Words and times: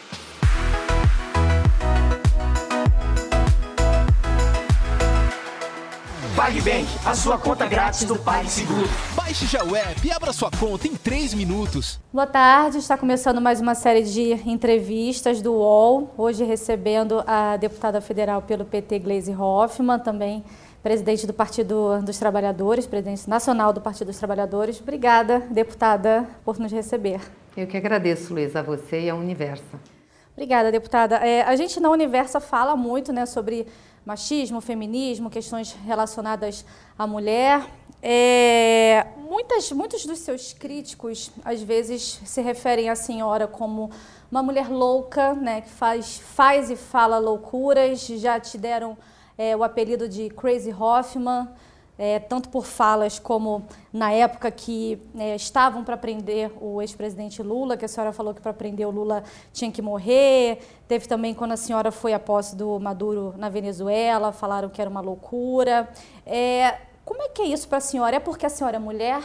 PagBank, 6.40 6.86
a 7.04 7.14
sua 7.14 7.36
conta 7.36 7.66
grátis 7.66 8.04
do 8.04 8.18
PagSeguro. 8.18 8.88
Baixe 9.14 9.44
já 9.44 9.62
o 9.62 9.76
app 9.76 10.00
e 10.02 10.10
abra 10.10 10.32
sua 10.32 10.50
conta 10.50 10.88
em 10.88 10.96
3 10.96 11.34
minutos. 11.34 12.00
Boa 12.10 12.26
tarde, 12.26 12.78
está 12.78 12.96
começando 12.96 13.42
mais 13.42 13.60
uma 13.60 13.74
série 13.74 14.02
de 14.04 14.32
entrevistas 14.48 15.42
do 15.42 15.52
UOL. 15.52 16.14
Hoje 16.16 16.42
recebendo 16.42 17.22
a 17.26 17.58
deputada 17.58 18.00
federal 18.00 18.40
pelo 18.40 18.64
PT, 18.64 19.00
Gleisi 19.00 19.34
Hoffmann, 19.34 19.98
também 19.98 20.42
presidente 20.82 21.26
do 21.26 21.34
Partido 21.34 22.00
dos 22.00 22.16
Trabalhadores, 22.16 22.86
presidente 22.86 23.28
nacional 23.28 23.70
do 23.74 23.82
Partido 23.82 24.06
dos 24.06 24.16
Trabalhadores. 24.16 24.80
Obrigada, 24.80 25.40
deputada, 25.50 26.26
por 26.42 26.58
nos 26.58 26.72
receber. 26.72 27.20
Eu 27.54 27.66
que 27.66 27.76
agradeço, 27.76 28.32
Luiz, 28.32 28.56
a 28.56 28.62
você 28.62 28.98
e 28.98 29.10
ao 29.10 29.18
Universo. 29.18 29.78
Obrigada, 30.32 30.72
deputada. 30.72 31.16
É, 31.16 31.42
a 31.42 31.54
gente 31.54 31.78
na 31.80 31.90
Universo 31.90 32.40
fala 32.40 32.74
muito 32.74 33.12
né, 33.12 33.26
sobre 33.26 33.66
machismo, 34.04 34.60
feminismo, 34.60 35.30
questões 35.30 35.76
relacionadas 35.84 36.64
à 36.98 37.06
mulher. 37.06 37.66
É, 38.02 39.06
muitas, 39.18 39.70
muitos 39.72 40.06
dos 40.06 40.20
seus 40.20 40.52
críticos, 40.52 41.30
às 41.44 41.62
vezes, 41.62 42.20
se 42.24 42.40
referem 42.40 42.88
à 42.88 42.96
senhora 42.96 43.46
como 43.46 43.90
uma 44.30 44.42
mulher 44.42 44.68
louca, 44.70 45.34
né, 45.34 45.60
que 45.60 45.68
faz, 45.68 46.18
faz 46.18 46.70
e 46.70 46.76
fala 46.76 47.18
loucuras. 47.18 48.06
Já 48.06 48.40
te 48.40 48.56
deram 48.56 48.96
é, 49.36 49.56
o 49.56 49.62
apelido 49.62 50.08
de 50.08 50.30
Crazy 50.30 50.72
Hoffman 50.72 51.48
é, 52.02 52.18
tanto 52.18 52.48
por 52.48 52.64
falas 52.64 53.18
como 53.18 53.62
na 53.92 54.10
época 54.10 54.50
que 54.50 54.98
é, 55.18 55.36
estavam 55.36 55.84
para 55.84 55.98
prender 55.98 56.50
o 56.58 56.80
ex-presidente 56.80 57.42
Lula, 57.42 57.76
que 57.76 57.84
a 57.84 57.88
senhora 57.88 58.10
falou 58.10 58.32
que 58.32 58.40
para 58.40 58.54
prender 58.54 58.86
o 58.86 58.90
Lula 58.90 59.22
tinha 59.52 59.70
que 59.70 59.82
morrer. 59.82 60.60
Teve 60.88 61.06
também 61.06 61.34
quando 61.34 61.52
a 61.52 61.58
senhora 61.58 61.92
foi 61.92 62.14
à 62.14 62.18
posse 62.18 62.56
do 62.56 62.80
Maduro 62.80 63.34
na 63.36 63.50
Venezuela, 63.50 64.32
falaram 64.32 64.70
que 64.70 64.80
era 64.80 64.88
uma 64.88 65.02
loucura. 65.02 65.90
É, 66.24 66.78
como 67.04 67.20
é 67.20 67.28
que 67.28 67.42
é 67.42 67.48
isso 67.48 67.68
para 67.68 67.76
a 67.76 67.82
senhora? 67.82 68.16
É 68.16 68.18
porque 68.18 68.46
a 68.46 68.48
senhora 68.48 68.76
é 68.76 68.80
mulher? 68.80 69.22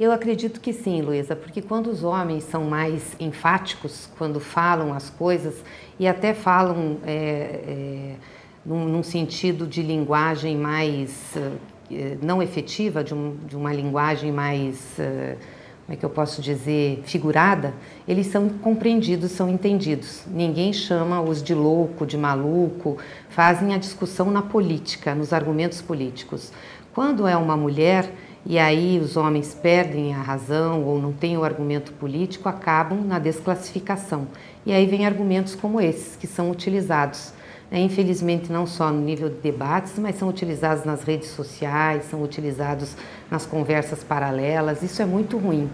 Eu 0.00 0.10
acredito 0.10 0.62
que 0.62 0.72
sim, 0.72 1.02
Luísa, 1.02 1.36
porque 1.36 1.60
quando 1.60 1.88
os 1.88 2.02
homens 2.02 2.44
são 2.44 2.64
mais 2.64 3.14
enfáticos, 3.20 4.08
quando 4.16 4.40
falam 4.40 4.94
as 4.94 5.10
coisas 5.10 5.62
e 5.98 6.08
até 6.08 6.32
falam 6.32 6.96
é, 7.04 7.12
é, 7.12 8.14
num, 8.64 8.86
num, 8.86 9.02
sentido 9.02 9.66
de 9.66 9.82
linguagem 9.82 10.56
mais 10.56 11.36
eh, 11.36 11.50
não 12.22 12.42
efetiva, 12.42 13.02
de, 13.02 13.14
um, 13.14 13.36
de 13.46 13.56
uma 13.56 13.72
linguagem 13.72 14.30
mais, 14.32 14.76
uh, 14.98 15.36
como 15.86 15.94
é 15.94 15.96
que 15.96 16.04
eu 16.04 16.10
posso 16.10 16.42
dizer, 16.42 17.02
figurada, 17.04 17.72
eles 18.06 18.26
são 18.26 18.48
compreendidos, 18.48 19.30
são 19.32 19.48
entendidos. 19.48 20.22
Ninguém 20.26 20.72
chama-os 20.72 21.42
de 21.42 21.54
louco, 21.54 22.06
de 22.06 22.16
maluco, 22.16 22.98
fazem 23.30 23.74
a 23.74 23.78
discussão 23.78 24.30
na 24.30 24.42
política, 24.42 25.14
nos 25.14 25.32
argumentos 25.32 25.80
políticos. 25.80 26.52
Quando 26.92 27.26
é 27.26 27.36
uma 27.36 27.56
mulher 27.56 28.10
e 28.44 28.58
aí 28.58 28.98
os 28.98 29.16
homens 29.16 29.54
perdem 29.54 30.14
a 30.14 30.22
razão 30.22 30.82
ou 30.84 31.00
não 31.00 31.12
têm 31.12 31.36
o 31.36 31.44
argumento 31.44 31.92
político, 31.92 32.48
acabam 32.48 33.00
na 33.04 33.18
desclassificação. 33.18 34.28
E 34.64 34.72
aí 34.72 34.86
vem 34.86 35.06
argumentos 35.06 35.54
como 35.54 35.80
esses 35.80 36.16
que 36.16 36.26
são 36.26 36.50
utilizados 36.50 37.32
infelizmente 37.76 38.50
não 38.50 38.66
só 38.66 38.90
no 38.90 39.00
nível 39.00 39.28
de 39.28 39.36
debates, 39.36 39.98
mas 39.98 40.16
são 40.16 40.28
utilizados 40.28 40.84
nas 40.84 41.02
redes 41.02 41.28
sociais, 41.30 42.04
são 42.10 42.22
utilizados 42.22 42.96
nas 43.30 43.44
conversas 43.44 44.02
paralelas. 44.02 44.82
Isso 44.82 45.02
é 45.02 45.04
muito 45.04 45.36
ruim. 45.36 45.68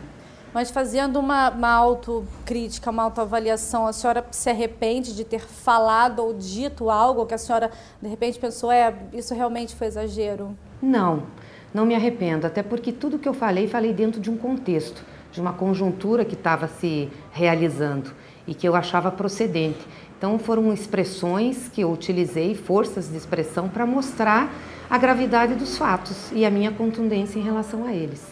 Mas 0.53 0.71
fazendo 0.71 1.19
uma, 1.19 1.51
uma 1.51 1.73
autocrítica, 1.73 2.89
uma 2.89 3.03
autoavaliação, 3.03 3.89
a 3.89 3.93
senhora 3.93 4.25
se 4.31 4.49
arrepende 4.49 5.15
de 5.15 5.25
ter 5.25 5.41
falado 5.41 6.21
ou 6.21 6.33
dito 6.33 6.89
algo 6.91 7.27
que 7.27 7.35
a 7.35 7.39
senhora 7.39 7.73
de 8.01 8.09
repente 8.09 8.39
pensou, 8.39 8.71
é, 8.71 8.95
isso 9.13 9.35
realmente 9.35 9.75
foi 9.75 9.89
exagero? 9.89 10.57
Não, 10.81 11.25
não 11.73 11.85
me 11.85 11.97
arrependo, 11.97 12.47
até 12.47 12.63
porque 12.63 12.93
tudo 12.93 13.19
que 13.19 13.29
eu 13.29 13.35
falei, 13.35 13.67
falei 13.67 13.93
dentro 13.93 14.21
de 14.21 14.31
um 14.31 14.37
contexto, 14.37 15.05
de 15.33 15.41
uma 15.41 15.53
conjuntura 15.53 16.25
que 16.25 16.35
estava 16.35 16.69
se 16.69 17.11
realizando 17.33 18.13
e 18.47 18.55
que 18.55 18.69
eu 18.69 18.77
achava 18.77 19.11
procedente. 19.11 19.85
Então 20.25 20.39
foram 20.39 20.73
expressões 20.73 21.69
que 21.69 21.83
eu 21.83 21.93
utilizei, 21.93 22.55
forças 22.55 23.11
de 23.11 23.17
expressão, 23.19 23.69
para 23.69 23.85
mostrar 23.85 24.51
a 24.89 24.97
gravidade 24.97 25.55
dos 25.55 25.77
fatos 25.77 26.33
e 26.33 26.47
a 26.47 26.51
minha 26.51 26.73
contundência 26.73 27.39
em 27.39 27.43
relação 27.43 27.85
a 27.85 27.93
eles. 27.93 28.27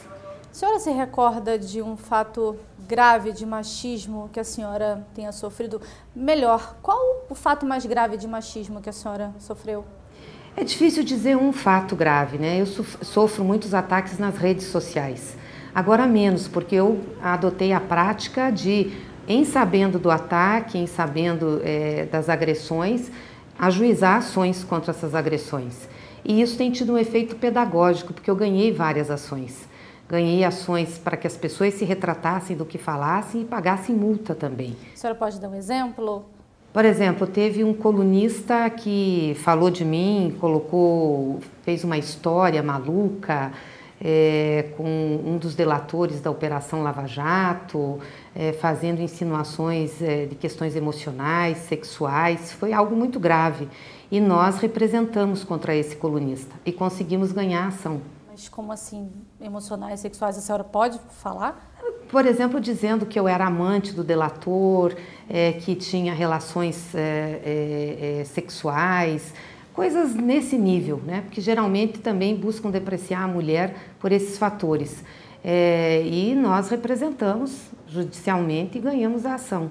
A 0.50 0.54
senhora 0.54 0.78
se 0.78 0.90
recorda 0.90 1.58
de 1.58 1.82
um 1.82 1.94
fato 1.94 2.56
grave 2.88 3.30
de 3.30 3.44
machismo 3.44 4.30
que 4.32 4.40
a 4.40 4.44
senhora 4.44 5.06
tenha 5.14 5.32
sofrido? 5.32 5.82
Melhor, 6.16 6.76
qual 6.80 7.26
o 7.28 7.34
fato 7.34 7.66
mais 7.66 7.84
grave 7.84 8.16
de 8.16 8.26
machismo 8.26 8.80
que 8.80 8.88
a 8.88 8.92
senhora 8.92 9.30
sofreu? 9.38 9.84
É 10.56 10.64
difícil 10.64 11.04
dizer 11.04 11.36
um 11.36 11.52
fato 11.52 11.94
grave, 11.94 12.38
né? 12.38 12.58
Eu 12.58 12.66
sofro 13.02 13.44
muitos 13.44 13.74
ataques 13.74 14.18
nas 14.18 14.38
redes 14.38 14.64
sociais. 14.68 15.36
Agora 15.74 16.06
menos, 16.06 16.48
porque 16.48 16.74
eu 16.74 17.02
adotei 17.22 17.70
a 17.74 17.80
prática 17.80 18.50
de 18.50 19.11
em 19.32 19.44
sabendo 19.44 19.98
do 19.98 20.10
ataque, 20.10 20.76
em 20.78 20.86
sabendo 20.86 21.60
é, 21.64 22.06
das 22.06 22.28
agressões, 22.28 23.10
ajuizar 23.58 24.18
ações 24.18 24.62
contra 24.62 24.90
essas 24.90 25.14
agressões. 25.14 25.88
E 26.24 26.40
isso 26.40 26.56
tem 26.56 26.70
tido 26.70 26.92
um 26.92 26.98
efeito 26.98 27.36
pedagógico, 27.36 28.12
porque 28.12 28.30
eu 28.30 28.36
ganhei 28.36 28.70
várias 28.70 29.10
ações. 29.10 29.66
Ganhei 30.08 30.44
ações 30.44 30.98
para 30.98 31.16
que 31.16 31.26
as 31.26 31.36
pessoas 31.36 31.74
se 31.74 31.84
retratassem 31.84 32.54
do 32.54 32.66
que 32.66 32.76
falassem 32.76 33.40
e 33.40 33.44
pagassem 33.44 33.96
multa 33.96 34.34
também. 34.34 34.76
A 34.92 34.96
senhora 34.96 35.18
pode 35.18 35.40
dar 35.40 35.48
um 35.48 35.54
exemplo? 35.54 36.26
Por 36.70 36.84
exemplo, 36.84 37.26
teve 37.26 37.64
um 37.64 37.72
colunista 37.72 38.68
que 38.68 39.36
falou 39.42 39.70
de 39.70 39.84
mim, 39.84 40.36
colocou, 40.40 41.40
fez 41.62 41.84
uma 41.84 41.96
história 41.96 42.62
maluca, 42.62 43.52
é, 44.04 44.70
com 44.76 44.84
um 45.24 45.38
dos 45.38 45.54
delatores 45.54 46.20
da 46.20 46.30
Operação 46.30 46.82
Lava 46.82 47.06
Jato, 47.06 48.00
é, 48.34 48.52
fazendo 48.52 49.00
insinuações 49.00 50.02
é, 50.02 50.26
de 50.26 50.34
questões 50.34 50.74
emocionais, 50.74 51.58
sexuais. 51.58 52.52
Foi 52.52 52.72
algo 52.72 52.96
muito 52.96 53.20
grave. 53.20 53.68
E 54.10 54.20
nós 54.20 54.58
representamos 54.58 55.44
contra 55.44 55.74
esse 55.74 55.96
colunista 55.96 56.54
e 56.66 56.72
conseguimos 56.72 57.30
ganhar 57.30 57.64
a 57.64 57.68
ação. 57.68 58.00
Mas 58.28 58.48
como 58.48 58.72
assim, 58.72 59.10
emocionais, 59.40 60.00
sexuais? 60.00 60.36
A 60.36 60.40
senhora 60.40 60.64
pode 60.64 60.98
falar? 61.10 61.70
Por 62.08 62.26
exemplo, 62.26 62.60
dizendo 62.60 63.06
que 63.06 63.18
eu 63.18 63.26
era 63.28 63.46
amante 63.46 63.92
do 63.92 64.02
delator, 64.02 64.94
é, 65.28 65.52
que 65.52 65.74
tinha 65.74 66.12
relações 66.12 66.94
é, 66.94 68.20
é, 68.20 68.24
sexuais, 68.24 69.32
Coisas 69.72 70.14
nesse 70.14 70.56
nível, 70.56 71.00
né? 71.04 71.22
porque 71.22 71.40
geralmente 71.40 71.98
também 71.98 72.36
buscam 72.36 72.70
depreciar 72.70 73.24
a 73.24 73.28
mulher 73.28 73.74
por 73.98 74.12
esses 74.12 74.36
fatores. 74.36 75.02
É, 75.42 76.02
e 76.06 76.34
nós 76.34 76.68
representamos 76.68 77.70
judicialmente 77.88 78.78
e 78.78 78.80
ganhamos 78.80 79.26
a 79.26 79.34
ação. 79.34 79.70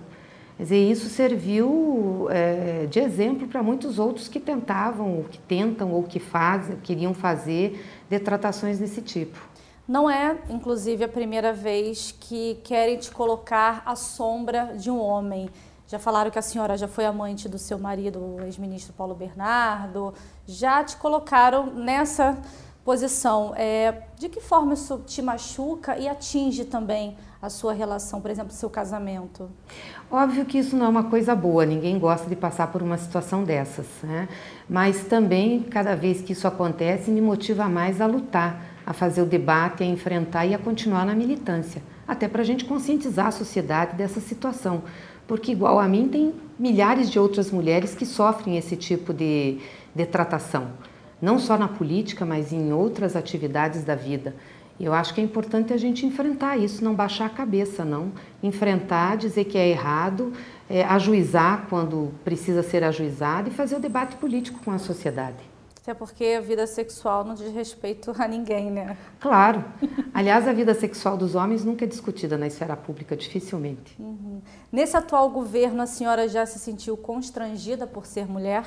Quer 0.58 0.64
dizer, 0.64 0.92
isso 0.92 1.10
serviu 1.10 2.28
é, 2.30 2.86
de 2.86 3.00
exemplo 3.00 3.48
para 3.48 3.64
muitos 3.64 3.98
outros 3.98 4.28
que 4.28 4.40
tentavam, 4.40 5.18
ou 5.18 5.24
que 5.24 5.40
tentam, 5.40 5.92
ou 5.92 6.04
que 6.04 6.20
fazem, 6.20 6.76
queriam 6.84 7.14
fazer 7.14 7.84
detratações 8.10 8.78
desse 8.78 9.02
tipo. 9.02 9.40
Não 9.88 10.10
é, 10.10 10.38
inclusive, 10.50 11.04
a 11.04 11.08
primeira 11.08 11.52
vez 11.52 12.16
que 12.20 12.60
querem 12.64 12.98
te 12.98 13.10
colocar 13.12 13.82
à 13.86 13.96
sombra 13.96 14.76
de 14.78 14.92
um 14.92 15.00
homem. 15.00 15.50
Já 15.92 16.00
falaram 16.00 16.32
que 16.32 16.40
a 16.40 16.42
senhora 16.42 16.78
já 16.78 16.88
foi 16.88 17.04
amante 17.04 17.50
do 17.50 17.58
seu 17.58 17.78
marido, 17.78 18.18
o 18.18 18.42
ex-ministro 18.46 18.94
Paulo 18.94 19.14
Bernardo. 19.14 20.14
Já 20.48 20.82
te 20.86 20.96
colocaram 20.96 21.66
nessa 21.66 22.38
posição. 22.86 23.54
É, 23.58 24.04
de 24.18 24.30
que 24.30 24.40
forma 24.40 24.74
isso 24.74 25.02
te 25.06 25.22
machuca 25.22 25.98
e 25.98 26.08
atinge 26.08 26.64
também 26.64 27.18
a 27.42 27.50
sua 27.50 27.74
relação, 27.74 28.22
por 28.22 28.32
exemplo, 28.32 28.54
seu 28.54 28.70
casamento? 28.70 29.50
Óbvio 30.10 30.46
que 30.46 30.60
isso 30.60 30.78
não 30.78 30.86
é 30.86 30.90
uma 30.90 31.04
coisa 31.04 31.36
boa, 31.36 31.66
ninguém 31.66 32.00
gosta 32.00 32.30
de 32.30 32.38
passar 32.38 32.68
por 32.68 32.82
uma 32.82 32.98
situação 32.98 33.44
dessas, 33.44 33.86
né? 34.02 34.30
Mas 34.70 35.04
também, 35.04 35.62
cada 35.62 35.94
vez 35.94 36.22
que 36.22 36.32
isso 36.32 36.48
acontece, 36.48 37.12
me 37.12 37.20
motiva 37.20 37.68
mais 37.68 38.00
a 38.00 38.06
lutar, 38.06 38.64
a 38.86 38.94
fazer 38.94 39.24
o 39.24 39.26
debate, 39.26 39.84
a 39.84 39.86
enfrentar 39.86 40.46
e 40.46 40.56
a 40.56 40.58
continuar 40.58 41.06
na 41.06 41.14
militância, 41.14 41.84
até 42.08 42.30
para 42.30 42.44
a 42.44 42.46
gente 42.46 42.64
conscientizar 42.64 43.28
a 43.28 43.32
sociedade 43.32 43.98
dessa 43.98 44.22
situação 44.22 44.84
porque 45.28 45.52
igual 45.52 45.80
a 45.80 45.88
mim 45.88 46.08
tem 46.08 46.34
milhares 46.58 47.10
de 47.10 47.20
outras 47.20 47.52
mulheres 47.52 47.96
que 47.96 48.06
sofrem 48.06 48.58
esse 48.58 48.76
tipo 48.76 49.14
de, 49.14 49.60
de 49.96 50.06
tratação, 50.06 50.70
não 51.22 51.40
só 51.40 51.58
na 51.58 51.68
política, 51.68 52.26
mas 52.26 52.52
em 52.52 52.72
outras 52.72 53.16
atividades 53.16 53.84
da 53.84 53.96
vida. 53.96 54.36
Eu 54.80 54.94
acho 54.94 55.14
que 55.14 55.22
é 55.22 55.24
importante 55.24 55.72
a 55.74 55.78
gente 55.78 56.08
enfrentar 56.08 56.58
isso, 56.58 56.84
não 56.84 56.96
baixar 56.96 57.28
a 57.28 57.30
cabeça, 57.30 57.86
não. 57.86 58.12
Enfrentar, 58.42 59.16
dizer 59.16 59.44
que 59.46 59.56
é 59.56 59.70
errado, 59.70 60.34
é, 60.68 60.84
ajuizar 60.84 61.68
quando 61.70 62.12
precisa 62.24 62.64
ser 62.64 62.84
ajuizado 62.84 63.50
e 63.50 63.52
fazer 63.52 63.76
o 63.76 63.80
debate 63.80 64.16
político 64.16 64.60
com 64.66 64.72
a 64.72 64.80
sociedade. 64.80 65.51
Até 65.82 65.96
porque 65.96 66.26
a 66.38 66.42
vida 66.42 66.68
sexual 66.68 67.24
não 67.24 67.34
diz 67.34 67.52
respeito 67.52 68.14
a 68.20 68.28
ninguém, 68.28 68.70
né? 68.70 68.96
Claro. 69.20 69.66
Aliás, 70.14 70.48
a 70.48 70.54
vida 70.54 70.76
sexual 70.76 71.18
dos 71.18 71.34
homens 71.34 71.66
nunca 71.66 71.86
é 71.86 71.88
discutida 71.88 72.38
na 72.38 72.46
esfera 72.46 72.78
pública, 72.78 73.18
dificilmente. 73.18 73.96
Uhum. 74.00 74.42
Nesse 74.72 74.96
atual 74.96 75.28
governo, 75.32 75.82
a 75.82 75.88
senhora 75.88 76.30
já 76.30 76.46
se 76.46 76.60
sentiu 76.60 76.96
constrangida 76.96 77.88
por 77.88 78.06
ser 78.06 78.28
mulher? 78.28 78.64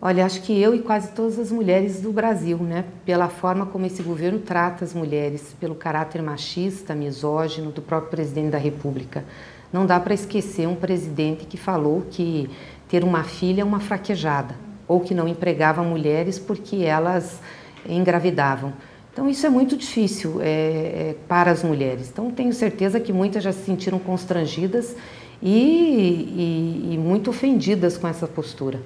Olha, 0.00 0.26
acho 0.26 0.42
que 0.42 0.60
eu 0.60 0.74
e 0.74 0.82
quase 0.82 1.12
todas 1.12 1.38
as 1.38 1.52
mulheres 1.52 2.00
do 2.00 2.12
Brasil, 2.12 2.58
né, 2.58 2.84
pela 3.06 3.28
forma 3.28 3.66
como 3.66 3.86
esse 3.86 4.02
governo 4.02 4.40
trata 4.40 4.84
as 4.84 4.92
mulheres, 4.92 5.54
pelo 5.60 5.76
caráter 5.76 6.20
machista, 6.20 6.96
misógino 6.96 7.70
do 7.70 7.80
próprio 7.80 8.10
presidente 8.10 8.50
da 8.50 8.58
República. 8.58 9.24
Não 9.72 9.86
dá 9.86 10.00
para 10.00 10.12
esquecer 10.12 10.66
um 10.66 10.74
presidente 10.74 11.46
que 11.46 11.56
falou 11.56 12.04
que 12.10 12.50
ter 12.88 13.04
uma 13.04 13.22
filha 13.22 13.62
é 13.62 13.64
uma 13.64 13.78
fraquejada, 13.78 14.56
ou 14.92 15.00
que 15.00 15.14
não 15.14 15.26
empregava 15.26 15.82
mulheres 15.82 16.38
porque 16.38 16.76
elas 16.76 17.40
engravidavam. 17.88 18.72
Então, 19.12 19.28
isso 19.28 19.46
é 19.46 19.50
muito 19.50 19.76
difícil 19.76 20.40
é, 20.40 20.44
é, 20.44 21.16
para 21.28 21.50
as 21.50 21.62
mulheres. 21.62 22.08
Então, 22.08 22.30
tenho 22.30 22.52
certeza 22.52 22.98
que 22.98 23.12
muitas 23.12 23.42
já 23.42 23.52
se 23.52 23.64
sentiram 23.64 23.98
constrangidas 23.98 24.96
e, 25.42 26.88
e, 26.88 26.94
e 26.94 26.98
muito 26.98 27.28
ofendidas 27.28 27.98
com 27.98 28.08
essa 28.08 28.26
postura. 28.26 28.80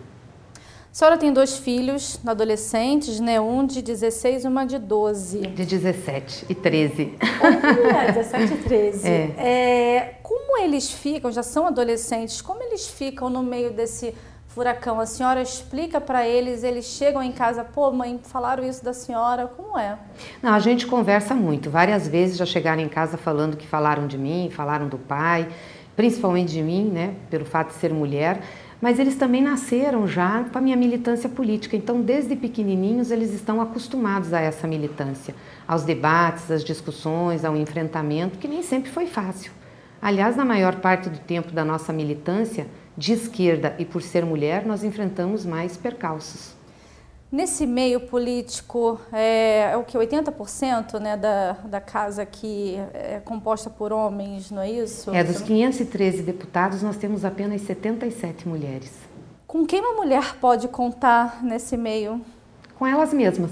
A 0.96 0.98
senhora 0.98 1.18
tem 1.18 1.30
dois 1.30 1.58
filhos 1.58 2.18
adolescentes, 2.26 3.20
né? 3.20 3.38
Um 3.38 3.66
de 3.66 3.82
16 3.82 4.44
e 4.44 4.48
uma 4.48 4.64
de 4.64 4.78
12. 4.78 5.40
De 5.40 5.66
17 5.66 6.46
e 6.48 6.54
13. 6.54 7.12
Oh, 7.20 8.12
17 8.14 8.54
e 8.54 8.56
13. 8.56 9.06
É. 9.06 9.32
É, 9.36 10.14
como 10.22 10.58
eles 10.58 10.90
ficam, 10.90 11.30
já 11.30 11.42
são 11.42 11.66
adolescentes, 11.66 12.40
como 12.40 12.62
eles 12.62 12.88
ficam 12.88 13.28
no 13.28 13.42
meio 13.42 13.72
desse 13.72 14.14
furacão? 14.56 14.98
A 14.98 15.04
senhora 15.04 15.42
explica 15.42 16.00
para 16.00 16.26
eles, 16.26 16.64
eles 16.64 16.86
chegam 16.86 17.22
em 17.22 17.30
casa, 17.30 17.62
pô, 17.62 17.92
mãe, 17.92 18.18
falaram 18.22 18.64
isso 18.64 18.82
da 18.82 18.94
senhora, 18.94 19.46
como 19.46 19.78
é? 19.78 19.98
Não, 20.42 20.54
a 20.54 20.58
gente 20.58 20.86
conversa 20.86 21.34
muito. 21.34 21.68
Várias 21.68 22.08
vezes 22.08 22.38
já 22.38 22.46
chegaram 22.46 22.80
em 22.80 22.88
casa 22.88 23.18
falando 23.18 23.54
que 23.54 23.66
falaram 23.66 24.06
de 24.06 24.16
mim, 24.16 24.48
falaram 24.50 24.88
do 24.88 24.96
pai, 24.96 25.46
principalmente 25.94 26.52
de 26.52 26.62
mim, 26.62 26.86
né? 26.86 27.14
Pelo 27.28 27.44
fato 27.44 27.68
de 27.68 27.74
ser 27.74 27.92
mulher 27.92 28.40
mas 28.78 28.98
eles 28.98 29.16
também 29.16 29.42
nasceram 29.42 30.06
já 30.06 30.44
com 30.44 30.58
a 30.58 30.60
minha 30.60 30.76
militância 30.76 31.30
política. 31.30 31.74
Então, 31.74 32.02
desde 32.02 32.36
pequenininhos, 32.36 33.10
eles 33.10 33.32
estão 33.32 33.58
acostumados 33.58 34.34
a 34.34 34.40
essa 34.40 34.66
militância, 34.66 35.34
aos 35.66 35.82
debates, 35.82 36.50
às 36.50 36.62
discussões, 36.62 37.42
ao 37.42 37.56
enfrentamento, 37.56 38.36
que 38.36 38.46
nem 38.46 38.62
sempre 38.62 38.90
foi 38.90 39.06
fácil. 39.06 39.50
Aliás, 40.00 40.36
na 40.36 40.44
maior 40.44 40.76
parte 40.76 41.08
do 41.08 41.18
tempo 41.18 41.52
da 41.52 41.64
nossa 41.64 41.90
militância, 41.90 42.66
de 42.96 43.12
esquerda 43.12 43.74
e 43.78 43.84
por 43.84 44.02
ser 44.02 44.24
mulher, 44.24 44.64
nós 44.64 44.82
enfrentamos 44.82 45.44
mais 45.44 45.76
percalços. 45.76 46.56
Nesse 47.30 47.66
meio 47.66 48.00
político, 48.00 49.00
é, 49.12 49.72
é 49.72 49.76
o 49.76 49.82
que? 49.82 49.98
80% 49.98 51.00
né, 51.00 51.16
da, 51.16 51.52
da 51.64 51.80
casa 51.80 52.24
que 52.24 52.76
é 52.94 53.20
composta 53.24 53.68
por 53.68 53.92
homens, 53.92 54.50
não 54.50 54.62
é 54.62 54.70
isso? 54.70 55.12
É, 55.12 55.24
dos 55.24 55.40
513 55.40 56.22
deputados, 56.22 56.82
nós 56.82 56.96
temos 56.96 57.24
apenas 57.24 57.62
77 57.62 58.48
mulheres. 58.48 58.92
Com 59.46 59.66
quem 59.66 59.80
uma 59.80 59.94
mulher 59.94 60.36
pode 60.40 60.68
contar 60.68 61.42
nesse 61.42 61.76
meio? 61.76 62.20
Com 62.78 62.86
elas 62.86 63.12
mesmas. 63.12 63.50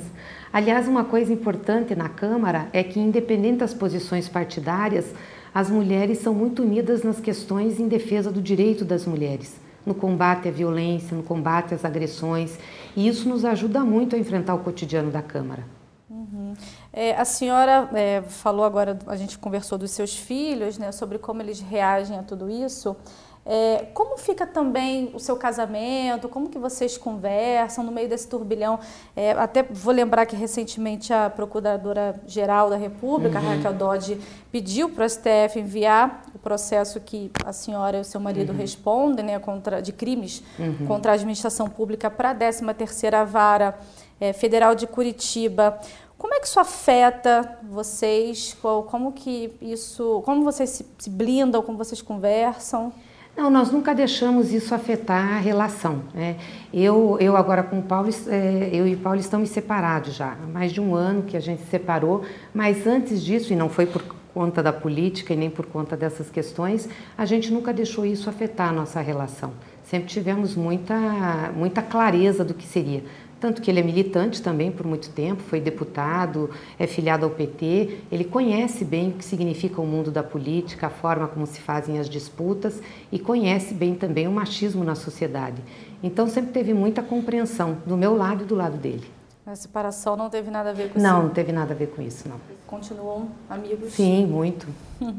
Aliás, 0.53 0.87
uma 0.87 1.03
coisa 1.03 1.33
importante 1.33 1.97
na 1.97 2.09
Câmara 2.09 2.69
é 2.73 2.85
que, 2.85 3.01
independente 3.01 3.59
das 3.59 3.75
posições 3.75 4.29
partidárias, 4.29 5.07
as 5.55 5.71
mulheres 5.71 6.19
são 6.19 6.35
muito 6.35 6.63
unidas 6.63 7.05
nas 7.05 7.21
questões 7.21 7.79
em 7.79 7.87
defesa 7.87 8.33
do 8.33 8.43
direito 8.43 8.85
das 8.85 9.07
mulheres 9.07 9.65
no 9.85 9.95
combate 9.95 10.49
à 10.49 10.51
violência, 10.51 11.17
no 11.17 11.23
combate 11.23 11.75
às 11.75 11.85
agressões, 11.85 12.59
e 12.97 13.07
isso 13.07 13.29
nos 13.29 13.45
ajuda 13.45 13.81
muito 13.81 14.17
a 14.17 14.19
enfrentar 14.19 14.55
o 14.55 14.61
cotidiano 14.61 15.11
da 15.11 15.23
Câmara. 15.23 15.65
Uhum. 16.09 16.55
É, 16.93 17.15
a 17.17 17.25
senhora 17.25 17.89
é, 17.93 18.23
falou 18.23 18.65
agora, 18.65 18.99
a 19.07 19.17
gente 19.17 19.39
conversou 19.39 19.77
dos 19.77 19.91
seus 19.91 20.17
filhos, 20.17 20.79
né, 20.79 20.93
sobre 20.93 21.19
como 21.19 21.43
eles 21.43 21.61
reagem 21.61 22.19
a 22.19 22.23
tudo 22.23 22.49
isso. 22.49 22.97
É, 23.47 23.89
como 23.93 24.17
fica 24.17 24.47
também 24.47 25.11
o 25.13 25.19
seu 25.19 25.37
casamento? 25.37 26.29
Como 26.31 26.49
que 26.49 26.59
vocês 26.59 26.97
conversam 26.97 27.85
no 27.85 27.93
meio 27.93 28.09
desse 28.09 28.27
turbilhão? 28.27 28.79
É, 29.15 29.33
até 29.33 29.63
vou 29.63 29.93
lembrar 29.93 30.25
que 30.25 30.35
recentemente 30.35 31.13
a 31.13 31.29
Procuradora-Geral 31.29 32.71
da 32.71 32.77
República, 32.77 33.39
uhum. 33.39 33.57
Raquel 33.57 33.75
Dodge, 33.75 34.21
pediu 34.51 34.89
para 34.89 35.05
o 35.05 35.09
STF 35.09 35.61
enviar 35.61 36.25
o 36.35 36.39
processo 36.39 36.99
que 37.01 37.31
a 37.45 37.53
senhora 37.53 37.99
e 37.99 38.01
o 38.01 38.05
seu 38.05 38.21
marido 38.21 38.53
uhum. 38.53 38.59
respondem 38.59 39.25
né, 39.27 39.39
contra, 39.39 39.83
de 39.83 39.93
crimes 39.93 40.43
uhum. 40.59 40.87
contra 40.87 41.13
a 41.13 41.15
administração 41.15 41.69
pública 41.69 42.11
para 42.11 42.31
a 42.31 42.35
13ª 42.35 43.27
Vara 43.27 43.79
é, 44.19 44.33
Federal 44.33 44.75
de 44.75 44.87
Curitiba. 44.87 45.79
Como 46.17 46.33
é 46.33 46.41
que 46.41 46.47
isso 46.47 46.59
afeta 46.59 47.59
vocês? 47.63 48.57
Como 48.63 49.13
que 49.13 49.53
isso, 49.61 50.23
como 50.25 50.43
vocês 50.45 50.83
se 50.97 51.11
blindam, 51.11 51.61
como 51.61 51.77
vocês 51.77 52.01
conversam? 52.01 52.91
Não, 53.37 53.51
nós 53.51 53.73
nunca 53.73 53.93
deixamos 53.93 54.53
isso 54.53 54.75
afetar 54.75 55.35
a 55.35 55.39
relação. 55.39 56.03
Né? 56.15 56.37
Eu, 56.73 57.17
eu 57.21 57.37
agora 57.37 57.65
com 57.65 57.81
o 57.81 57.83
Paulo, 57.83 58.09
é, 58.29 58.71
eu 58.73 58.87
e 58.87 58.95
o 58.95 58.99
Paulo 58.99 59.19
estamos 59.19 59.49
separados 59.49 60.15
já. 60.15 60.33
Há 60.33 60.47
mais 60.47 60.73
de 60.73 60.81
um 60.81 60.95
ano 60.95 61.23
que 61.23 61.37
a 61.37 61.41
gente 61.41 61.63
se 61.63 61.69
separou, 61.69 62.25
mas 62.55 62.87
antes 62.87 63.21
disso, 63.23 63.53
e 63.53 63.57
não 63.57 63.69
foi 63.69 63.87
por 63.87 64.05
conta 64.33 64.63
da 64.63 64.73
política 64.73 65.33
e 65.33 65.37
nem 65.37 65.51
por 65.51 65.67
conta 65.67 65.97
dessas 65.97 66.31
questões, 66.31 66.89
a 67.19 67.25
gente 67.25 67.53
nunca 67.53 67.73
deixou 67.73 68.07
isso 68.07 68.31
afetar 68.31 68.69
a 68.69 68.73
nossa 68.73 69.01
relação. 69.01 69.53
Sempre 69.83 70.09
tivemos 70.09 70.55
muita, 70.55 71.53
muita 71.57 71.83
clareza 71.83 72.45
do 72.45 72.55
que 72.55 72.65
seria 72.65 73.03
tanto 73.45 73.61
que 73.61 73.71
ele 73.71 73.79
é 73.79 73.83
militante 73.83 74.41
também 74.41 74.73
por 74.73 74.87
muito 74.87 75.11
tempo, 75.11 75.43
foi 75.43 75.61
deputado, 75.61 76.49
é 76.79 76.87
filiado 76.87 77.27
ao 77.27 77.31
PT, 77.31 77.99
ele 78.11 78.25
conhece 78.25 78.87
bem 78.87 79.11
o 79.11 79.13
que 79.13 79.23
significa 79.23 79.83
o 79.83 79.87
mundo 79.87 80.11
da 80.11 80.23
política, 80.23 80.87
a 80.87 80.91
forma 80.91 81.29
como 81.29 81.47
se 81.47 81.61
fazem 81.61 81.99
as 81.99 82.09
disputas 82.09 82.81
e 83.13 83.19
conhece 83.19 83.75
bem 83.75 83.95
também 83.95 84.27
o 84.27 84.33
machismo 84.33 84.83
na 84.83 84.95
sociedade. 84.95 85.63
Então 86.03 86.27
sempre 86.27 86.53
teve 86.53 86.73
muita 86.73 87.03
compreensão 87.03 87.77
do 87.85 87.99
meu 87.99 88.17
lado 88.17 88.45
e 88.45 88.47
do 88.47 88.55
lado 88.55 88.79
dele. 88.79 89.05
A 89.45 89.55
separação 89.55 90.17
não 90.17 90.31
teve 90.31 90.51
nada 90.51 90.71
a 90.71 90.73
ver 90.73 90.89
com 90.89 90.99
isso? 90.99 91.07
Não, 91.07 91.25
não 91.25 91.29
teve 91.29 91.53
nada 91.53 91.75
a 91.75 91.77
ver 91.77 91.89
com 91.89 92.01
isso, 92.01 92.27
não. 92.27 92.41
Continuam 92.67 93.29
amigos? 93.51 93.93
Sim, 93.93 94.25
muito. 94.25 94.67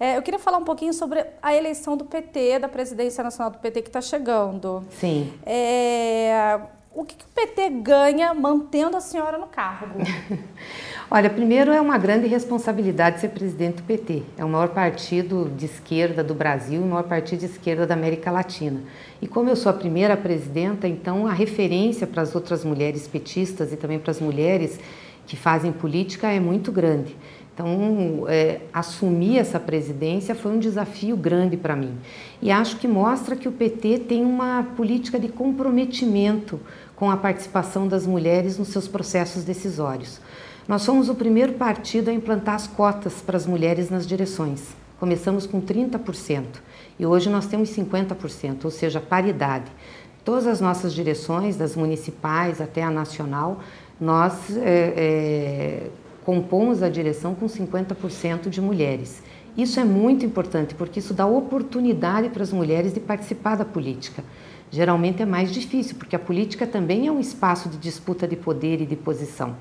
É, 0.00 0.16
eu 0.16 0.22
queria 0.22 0.38
falar 0.38 0.58
um 0.58 0.64
pouquinho 0.64 0.92
sobre 0.92 1.24
a 1.40 1.54
eleição 1.54 1.96
do 1.96 2.04
PT, 2.04 2.58
da 2.58 2.68
presidência 2.68 3.22
nacional 3.22 3.52
do 3.52 3.58
PT 3.58 3.82
que 3.82 3.88
está 3.88 4.00
chegando. 4.00 4.84
Sim. 4.90 5.32
É, 5.46 6.60
o 6.94 7.04
que, 7.04 7.16
que 7.16 7.24
o 7.24 7.28
PT 7.28 7.70
ganha 7.80 8.34
mantendo 8.34 8.96
a 8.96 9.00
senhora 9.00 9.38
no 9.38 9.46
cargo? 9.46 9.98
Olha, 11.10 11.28
primeiro 11.28 11.72
é 11.72 11.80
uma 11.80 11.98
grande 11.98 12.26
responsabilidade 12.26 13.20
ser 13.20 13.28
presidente 13.30 13.76
do 13.76 13.82
PT. 13.82 14.22
É 14.36 14.44
o 14.44 14.48
maior 14.48 14.68
partido 14.68 15.50
de 15.56 15.66
esquerda 15.66 16.22
do 16.22 16.34
Brasil 16.34 16.82
o 16.82 16.86
maior 16.86 17.04
partido 17.04 17.40
de 17.40 17.46
esquerda 17.46 17.86
da 17.86 17.94
América 17.94 18.30
Latina. 18.30 18.80
E 19.20 19.26
como 19.26 19.48
eu 19.48 19.56
sou 19.56 19.70
a 19.70 19.74
primeira 19.74 20.16
presidenta, 20.16 20.86
então 20.86 21.26
a 21.26 21.32
referência 21.32 22.06
para 22.06 22.22
as 22.22 22.34
outras 22.34 22.64
mulheres 22.64 23.06
petistas 23.06 23.72
e 23.72 23.76
também 23.76 23.98
para 23.98 24.10
as 24.10 24.20
mulheres 24.20 24.78
que 25.26 25.36
fazem 25.36 25.72
política 25.72 26.28
é 26.28 26.40
muito 26.40 26.72
grande. 26.72 27.16
Então, 27.54 28.24
é, 28.28 28.60
assumir 28.72 29.38
essa 29.38 29.60
presidência 29.60 30.34
foi 30.34 30.52
um 30.52 30.58
desafio 30.58 31.16
grande 31.16 31.56
para 31.56 31.76
mim. 31.76 31.94
E 32.40 32.50
acho 32.50 32.78
que 32.78 32.88
mostra 32.88 33.36
que 33.36 33.46
o 33.46 33.52
PT 33.52 33.98
tem 34.08 34.24
uma 34.24 34.62
política 34.74 35.20
de 35.20 35.28
comprometimento 35.28 36.58
com 37.02 37.10
a 37.10 37.16
participação 37.16 37.88
das 37.88 38.06
mulheres 38.06 38.56
nos 38.58 38.68
seus 38.68 38.86
processos 38.86 39.42
decisórios. 39.42 40.20
Nós 40.68 40.82
somos 40.82 41.08
o 41.08 41.16
primeiro 41.16 41.54
partido 41.54 42.10
a 42.10 42.12
implantar 42.12 42.54
as 42.54 42.68
cotas 42.68 43.14
para 43.14 43.36
as 43.36 43.44
mulheres 43.44 43.90
nas 43.90 44.06
direções. 44.06 44.68
Começamos 45.00 45.44
com 45.44 45.60
30% 45.60 46.44
e 47.00 47.04
hoje 47.04 47.28
nós 47.28 47.46
temos 47.46 47.70
50%, 47.70 48.66
ou 48.66 48.70
seja, 48.70 49.00
paridade. 49.00 49.64
Todas 50.24 50.46
as 50.46 50.60
nossas 50.60 50.94
direções, 50.94 51.56
das 51.56 51.74
municipais 51.74 52.60
até 52.60 52.84
a 52.84 52.90
nacional, 52.92 53.58
nós 54.00 54.56
é, 54.56 54.94
é, 54.96 55.90
compomos 56.24 56.84
a 56.84 56.88
direção 56.88 57.34
com 57.34 57.46
50% 57.46 58.48
de 58.48 58.60
mulheres. 58.60 59.24
Isso 59.56 59.80
é 59.80 59.84
muito 59.84 60.24
importante 60.24 60.72
porque 60.72 61.00
isso 61.00 61.12
dá 61.12 61.26
oportunidade 61.26 62.28
para 62.28 62.44
as 62.44 62.52
mulheres 62.52 62.94
de 62.94 63.00
participar 63.00 63.56
da 63.56 63.64
política. 63.64 64.22
Geralmente 64.72 65.22
é 65.22 65.26
mais 65.26 65.52
difícil, 65.52 65.96
porque 65.96 66.16
a 66.16 66.18
política 66.18 66.66
também 66.66 67.06
é 67.06 67.12
um 67.12 67.20
espaço 67.20 67.68
de 67.68 67.76
disputa 67.76 68.26
de 68.26 68.36
poder 68.36 68.80
e 68.80 68.86
de 68.86 68.96
posição. 68.96 69.54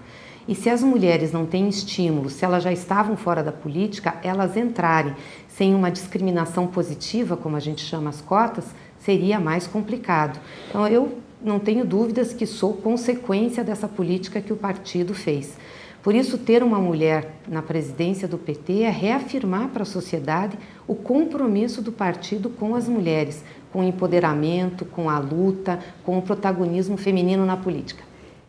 E 0.48 0.56
se 0.56 0.70
as 0.70 0.82
mulheres 0.82 1.34
não 1.34 1.46
têm 1.46 1.68
estímulo, 1.68 2.30
se 2.30 2.46
elas 2.46 2.64
já 2.64 2.72
estavam 2.72 3.18
fora 3.18 3.44
da 3.44 3.52
política, 3.52 4.16
elas 4.24 4.56
entrarem 4.56 5.14
sem 5.50 5.76
uma 5.76 5.92
discriminação 5.92 6.66
positiva, 6.66 7.36
como 7.36 7.58
a 7.58 7.60
gente 7.60 7.84
chama 7.84 8.10
as 8.10 8.22
cotas, 8.22 8.66
seria 9.00 9.38
mais 9.38 9.68
complicado. 9.68 10.40
Então 10.70 10.88
eu 10.88 11.18
não 11.44 11.60
tenho 11.60 11.86
dúvidas 11.86 12.32
que 12.32 12.46
sou 12.46 12.74
consequência 12.74 13.66
dessa 13.66 13.90
política 13.90 14.40
que 14.40 14.54
o 14.54 14.58
partido 14.58 15.14
fez 15.14 15.58
Por 16.02 16.16
isso, 16.16 16.38
ter 16.38 16.64
uma 16.64 16.80
mulher 16.80 17.36
na 17.48 17.62
presidência 17.62 18.28
do 18.28 18.38
PT 18.38 18.84
é 18.84 18.90
reafirmar 18.90 19.70
para 19.70 19.84
a 19.84 19.86
sociedade 19.86 20.58
o 20.88 20.96
compromisso 20.96 21.82
do 21.82 21.92
partido 21.92 22.50
com 22.50 22.76
as 22.76 22.88
mulheres, 22.88 23.44
com 23.72 23.80
o 23.80 23.84
empoderamento, 23.84 24.86
com 24.86 25.10
a 25.10 25.20
luta, 25.20 25.80
com 26.04 26.18
o 26.18 26.22
protagonismo 26.22 26.98
feminino 26.98 27.46
na 27.46 27.58
política. 27.58 28.04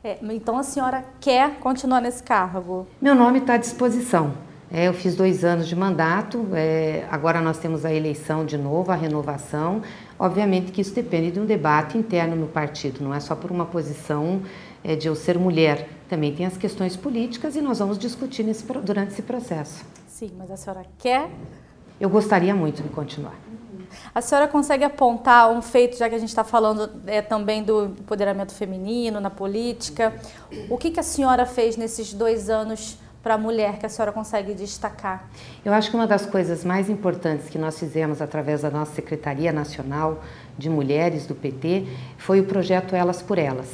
É, 0.05 0.19
então 0.23 0.59
a 0.59 0.63
senhora 0.63 1.05
quer 1.21 1.59
continuar 1.61 2.01
nesse 2.01 2.23
cargo? 2.23 2.87
Meu 3.01 3.15
nome 3.15 3.39
está 3.39 3.55
à 3.55 3.57
disposição. 3.57 4.33
É, 4.75 4.89
eu 4.89 4.95
fiz 4.95 5.15
dois 5.15 5.45
anos 5.45 5.69
de 5.69 5.77
mandato, 5.77 6.49
é, 6.55 7.07
agora 7.11 7.43
nós 7.43 7.59
temos 7.59 7.85
a 7.85 7.93
eleição 7.93 8.45
de 8.45 8.57
novo, 8.57 8.91
a 8.91 8.95
renovação. 8.95 9.83
Obviamente 10.19 10.73
que 10.73 10.81
isso 10.81 10.95
depende 10.95 11.31
de 11.31 11.39
um 11.39 11.45
debate 11.45 11.99
interno 11.99 12.35
no 12.35 12.47
partido, 12.47 13.05
não 13.05 13.15
é 13.15 13.21
só 13.21 13.37
por 13.37 13.51
uma 13.51 13.67
posição 13.67 14.41
é, 14.83 14.97
de 14.97 15.07
eu 15.07 15.15
ser 15.15 15.39
mulher. 15.39 15.89
Também 16.09 16.35
tem 16.35 16.47
as 16.47 16.57
questões 16.57 16.97
políticas 16.97 17.55
e 17.55 17.61
nós 17.61 17.81
vamos 17.81 17.99
discutir 17.99 18.45
nesse, 18.45 18.65
durante 18.65 19.13
esse 19.13 19.23
processo. 19.23 19.85
Sim, 20.09 20.31
mas 20.39 20.51
a 20.51 20.57
senhora 20.57 20.87
quer? 20.99 21.29
Eu 22.01 22.09
gostaria 22.09 22.55
muito 22.55 22.83
de 22.83 22.89
continuar. 22.89 23.37
A 24.15 24.21
senhora 24.21 24.49
consegue 24.49 24.85
apontar 24.85 25.51
um 25.51 25.63
feito, 25.63 25.97
já 25.97 26.09
que 26.09 26.15
a 26.15 26.19
gente 26.19 26.29
está 26.29 26.45
falando 26.45 26.91
é, 27.07 27.23
também 27.23 27.63
do 27.63 27.87
empoderamento 27.87 28.53
feminino 28.53 29.21
na 29.21 29.31
política, 29.31 30.15
o 30.69 30.77
que, 30.77 30.91
que 30.91 31.01
a 31.01 31.03
senhora 31.03 31.47
fez 31.47 31.77
nesses 31.77 32.13
dois 32.13 32.51
anos 32.51 32.99
para 33.23 33.35
a 33.35 33.39
mulher 33.39 33.79
que 33.79 33.87
a 33.87 33.89
senhora 33.89 34.11
consegue 34.11 34.53
destacar? 34.53 35.29
Eu 35.65 35.73
acho 35.73 35.91
que 35.91 35.97
uma 35.97 36.07
das 36.07 36.27
coisas 36.27 36.65
mais 36.65 36.91
importantes 36.91 37.49
que 37.49 37.57
nós 37.57 37.79
fizemos 37.79 38.21
através 38.21 38.63
da 38.63 38.71
nossa 38.71 38.95
Secretaria 38.95 39.53
Nacional 39.53 40.23
de 40.59 40.69
Mulheres 40.69 41.27
do 41.27 41.35
PT 41.35 41.87
foi 42.19 42.41
o 42.41 42.45
projeto 42.45 42.97
Elas 42.97 43.23
por 43.23 43.39
Elas. 43.39 43.71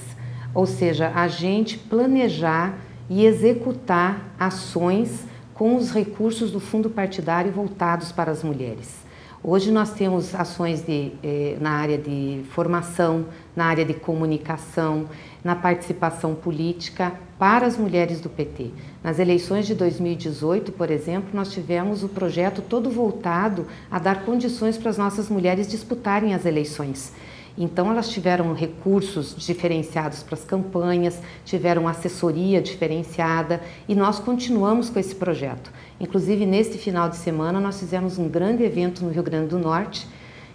Ou 0.55 0.67
seja, 0.67 1.13
a 1.15 1.29
gente 1.29 1.79
planejar 1.79 2.75
e 3.09 3.25
executar 3.25 4.35
ações 4.39 5.27
com 5.55 5.77
os 5.77 5.91
recursos 5.91 6.53
do 6.53 6.61
fundo 6.61 6.91
partidário 6.91 7.51
voltados 7.51 8.13
para 8.13 8.31
as 8.31 8.45
mulheres. 8.45 9.08
Hoje 9.43 9.71
nós 9.71 9.93
temos 9.93 10.35
ações 10.35 10.83
de, 10.83 11.13
eh, 11.23 11.57
na 11.61 11.71
área 11.71 11.97
de 11.97 12.43
formação, 12.51 13.27
na 13.55 13.67
área 13.67 13.85
de 13.85 13.95
comunicação, 13.95 15.07
na 15.45 15.55
participação 15.55 16.35
política 16.35 17.13
para 17.39 17.65
as 17.65 17.79
mulheres 17.79 18.21
do 18.21 18.29
PT. 18.29 18.73
Nas 19.03 19.21
eleições 19.21 19.65
de 19.65 19.77
2018, 19.77 20.73
por 20.73 20.91
exemplo, 20.91 21.31
nós 21.33 21.53
tivemos 21.53 22.03
o 22.03 22.09
projeto 22.09 22.61
todo 22.61 22.91
voltado 22.91 23.65
a 23.89 24.01
dar 24.01 24.25
condições 24.25 24.77
para 24.77 24.91
as 24.91 24.99
nossas 24.99 25.29
mulheres 25.29 25.69
disputarem 25.69 26.35
as 26.35 26.45
eleições. 26.45 27.13
Então, 27.61 27.91
elas 27.91 28.09
tiveram 28.09 28.53
recursos 28.53 29.35
diferenciados 29.37 30.23
para 30.23 30.37
as 30.37 30.45
campanhas, 30.45 31.21
tiveram 31.45 31.89
assessoria 31.89 32.63
diferenciada 32.63 33.61
e 33.89 33.97
nós 33.97 34.21
continuamos 34.21 34.89
com 34.89 35.01
esse 35.01 35.13
projeto. 35.13 35.73
Inclusive, 35.99 36.47
neste 36.47 36.79
final 36.79 37.09
de 37.09 37.17
semana, 37.17 37.59
nós 37.59 37.81
fizemos 37.81 38.17
um 38.17 38.29
grande 38.29 38.63
evento 38.63 39.05
no 39.05 39.11
Rio 39.11 39.25
Grande 39.25 39.49
do 39.49 39.59
Norte, 39.59 40.07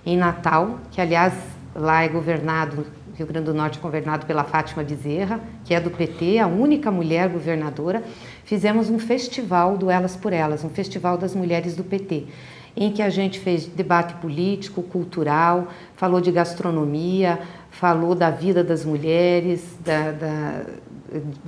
em 0.05 0.15
Natal, 0.15 0.79
que, 0.91 1.01
aliás, 1.01 1.33
lá 1.75 2.03
é 2.03 2.07
governado, 2.07 2.87
Rio 3.15 3.27
Grande 3.27 3.47
do 3.47 3.53
Norte 3.53 3.79
é 3.79 3.81
governado 3.81 4.25
pela 4.25 4.45
Fátima 4.45 4.81
Bezerra, 4.81 5.41
que 5.65 5.73
é 5.73 5.81
do 5.81 5.91
PT, 5.91 6.39
a 6.39 6.47
única 6.47 6.89
mulher 6.89 7.27
governadora. 7.27 8.01
Fizemos 8.45 8.89
um 8.89 8.97
festival 8.97 9.77
do 9.77 9.89
Elas 9.89 10.15
por 10.15 10.31
Elas, 10.31 10.63
um 10.63 10.69
festival 10.69 11.17
das 11.17 11.35
mulheres 11.35 11.75
do 11.75 11.83
PT 11.83 12.27
em 12.75 12.91
que 12.91 13.01
a 13.01 13.09
gente 13.09 13.39
fez 13.39 13.65
debate 13.65 14.15
político, 14.15 14.81
cultural, 14.81 15.67
falou 15.95 16.19
de 16.19 16.31
gastronomia, 16.31 17.39
falou 17.69 18.15
da 18.15 18.29
vida 18.29 18.63
das 18.63 18.83
mulheres, 18.83 19.77
da, 19.83 20.11
da, 20.11 20.61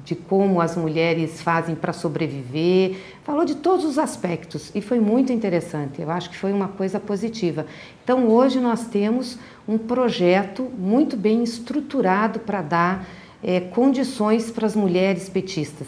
de 0.04 0.16
como 0.16 0.62
as 0.62 0.76
mulheres 0.76 1.42
fazem 1.42 1.76
para 1.76 1.94
sobreviver, 1.94 2.98
falou 3.24 3.46
de 3.46 3.56
todos 3.56 3.86
os 3.86 3.98
aspectos 3.98 4.72
e 4.76 4.82
foi 4.82 5.00
muito 5.00 5.34
interessante. 5.34 6.02
Eu 6.02 6.12
acho 6.12 6.30
que 6.30 6.38
foi 6.38 6.54
uma 6.54 6.68
coisa 6.68 7.00
positiva. 7.00 7.66
Então, 8.04 8.28
hoje 8.28 8.60
nós 8.60 8.86
temos 8.88 9.40
um 9.68 9.78
projeto 9.78 10.64
muito 10.78 11.18
bem 11.18 11.44
estruturado 11.44 12.40
para 12.40 12.62
dar 12.62 13.08
é, 13.44 13.60
condições 13.60 14.52
para 14.52 14.66
as 14.66 14.76
mulheres 14.76 15.30
petistas. 15.30 15.88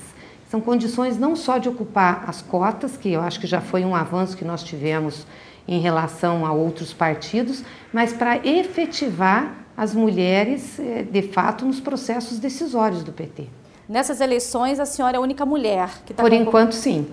São 0.50 0.62
condições 0.62 1.20
não 1.20 1.36
só 1.36 1.58
de 1.58 1.68
ocupar 1.68 2.24
as 2.28 2.42
cotas, 2.42 2.96
que 2.96 3.12
eu 3.12 3.22
acho 3.22 3.40
que 3.40 3.48
já 3.48 3.60
foi 3.60 3.84
um 3.84 3.96
avanço 3.96 4.38
que 4.38 4.46
nós 4.46 4.64
tivemos 4.64 5.26
em 5.68 5.80
relação 5.80 6.46
a 6.46 6.54
outros 6.54 6.94
partidos, 6.94 7.64
mas 7.92 8.14
para 8.14 8.38
efetivar 8.48 9.54
as 9.76 9.94
mulheres, 9.94 10.80
eh, 10.80 11.04
de 11.04 11.22
fato, 11.22 11.66
nos 11.66 11.80
processos 11.80 12.40
decisórios 12.40 13.04
do 13.04 13.12
PT. 13.12 13.48
Nessas 13.88 14.22
eleições, 14.22 14.80
a 14.80 14.86
senhora 14.86 15.18
é 15.18 15.20
a 15.20 15.22
única 15.22 15.46
mulher 15.46 15.90
que 16.06 16.14
está... 16.14 16.24
Por 16.24 16.32
enquanto, 16.32 16.74
sim. 16.74 17.08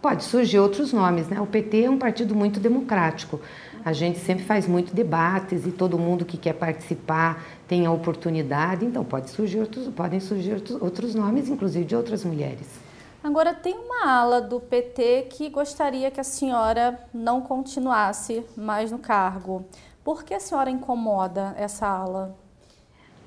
Pode 0.00 0.22
surgir 0.22 0.58
outros 0.58 0.92
nomes, 0.92 1.26
né? 1.28 1.40
O 1.40 1.46
PT 1.46 1.84
é 1.84 1.90
um 1.90 1.98
partido 1.98 2.34
muito 2.34 2.60
democrático. 2.60 3.40
A 3.84 3.92
gente 3.92 4.18
sempre 4.18 4.44
faz 4.44 4.66
muito 4.66 4.94
debates 4.94 5.66
e 5.66 5.70
todo 5.70 5.98
mundo 5.98 6.24
que 6.24 6.38
quer 6.38 6.54
participar 6.54 7.44
tem 7.68 7.84
a 7.84 7.92
oportunidade. 7.92 8.84
Então, 8.84 9.04
pode 9.04 9.28
surgir 9.30 9.60
outros, 9.60 9.88
podem 9.88 10.20
surgir 10.20 10.54
outros, 10.54 10.80
outros 10.80 11.14
nomes, 11.14 11.48
inclusive 11.48 11.84
de 11.84 11.94
outras 11.94 12.24
mulheres. 12.24 12.66
Agora, 13.22 13.52
tem 13.54 13.74
uma 13.74 14.06
ala 14.06 14.40
do 14.40 14.58
PT 14.58 15.26
que 15.30 15.50
gostaria 15.50 16.10
que 16.10 16.20
a 16.20 16.24
senhora 16.24 16.98
não 17.12 17.40
continuasse 17.40 18.44
mais 18.56 18.90
no 18.90 18.98
cargo. 18.98 19.64
Por 20.02 20.24
que 20.24 20.34
a 20.34 20.40
senhora 20.40 20.70
incomoda 20.70 21.54
essa 21.58 21.86
ala? 21.86 22.36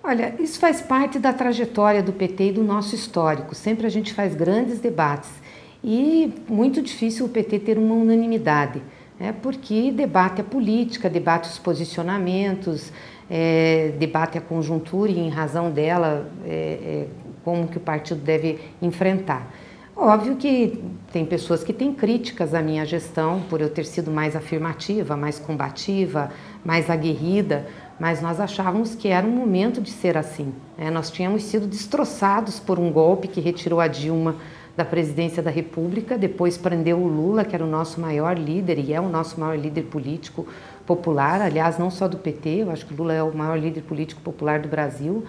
Olha, 0.04 0.36
isso 0.40 0.60
faz 0.60 0.82
parte 0.82 1.20
da 1.20 1.34
trajetória 1.34 2.02
do 2.02 2.14
PT 2.14 2.50
e 2.50 2.52
do 2.54 2.64
nosso 2.64 2.96
histórico. 2.96 3.54
Sempre 3.54 3.86
a 3.86 3.90
gente 3.90 4.14
faz 4.14 4.34
grandes 4.34 4.80
debates 4.80 5.30
e 5.84 6.34
muito 6.48 6.82
difícil 6.82 7.26
o 7.26 7.30
PT 7.30 7.60
ter 7.60 7.78
uma 7.78 7.96
unanimidade, 7.96 8.82
né? 9.20 9.34
porque 9.42 9.92
debate 9.92 10.42
a 10.42 10.44
política, 10.44 11.10
debate 11.10 11.50
os 11.50 11.58
posicionamentos, 11.58 12.92
é, 13.30 13.94
debate 14.00 14.38
a 14.38 14.42
conjuntura 14.42 15.12
e, 15.12 15.20
em 15.20 15.30
razão 15.30 15.72
dela, 15.72 16.30
é, 16.46 16.50
é, 16.50 17.08
como 17.44 17.68
que 17.68 17.78
o 17.78 17.82
partido 17.82 18.22
deve 18.22 18.60
enfrentar. 18.82 19.52
Óbvio 19.96 20.36
que 20.36 20.84
tem 21.12 21.26
pessoas 21.26 21.64
que 21.64 21.74
têm 21.74 21.92
críticas 21.92 22.54
à 22.54 22.62
minha 22.62 22.86
gestão 22.86 23.42
por 23.50 23.62
eu 23.62 23.70
ter 23.70 23.84
sido 23.84 24.12
mais 24.12 24.36
afirmativa, 24.36 25.18
mais 25.18 25.40
combativa, 25.40 26.30
mais 26.64 26.88
aguerrida, 26.88 27.66
mas 28.00 28.22
nós 28.22 28.40
achávamos 28.40 28.94
que 28.94 29.08
era 29.08 29.26
um 29.26 29.32
momento 29.32 29.82
de 29.82 29.90
ser 29.90 30.16
assim. 30.16 30.54
Né? 30.78 30.92
Nós 30.92 31.10
tínhamos 31.10 31.44
sido 31.44 31.66
destroçados 31.66 32.60
por 32.60 32.78
um 32.78 32.92
golpe 32.92 33.28
que 33.28 33.42
retirou 33.42 33.80
a 33.80 33.88
Dilma 33.88 34.36
da 34.78 34.86
presidência 34.86 35.42
da 35.42 35.50
República, 35.50 36.20
depois 36.20 36.56
prendeu 36.56 37.00
o 37.00 37.08
Lula, 37.08 37.44
que 37.44 37.56
era 37.56 37.66
o 37.66 37.68
nosso 37.68 38.00
maior 38.00 38.38
líder 38.38 38.78
e 38.78 38.94
é 38.94 39.02
o 39.02 39.10
nosso 39.10 39.40
maior 39.40 39.58
líder 39.58 39.86
político 39.86 40.48
popular, 40.86 41.42
aliás, 41.42 41.80
não 41.80 41.90
só 41.90 42.08
do 42.08 42.18
PT, 42.18 42.62
eu 42.62 42.70
acho 42.70 42.86
que 42.86 42.94
o 42.94 42.98
Lula 42.98 43.14
é 43.14 43.24
o 43.24 43.36
maior 43.36 43.58
líder 43.58 43.82
político 43.82 44.22
popular 44.22 44.60
do 44.60 44.70
Brasil, 44.70 45.26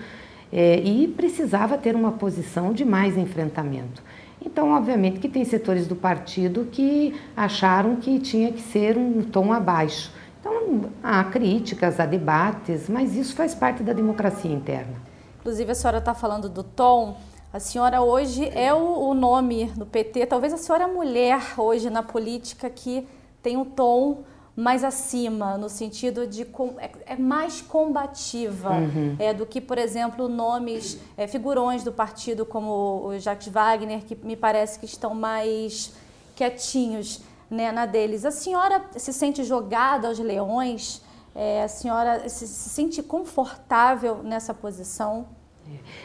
é, 0.53 0.79
e 0.81 1.09
precisava 1.09 1.79
ter 1.79 1.97
uma 1.97 2.13
posição 2.13 2.75
de 2.75 2.85
mais 2.85 3.17
enfrentamento. 3.17 4.03
Então, 4.45 4.71
obviamente 4.77 5.19
que 5.19 5.29
tem 5.29 5.45
setores 5.47 5.87
do 5.87 5.97
partido 5.97 6.69
que 6.71 7.19
acharam 7.35 7.97
que 7.97 8.21
tinha 8.21 8.53
que 8.53 8.61
ser 8.61 8.99
um 8.99 9.23
tom 9.23 9.51
abaixo. 9.51 10.13
Então, 10.41 10.91
há 11.03 11.25
críticas, 11.25 11.99
há 11.99 12.05
debates, 12.05 12.87
mas 12.89 13.17
isso 13.17 13.35
faz 13.35 13.55
parte 13.55 13.83
da 13.83 13.95
democracia 13.95 14.53
interna. 14.53 14.95
Inclusive, 15.41 15.73
a 15.73 15.75
senhora 15.75 15.99
está 15.99 16.13
falando 16.13 16.51
do 16.51 16.63
tom. 16.63 17.17
A 17.51 17.59
senhora 17.59 18.03
hoje 18.03 18.47
é 18.55 18.75
o, 18.75 19.09
o 19.09 19.15
nome 19.15 19.67
do 19.77 19.87
PT, 19.87 20.27
talvez 20.27 20.53
a 20.53 20.59
senhora 20.59 20.85
é 20.85 20.87
a 20.87 20.93
mulher 20.93 21.55
hoje 21.57 21.89
na 21.89 22.03
política 22.03 22.69
que 22.69 23.09
tem 23.43 23.57
um 23.57 23.65
tom 23.65 24.23
mais 24.55 24.85
acima, 24.85 25.57
no 25.57 25.69
sentido 25.69 26.27
de 26.27 26.43
é, 26.79 27.15
é 27.15 27.17
mais 27.17 27.63
combativa 27.63 28.73
uhum. 28.73 29.17
é, 29.19 29.33
do 29.33 29.47
que, 29.47 29.61
por 29.61 29.79
exemplo, 29.79 30.29
nomes, 30.29 30.99
é, 31.17 31.27
figurões 31.27 31.85
do 31.85 31.93
partido 31.93 32.45
como 32.45 33.07
o 33.07 33.19
Jacques 33.19 33.49
Wagner, 33.49 34.05
que 34.05 34.17
me 34.17 34.37
parece 34.37 34.79
que 34.79 34.85
estão 34.85 35.15
mais 35.15 35.95
quietinhos 36.35 37.23
né, 37.49 37.73
na 37.73 37.87
deles. 37.87 38.25
A 38.25 38.31
senhora 38.31 38.85
se 38.97 39.13
sente 39.13 39.43
jogada 39.45 40.09
aos 40.09 40.19
leões? 40.19 41.01
É, 41.35 41.63
a 41.63 41.69
senhora 41.69 42.29
se, 42.29 42.47
se 42.47 42.69
sente 42.69 43.01
confortável 43.01 44.25
nessa 44.25 44.53
posição? 44.53 45.38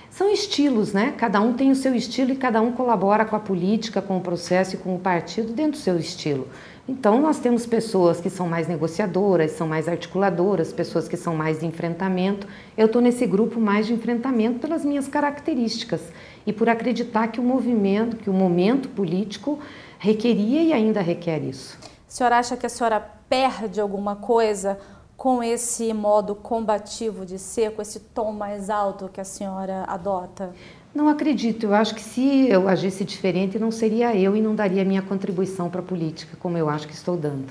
São 0.10 0.32
estilos, 0.32 0.93
né? 0.93 1.13
Cada 1.17 1.41
um 1.41 1.53
tem 1.53 1.72
o 1.72 1.75
seu 1.75 1.96
estilo 1.96 2.32
e 2.32 2.36
cada 2.36 2.62
um 2.62 2.72
colabora 2.72 3.25
com 3.25 3.36
a 3.36 3.39
política, 3.39 4.01
com 4.01 4.17
o 4.17 4.22
processo 4.22 4.75
e 4.75 4.77
com 4.77 4.96
o 4.96 5.00
partido 5.00 5.53
dentro 5.53 5.72
do 5.72 5.77
seu 5.77 5.98
estilo. 5.98 6.48
Então, 6.88 7.22
nós 7.22 7.39
temos 7.39 7.65
pessoas 7.65 8.20
que 8.20 8.29
são 8.29 8.48
mais 8.48 8.67
negociadoras, 8.67 9.51
são 9.51 9.67
mais 9.67 9.88
articuladoras, 9.88 10.74
pessoas 10.74 11.08
que 11.08 11.15
são 11.15 11.36
mais 11.36 11.62
de 11.62 11.65
enfrentamento. 11.65 12.46
Eu 12.77 12.88
estou 12.88 13.01
nesse 13.01 13.25
grupo 13.25 13.60
mais 13.60 13.88
de 13.88 13.93
enfrentamento 13.93 14.60
pelas 14.60 14.84
minhas 14.84 15.08
características 15.08 16.01
e 16.46 16.51
por 16.51 16.67
acreditar 16.67 17.29
que 17.29 17.39
o 17.39 17.43
movimento, 17.43 18.17
que 18.17 18.29
o 18.29 18.34
momento 18.34 18.89
político 18.89 19.60
requeria 19.98 20.62
e 20.62 20.74
ainda 20.74 21.01
requer 21.01 21.41
isso. 21.41 21.79
A 21.82 22.12
senhora 22.12 22.38
acha 22.38 22.58
que 22.58 22.65
a 22.65 22.70
senhora 22.70 23.00
perde 23.27 23.79
alguma 23.79 24.15
coisa 24.15 24.77
com 25.24 25.42
esse 25.42 25.94
modo 25.94 26.36
combativo 26.36 27.25
de 27.25 27.39
ser, 27.39 27.72
com 27.72 27.82
esse 27.82 27.98
tom 27.98 28.34
mais 28.34 28.70
alto 28.70 29.08
que 29.08 29.22
a 29.22 29.24
senhora 29.24 29.86
adota? 29.88 30.53
Não 30.94 31.08
acredito. 31.08 31.68
Eu 31.68 31.74
acho 31.74 31.96
que 31.96 32.01
se 32.01 32.50
eu 32.50 32.68
agisse 32.68 33.06
diferente, 33.06 33.58
não 33.58 33.72
seria 33.72 34.13
eu 34.18 34.36
e 34.36 34.42
não 34.42 34.53
daria 34.53 34.84
minha 34.84 35.01
contribuição 35.01 35.70
para 35.70 35.80
a 35.80 35.84
política, 35.84 36.36
como 36.42 36.58
eu 36.58 36.68
acho 36.68 36.86
que 36.89 36.94
estou 36.94 37.15
dando. 37.15 37.46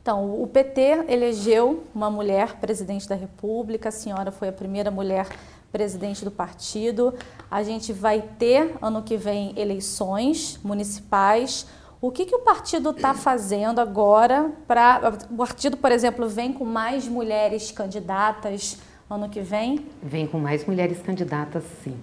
Então, 0.00 0.40
o 0.40 0.46
PT 0.46 1.06
elegeu 1.08 1.82
uma 1.92 2.08
mulher 2.08 2.54
presidente 2.60 3.08
da 3.08 3.16
República, 3.16 3.88
a 3.88 3.92
senhora 3.92 4.30
foi 4.30 4.46
a 4.46 4.52
primeira 4.52 4.88
mulher 4.88 5.26
presidente 5.72 6.24
do 6.24 6.30
partido. 6.30 7.12
A 7.50 7.64
gente 7.64 7.92
vai 7.92 8.22
ter, 8.38 8.76
ano 8.80 9.02
que 9.02 9.16
vem, 9.16 9.54
eleições 9.56 10.60
municipais. 10.62 11.66
O 12.00 12.12
que, 12.12 12.24
que 12.24 12.34
o 12.34 12.40
partido 12.40 12.90
está 12.90 13.12
fazendo 13.12 13.80
agora 13.80 14.52
para. 14.66 15.18
O 15.30 15.36
partido, 15.36 15.76
por 15.76 15.90
exemplo, 15.90 16.28
vem 16.28 16.52
com 16.52 16.64
mais 16.64 17.08
mulheres 17.08 17.72
candidatas 17.72 18.78
ano 19.10 19.28
que 19.28 19.40
vem? 19.40 19.86
Vem 20.02 20.26
com 20.26 20.38
mais 20.38 20.66
mulheres 20.66 21.00
candidatas, 21.00 21.64
sim. 21.82 21.96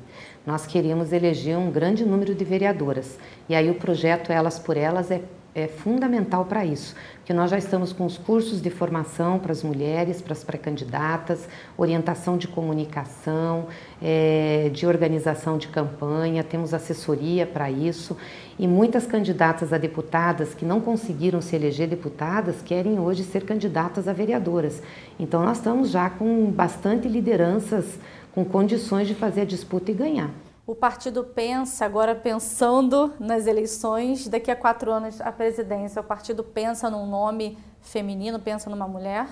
Nós 0.45 0.65
queremos 0.65 1.13
eleger 1.13 1.57
um 1.57 1.69
grande 1.69 2.03
número 2.03 2.33
de 2.33 2.43
vereadoras. 2.43 3.19
E 3.47 3.53
aí 3.53 3.69
o 3.69 3.75
projeto 3.75 4.31
Elas 4.31 4.57
por 4.57 4.75
Elas 4.75 5.11
é, 5.11 5.21
é 5.53 5.67
fundamental 5.67 6.45
para 6.45 6.65
isso, 6.65 6.95
porque 7.17 7.31
nós 7.31 7.51
já 7.51 7.59
estamos 7.59 7.93
com 7.93 8.05
os 8.05 8.17
cursos 8.17 8.59
de 8.59 8.71
formação 8.71 9.37
para 9.37 9.51
as 9.51 9.61
mulheres, 9.61 10.19
para 10.19 10.33
as 10.33 10.43
pré-candidatas, 10.43 11.47
orientação 11.77 12.37
de 12.37 12.47
comunicação, 12.47 13.67
é, 14.01 14.69
de 14.73 14.85
organização 14.85 15.57
de 15.57 15.67
campanha, 15.67 16.43
temos 16.43 16.73
assessoria 16.73 17.45
para 17.45 17.69
isso. 17.69 18.17
E 18.57 18.67
muitas 18.67 19.05
candidatas 19.05 19.73
a 19.73 19.77
deputadas 19.77 20.53
que 20.53 20.65
não 20.65 20.79
conseguiram 20.79 21.41
se 21.41 21.55
eleger 21.55 21.87
deputadas 21.87 22.61
querem 22.63 22.99
hoje 22.99 23.23
ser 23.23 23.45
candidatas 23.45 24.07
a 24.07 24.13
vereadoras. 24.13 24.81
Então 25.19 25.43
nós 25.43 25.57
estamos 25.57 25.89
já 25.89 26.09
com 26.09 26.51
bastante 26.51 27.07
lideranças 27.07 27.99
com 28.33 28.43
condições 28.43 29.07
de 29.07 29.15
fazer 29.15 29.41
a 29.41 29.45
disputa 29.45 29.91
e 29.91 29.93
ganhar. 29.93 30.29
O 30.67 30.75
partido 30.75 31.23
pensa, 31.23 31.85
agora 31.85 32.15
pensando 32.15 33.13
nas 33.19 33.45
eleições, 33.45 34.27
daqui 34.27 34.49
a 34.49 34.55
quatro 34.55 34.91
anos 34.91 35.21
a 35.21 35.31
presidência, 35.31 36.01
o 36.01 36.03
partido 36.03 36.43
pensa 36.43 36.89
num 36.89 37.05
nome 37.05 37.57
feminino, 37.81 38.39
pensa 38.39 38.69
numa 38.69 38.87
mulher? 38.87 39.27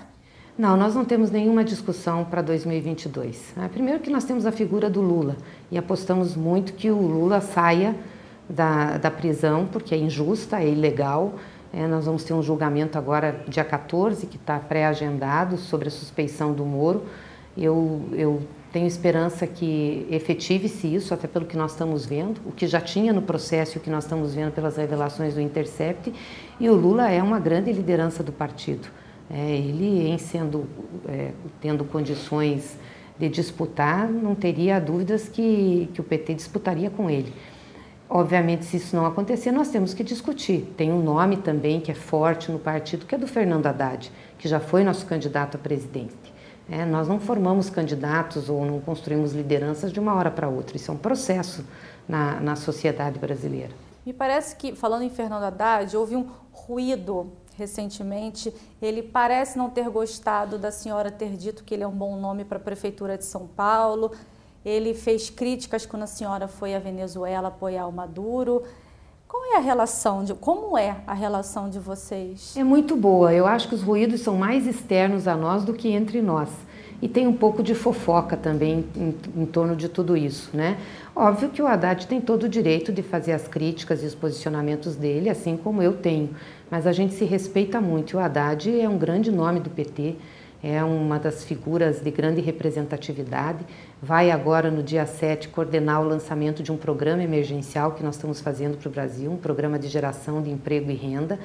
Não, 0.56 0.76
nós 0.76 0.94
não 0.94 1.04
temos 1.04 1.32
nenhuma 1.32 1.64
discussão 1.64 2.24
para 2.24 2.40
2022. 2.40 3.54
É, 3.60 3.66
primeiro 3.66 3.98
que 3.98 4.08
nós 4.08 4.22
temos 4.22 4.46
a 4.46 4.52
figura 4.52 4.88
do 4.88 5.00
Lula 5.00 5.36
e 5.68 5.76
apostamos 5.76 6.36
muito 6.36 6.74
que 6.74 6.92
o 6.92 7.00
Lula 7.00 7.40
saia 7.40 7.96
da, 8.48 8.96
da 8.96 9.10
prisão, 9.10 9.66
porque 9.66 9.96
é 9.96 9.98
injusta, 9.98 10.60
é 10.60 10.68
ilegal. 10.68 11.34
É, 11.72 11.88
nós 11.88 12.06
vamos 12.06 12.22
ter 12.22 12.34
um 12.34 12.42
julgamento 12.42 12.96
agora, 12.96 13.44
dia 13.48 13.64
14, 13.64 14.28
que 14.28 14.36
está 14.36 14.60
pré-agendado 14.60 15.56
sobre 15.56 15.88
a 15.88 15.90
suspeição 15.90 16.52
do 16.52 16.64
Moro. 16.64 17.02
Eu, 17.58 18.02
eu 18.12 18.40
tenho 18.72 18.86
esperança 18.86 19.48
que 19.48 20.06
efetive-se 20.08 20.86
isso, 20.86 21.12
até 21.12 21.26
pelo 21.26 21.46
que 21.46 21.56
nós 21.56 21.72
estamos 21.72 22.06
vendo, 22.06 22.40
o 22.46 22.52
que 22.52 22.68
já 22.68 22.80
tinha 22.80 23.12
no 23.12 23.22
processo 23.22 23.76
e 23.76 23.78
o 23.78 23.80
que 23.80 23.90
nós 23.90 24.04
estamos 24.04 24.36
vendo 24.36 24.52
pelas 24.52 24.76
revelações 24.76 25.34
do 25.34 25.40
Intercept. 25.40 26.14
E 26.60 26.68
o 26.68 26.76
Lula 26.76 27.10
é 27.10 27.20
uma 27.20 27.40
grande 27.40 27.72
liderança 27.72 28.22
do 28.22 28.30
partido. 28.30 28.86
É, 29.30 29.56
ele, 29.56 30.08
em 30.08 30.18
sendo, 30.18 30.66
é, 31.08 31.32
tendo 31.60 31.84
condições 31.84 32.78
de 33.18 33.28
disputar, 33.28 34.08
não 34.08 34.34
teria 34.34 34.80
dúvidas 34.80 35.28
que, 35.28 35.88
que 35.94 36.00
o 36.00 36.04
PT 36.04 36.34
disputaria 36.34 36.90
com 36.90 37.08
ele. 37.08 37.32
Obviamente, 38.08 38.64
se 38.64 38.76
isso 38.76 38.94
não 38.94 39.06
acontecer, 39.06 39.50
nós 39.50 39.68
temos 39.68 39.94
que 39.94 40.04
discutir. 40.04 40.72
Tem 40.76 40.92
um 40.92 41.02
nome 41.02 41.38
também 41.38 41.80
que 41.80 41.90
é 41.90 41.94
forte 41.94 42.52
no 42.52 42.58
partido, 42.58 43.06
que 43.06 43.14
é 43.14 43.18
do 43.18 43.26
Fernando 43.26 43.66
Haddad, 43.66 44.12
que 44.38 44.46
já 44.46 44.60
foi 44.60 44.84
nosso 44.84 45.06
candidato 45.06 45.56
a 45.56 45.58
presidente. 45.58 46.34
É, 46.68 46.84
nós 46.84 47.08
não 47.08 47.20
formamos 47.20 47.68
candidatos 47.68 48.48
ou 48.48 48.64
não 48.64 48.80
construímos 48.80 49.32
lideranças 49.32 49.92
de 49.92 50.00
uma 50.00 50.14
hora 50.14 50.30
para 50.30 50.48
outra. 50.48 50.76
Isso 50.76 50.90
é 50.90 50.94
um 50.94 50.98
processo 50.98 51.64
na, 52.08 52.40
na 52.40 52.56
sociedade 52.56 53.18
brasileira. 53.18 53.72
Me 54.04 54.12
parece 54.12 54.54
que, 54.56 54.74
falando 54.74 55.02
em 55.02 55.10
Fernando 55.10 55.44
Haddad, 55.44 55.96
houve 55.96 56.14
um 56.14 56.26
ruído 56.52 57.32
recentemente. 57.56 58.52
Ele 58.80 59.02
parece 59.02 59.56
não 59.56 59.70
ter 59.70 59.88
gostado 59.88 60.58
da 60.58 60.70
senhora 60.70 61.10
ter 61.10 61.36
dito 61.36 61.64
que 61.64 61.74
ele 61.74 61.82
é 61.82 61.86
um 61.86 61.92
bom 61.92 62.16
nome 62.16 62.44
para 62.44 62.58
a 62.58 62.60
Prefeitura 62.60 63.16
de 63.16 63.24
São 63.24 63.46
Paulo. 63.46 64.12
Ele 64.64 64.94
fez 64.94 65.28
críticas 65.28 65.84
quando 65.84 66.04
a 66.04 66.06
senhora 66.06 66.48
foi 66.48 66.74
à 66.74 66.78
Venezuela 66.78 67.48
apoiar 67.48 67.86
o 67.86 67.92
Maduro. 67.92 68.62
Qual 69.28 69.44
é 69.52 69.56
a 69.56 69.60
relação 69.60 70.22
de 70.22 70.32
como 70.32 70.78
é 70.78 70.96
a 71.06 71.12
relação 71.12 71.68
de 71.68 71.78
vocês? 71.78 72.56
É 72.56 72.62
muito 72.62 72.96
boa. 72.96 73.32
Eu 73.32 73.46
acho 73.46 73.68
que 73.68 73.74
os 73.74 73.82
ruídos 73.82 74.20
são 74.20 74.36
mais 74.36 74.66
externos 74.66 75.26
a 75.26 75.36
nós 75.36 75.64
do 75.64 75.74
que 75.74 75.88
entre 75.88 76.22
nós. 76.22 76.48
E 77.02 77.08
tem 77.08 77.26
um 77.26 77.32
pouco 77.32 77.62
de 77.62 77.74
fofoca 77.74 78.36
também 78.36 78.84
em, 78.96 79.42
em 79.42 79.44
torno 79.44 79.76
de 79.76 79.88
tudo 79.88 80.16
isso, 80.16 80.50
né? 80.54 80.78
Óbvio 81.14 81.50
que 81.50 81.60
o 81.60 81.66
Haddad 81.66 82.06
tem 82.06 82.20
todo 82.20 82.44
o 82.44 82.48
direito 82.48 82.92
de 82.92 83.02
fazer 83.02 83.32
as 83.32 83.46
críticas 83.46 84.02
e 84.02 84.06
os 84.06 84.14
posicionamentos 84.14 84.96
dele, 84.96 85.28
assim 85.28 85.56
como 85.56 85.82
eu 85.82 85.94
tenho. 85.94 86.30
Mas 86.70 86.86
a 86.86 86.92
gente 86.92 87.14
se 87.14 87.24
respeita 87.24 87.80
muito. 87.80 88.16
O 88.16 88.20
Haddad 88.20 88.80
é 88.80 88.88
um 88.88 88.98
grande 88.98 89.30
nome 89.30 89.60
do 89.60 89.70
PT 89.70 90.16
é 90.64 90.82
uma 90.82 91.18
das 91.18 91.44
figuras 91.44 92.00
de 92.00 92.10
grande 92.10 92.40
representatividade. 92.40 93.66
Vai 94.00 94.30
agora, 94.30 94.70
no 94.70 94.82
dia 94.82 95.04
7, 95.04 95.48
coordenar 95.48 96.00
o 96.00 96.08
lançamento 96.08 96.62
de 96.62 96.72
um 96.72 96.76
programa 96.78 97.22
emergencial 97.22 97.92
que 97.92 98.02
nós 98.02 98.14
estamos 98.14 98.40
fazendo 98.40 98.78
para 98.78 98.88
o 98.88 98.90
Brasil, 98.90 99.30
um 99.30 99.36
programa 99.36 99.78
de 99.78 99.88
geração 99.88 100.42
de 100.42 100.50
emprego 100.50 100.90
e 100.90 100.94
renda, 100.94 101.38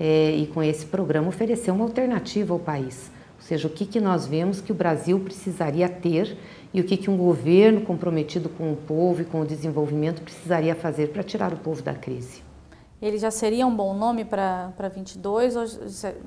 é, 0.00 0.34
e 0.34 0.46
com 0.46 0.62
esse 0.62 0.86
programa 0.86 1.28
oferecer 1.28 1.70
uma 1.70 1.84
alternativa 1.84 2.54
ao 2.54 2.58
país. 2.58 3.12
Ou 3.36 3.46
seja, 3.46 3.68
o 3.68 3.70
que, 3.70 3.84
que 3.84 4.00
nós 4.00 4.26
vemos 4.26 4.62
que 4.62 4.72
o 4.72 4.74
Brasil 4.74 5.20
precisaria 5.20 5.86
ter 5.86 6.34
e 6.72 6.80
o 6.80 6.84
que, 6.84 6.96
que 6.96 7.10
um 7.10 7.16
governo 7.18 7.82
comprometido 7.82 8.48
com 8.48 8.72
o 8.72 8.76
povo 8.76 9.20
e 9.20 9.24
com 9.26 9.42
o 9.42 9.46
desenvolvimento 9.46 10.22
precisaria 10.22 10.74
fazer 10.74 11.08
para 11.08 11.22
tirar 11.22 11.52
o 11.52 11.58
povo 11.58 11.82
da 11.82 11.92
crise. 11.92 12.51
Ele 13.02 13.18
já 13.18 13.32
seria 13.32 13.66
um 13.66 13.74
bom 13.74 13.92
nome 13.94 14.24
para 14.24 14.88
22 14.94 15.56
ou 15.56 15.64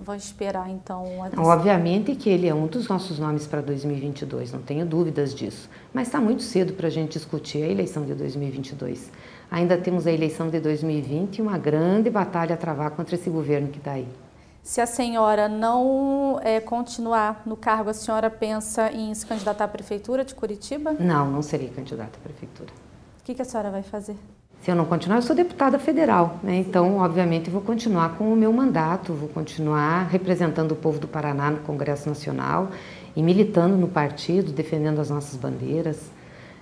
vão 0.03 0.13
esperar 0.13 0.69
então? 0.69 1.05
Obviamente 1.37 2.13
que 2.15 2.29
ele 2.29 2.49
é 2.49 2.53
um 2.53 2.67
dos 2.67 2.89
nossos 2.89 3.17
nomes 3.17 3.47
para 3.47 3.61
2022, 3.61 4.51
não 4.51 4.61
tenho 4.61 4.85
dúvidas 4.85 5.33
disso. 5.33 5.69
Mas 5.93 6.09
está 6.09 6.19
muito 6.19 6.43
cedo 6.43 6.73
para 6.73 6.87
a 6.87 6.89
gente 6.89 7.13
discutir 7.13 7.63
a 7.63 7.67
eleição 7.67 8.03
de 8.03 8.13
2022. 8.13 9.09
Ainda 9.49 9.77
temos 9.77 10.05
a 10.05 10.11
eleição 10.11 10.49
de 10.49 10.59
2020 10.59 11.37
e 11.37 11.41
uma 11.41 11.57
grande 11.57 12.09
batalha 12.09 12.55
a 12.55 12.57
travar 12.57 12.91
contra 12.91 13.15
esse 13.15 13.29
governo 13.29 13.69
que 13.69 13.77
está 13.77 13.93
aí. 13.93 14.07
Se 14.61 14.81
a 14.81 14.85
senhora 14.85 15.47
não 15.47 16.41
é, 16.43 16.59
continuar 16.59 17.43
no 17.45 17.55
cargo, 17.55 17.89
a 17.89 17.93
senhora 17.93 18.29
pensa 18.29 18.91
em 18.91 19.13
se 19.13 19.25
candidatar 19.25 19.63
à 19.63 19.67
prefeitura 19.69 20.25
de 20.25 20.35
Curitiba? 20.35 20.91
Não, 20.99 21.31
não 21.31 21.41
serei 21.41 21.69
candidata 21.69 22.17
à 22.17 22.21
prefeitura. 22.21 22.69
O 23.21 23.23
que, 23.23 23.33
que 23.33 23.41
a 23.41 23.45
senhora 23.45 23.71
vai 23.71 23.83
fazer? 23.83 24.17
Se 24.65 24.71
eu 24.71 24.75
não 24.75 24.85
continuar, 24.85 25.17
eu 25.17 25.21
sou 25.21 25.35
deputada 25.35 25.77
federal, 25.77 26.39
né? 26.41 26.55
então, 26.55 26.97
obviamente, 26.97 27.51
vou 27.51 27.61
continuar 27.61 28.17
com 28.17 28.33
o 28.33 28.35
meu 28.35 28.51
mandato, 28.51 29.13
vou 29.13 29.29
continuar 29.29 30.07
representando 30.07 30.71
o 30.71 30.75
povo 30.75 30.97
do 30.97 31.07
Paraná 31.07 31.51
no 31.51 31.59
Congresso 31.59 32.09
Nacional 32.09 32.69
e 33.15 33.21
militando 33.21 33.77
no 33.77 33.87
partido, 33.87 34.51
defendendo 34.51 34.99
as 34.99 35.11
nossas 35.11 35.35
bandeiras. 35.35 36.09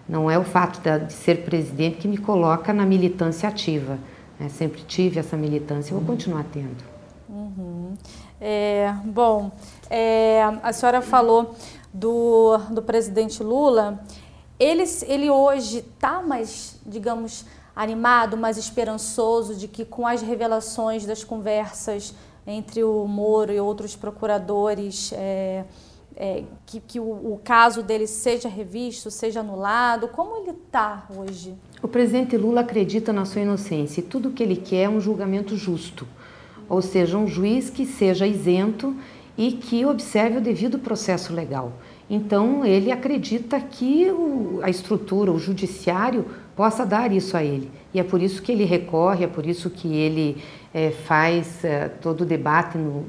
Não 0.08 0.30
é 0.30 0.38
o 0.38 0.44
fato 0.44 0.82
de 0.82 1.14
ser 1.14 1.46
presidente 1.46 1.96
que 2.00 2.10
me 2.10 2.18
coloca 2.18 2.74
na 2.74 2.86
militância 2.86 3.48
ativa. 3.48 3.98
Né? 4.38 4.50
Sempre 4.50 4.82
tive 4.82 5.18
essa 5.18 5.38
militância 5.38 5.94
e 5.94 5.96
vou 5.96 6.04
continuar 6.04 6.44
tendo. 6.52 6.84
Uhum. 7.30 7.94
É, 8.42 8.94
bom, 9.06 9.50
é, 9.90 10.44
a 10.62 10.74
senhora 10.74 11.02
falou 11.02 11.56
do, 11.94 12.58
do 12.70 12.82
presidente 12.82 13.42
Lula. 13.42 14.04
Ele, 14.60 14.84
ele 15.08 15.30
hoje 15.30 15.78
está 15.78 16.22
mais, 16.22 16.82
digamos, 16.86 17.46
animado, 17.76 18.38
mais 18.38 18.58
esperançoso 18.58 19.56
de 19.56 19.68
que 19.68 19.84
com 19.84 20.06
as 20.06 20.22
revelações 20.22 21.06
das 21.06 21.24
conversas 21.24 22.14
entre 22.46 22.84
o 22.84 23.08
Moro 23.08 23.52
e 23.52 23.60
outros 23.60 23.96
procuradores, 23.96 25.12
é, 25.14 25.64
é, 26.16 26.44
que, 26.66 26.80
que 26.80 27.00
o, 27.00 27.04
o, 27.04 27.40
caso 27.44 27.82
dele 27.82 28.06
seja 28.06 28.48
revisto, 28.48 29.10
seja 29.10 29.40
anulado? 29.40 30.08
Como 30.10 30.38
ele 30.38 30.52
está 30.52 31.08
hoje? 31.16 31.56
O 31.82 31.88
presidente 31.88 32.38
Lula 32.38 32.62
acredita 32.62 33.12
na 33.12 33.26
sua 33.26 33.42
inocência 33.42 34.02
e 34.02 34.04
tudo 34.04 34.30
o 34.30 34.32
que 34.32 34.44
ele 34.44 34.58
quer 34.58 34.84
é 34.84 34.90
um 34.90 35.00
julgamento 35.00 35.56
justo, 35.56 36.08
ou 36.70 36.82
seja, 36.82 37.18
um 37.18 37.28
juiz 37.28 37.70
que 37.70 37.86
seja 37.86 38.28
isento 38.28 38.96
e 39.38 39.54
que 39.54 39.86
observe 39.86 40.38
o 40.38 40.42
devido 40.42 40.78
processo 40.78 41.34
legal. 41.34 41.74
Então, 42.10 42.64
ele 42.64 42.92
acredita 42.92 43.60
que 43.60 44.12
o, 44.12 44.60
a 44.62 44.70
estrutura, 44.70 45.32
o 45.32 45.40
judiciário, 45.40 46.26
possa 46.56 46.86
dar 46.86 47.12
isso 47.12 47.36
a 47.36 47.44
ele. 47.44 47.72
E 47.94 48.00
é 48.00 48.04
por 48.04 48.22
isso 48.22 48.42
que 48.42 48.52
ele 48.52 48.66
recorre, 48.66 49.26
é 49.26 49.28
por 49.28 49.46
isso 49.46 49.70
que 49.70 49.96
ele 49.96 50.38
é, 50.74 50.92
faz 50.92 51.64
é, 51.64 51.88
todo 51.88 52.22
o 52.22 52.26
debate 52.26 52.78
no, 52.78 53.06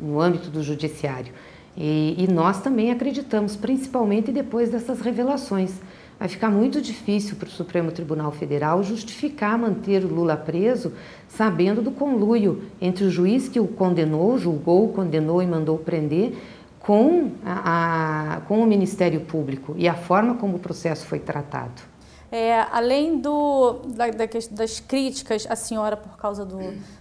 no 0.00 0.20
âmbito 0.20 0.50
do 0.50 0.62
judiciário. 0.62 1.32
E, 1.76 2.16
e, 2.18 2.32
nós 2.32 2.60
também 2.60 2.90
acreditamos, 2.90 3.54
principalmente 3.54 4.32
depois 4.32 4.68
dessas 4.68 5.00
revelações. 5.00 5.74
Vai 6.18 6.28
ficar 6.28 6.50
muito 6.50 6.82
difícil 6.82 7.36
para 7.36 7.46
o 7.46 7.50
Supremo 7.50 7.92
Tribunal 7.92 8.32
Federal 8.32 8.82
justificar 8.82 9.56
manter 9.56 10.04
o 10.04 10.08
Lula 10.08 10.36
preso, 10.36 10.92
sabendo 11.28 11.80
do 11.80 11.92
conluio 11.92 12.64
entre 12.80 13.04
o 13.04 13.10
juiz 13.10 13.48
que 13.48 13.60
o 13.60 13.68
condenou, 13.68 14.36
julgou, 14.36 14.88
condenou 14.88 15.40
e 15.40 15.46
mandou 15.46 15.78
prender, 15.78 16.34
com, 16.80 17.32
a, 17.44 18.36
a, 18.36 18.40
com 18.40 18.60
o 18.60 18.66
Ministério 18.66 19.20
Público 19.20 19.74
e 19.76 19.86
a 19.86 19.94
forma 19.94 20.34
como 20.34 20.56
o 20.56 20.58
processo 20.58 21.06
foi 21.06 21.18
tratado. 21.18 21.82
É, 22.30 22.66
além 22.70 23.18
do, 23.18 23.80
da, 23.86 24.06
das 24.50 24.80
críticas 24.80 25.46
à 25.48 25.56
senhora 25.56 25.96
por 25.96 26.16
causa 26.16 26.44
do, 26.44 26.58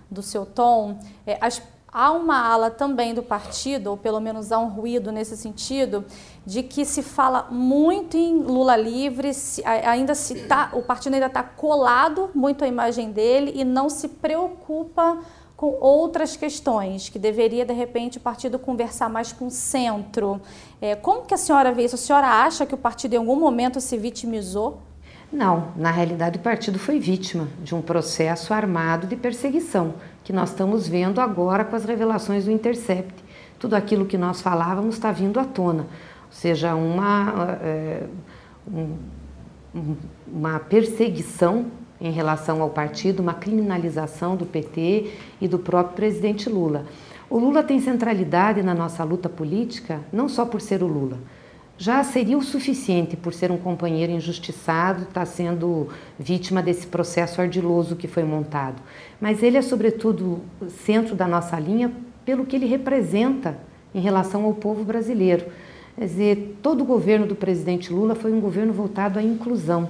do 0.10 0.22
seu 0.22 0.46
tom, 0.46 0.98
é, 1.26 1.38
as, 1.42 1.62
há 1.92 2.12
uma 2.12 2.40
ala 2.40 2.70
também 2.70 3.14
do 3.14 3.24
partido, 3.24 3.88
ou 3.88 3.98
pelo 3.98 4.20
menos 4.20 4.52
há 4.52 4.60
um 4.60 4.70
ruído 4.70 5.12
nesse 5.12 5.36
sentido, 5.36 6.06
de 6.46 6.64
que 6.64 6.86
se 6.86 7.02
fala 7.02 7.48
muito 7.50 8.16
em 8.16 8.38
Lula 8.38 8.76
livre, 8.76 9.34
se, 9.34 9.64
ainda 9.66 10.14
se 10.14 10.48
tá, 10.48 10.70
o 10.74 10.82
partido 10.82 11.16
ainda 11.16 11.28
está 11.28 11.44
colado 11.44 12.30
muito 12.34 12.64
à 12.64 12.68
imagem 12.68 13.12
dele 13.12 13.52
e 13.56 13.64
não 13.64 13.90
se 13.90 14.08
preocupa 14.08 15.20
com 15.58 15.76
outras 15.82 16.38
questões, 16.38 17.10
que 17.10 17.18
deveria, 17.18 17.66
de 17.66 17.74
repente, 17.74 18.20
o 18.20 18.22
partido 18.22 18.60
conversar 18.60 19.10
mais 19.10 19.34
com 19.34 19.48
o 19.48 19.52
centro. 19.52 20.40
É, 20.80 20.96
como 20.96 21.26
que 21.26 21.34
a 21.34 21.38
senhora 21.38 21.72
vê 21.72 21.84
isso? 21.84 21.96
A 21.96 21.98
senhora 21.98 22.28
acha 22.28 22.64
que 22.64 22.76
o 22.76 22.78
partido 22.78 23.16
em 23.16 23.18
algum 23.18 23.36
momento 23.36 23.82
se 23.82 23.98
vitimizou? 23.98 24.84
Não, 25.32 25.74
na 25.76 25.92
realidade 25.92 26.38
o 26.38 26.42
partido 26.42 26.80
foi 26.80 27.00
vítima 27.00 27.50
de 27.62 27.76
um 27.76 27.82
processo 27.82 28.54
armado 28.54 29.08
de 29.08 29.16
perseguição, 29.16 29.96
que 30.24 30.32
nós 30.32 30.50
estamos 30.50 30.88
vendo 30.88 31.20
agora 31.20 31.66
com 31.66 31.76
as 31.76 31.84
revelações 31.84 32.46
do 32.46 32.52
Intercept. 32.52 33.14
Tudo 33.60 33.76
aquilo 33.76 34.06
que 34.06 34.18
nós 34.18 34.42
falávamos 34.42 34.96
está 34.96 35.12
vindo 35.12 35.40
à 35.40 35.44
tona, 35.44 35.84
ou 35.84 36.32
seja, 36.32 36.76
uma, 36.76 37.60
é, 37.62 38.04
um, 38.72 38.96
uma 40.32 40.60
perseguição 40.60 41.66
em 42.00 42.12
relação 42.12 42.62
ao 42.62 42.70
partido, 42.70 43.20
uma 43.20 43.34
criminalização 43.34 44.36
do 44.36 44.46
PT 44.46 45.12
e 45.42 45.48
do 45.48 45.60
próprio 45.60 45.96
presidente 45.96 46.50
Lula. 46.50 46.86
O 47.30 47.38
Lula 47.38 47.64
tem 47.64 47.82
centralidade 47.82 48.64
na 48.64 48.74
nossa 48.74 49.04
luta 49.04 49.28
política, 49.28 50.00
não 50.14 50.30
só 50.30 50.46
por 50.46 50.62
ser 50.62 50.82
o 50.84 50.88
Lula, 50.88 51.18
já 51.78 52.04
seria 52.04 52.38
o 52.38 52.42
suficiente 52.42 53.16
por 53.16 53.34
ser 53.34 53.52
um 53.52 53.58
companheiro 53.58 54.12
injustiçado, 54.12 55.04
estar 55.04 55.22
tá 55.22 55.26
sendo 55.26 55.90
vítima 56.18 56.62
desse 56.62 56.88
processo 56.88 57.40
ardiloso 57.40 57.96
que 57.96 58.08
foi 58.08 58.24
montado. 58.24 58.82
Mas 59.22 59.44
ele 59.44 59.58
é, 59.58 59.62
sobretudo, 59.62 60.42
centro 60.84 61.16
da 61.16 61.28
nossa 61.28 61.60
linha 61.60 61.92
pelo 62.26 62.46
que 62.46 62.56
ele 62.56 62.66
representa 62.66 63.58
em 63.94 64.00
relação 64.00 64.44
ao 64.44 64.54
povo 64.54 64.84
brasileiro. 64.84 65.46
Quer 65.96 66.06
dizer, 66.06 66.58
todo 66.62 66.82
o 66.82 66.86
governo 66.86 67.26
do 67.26 67.36
presidente 67.36 67.94
Lula 67.94 68.16
foi 68.16 68.32
um 68.32 68.40
governo 68.40 68.74
voltado 68.74 69.20
à 69.20 69.24
inclusão 69.24 69.90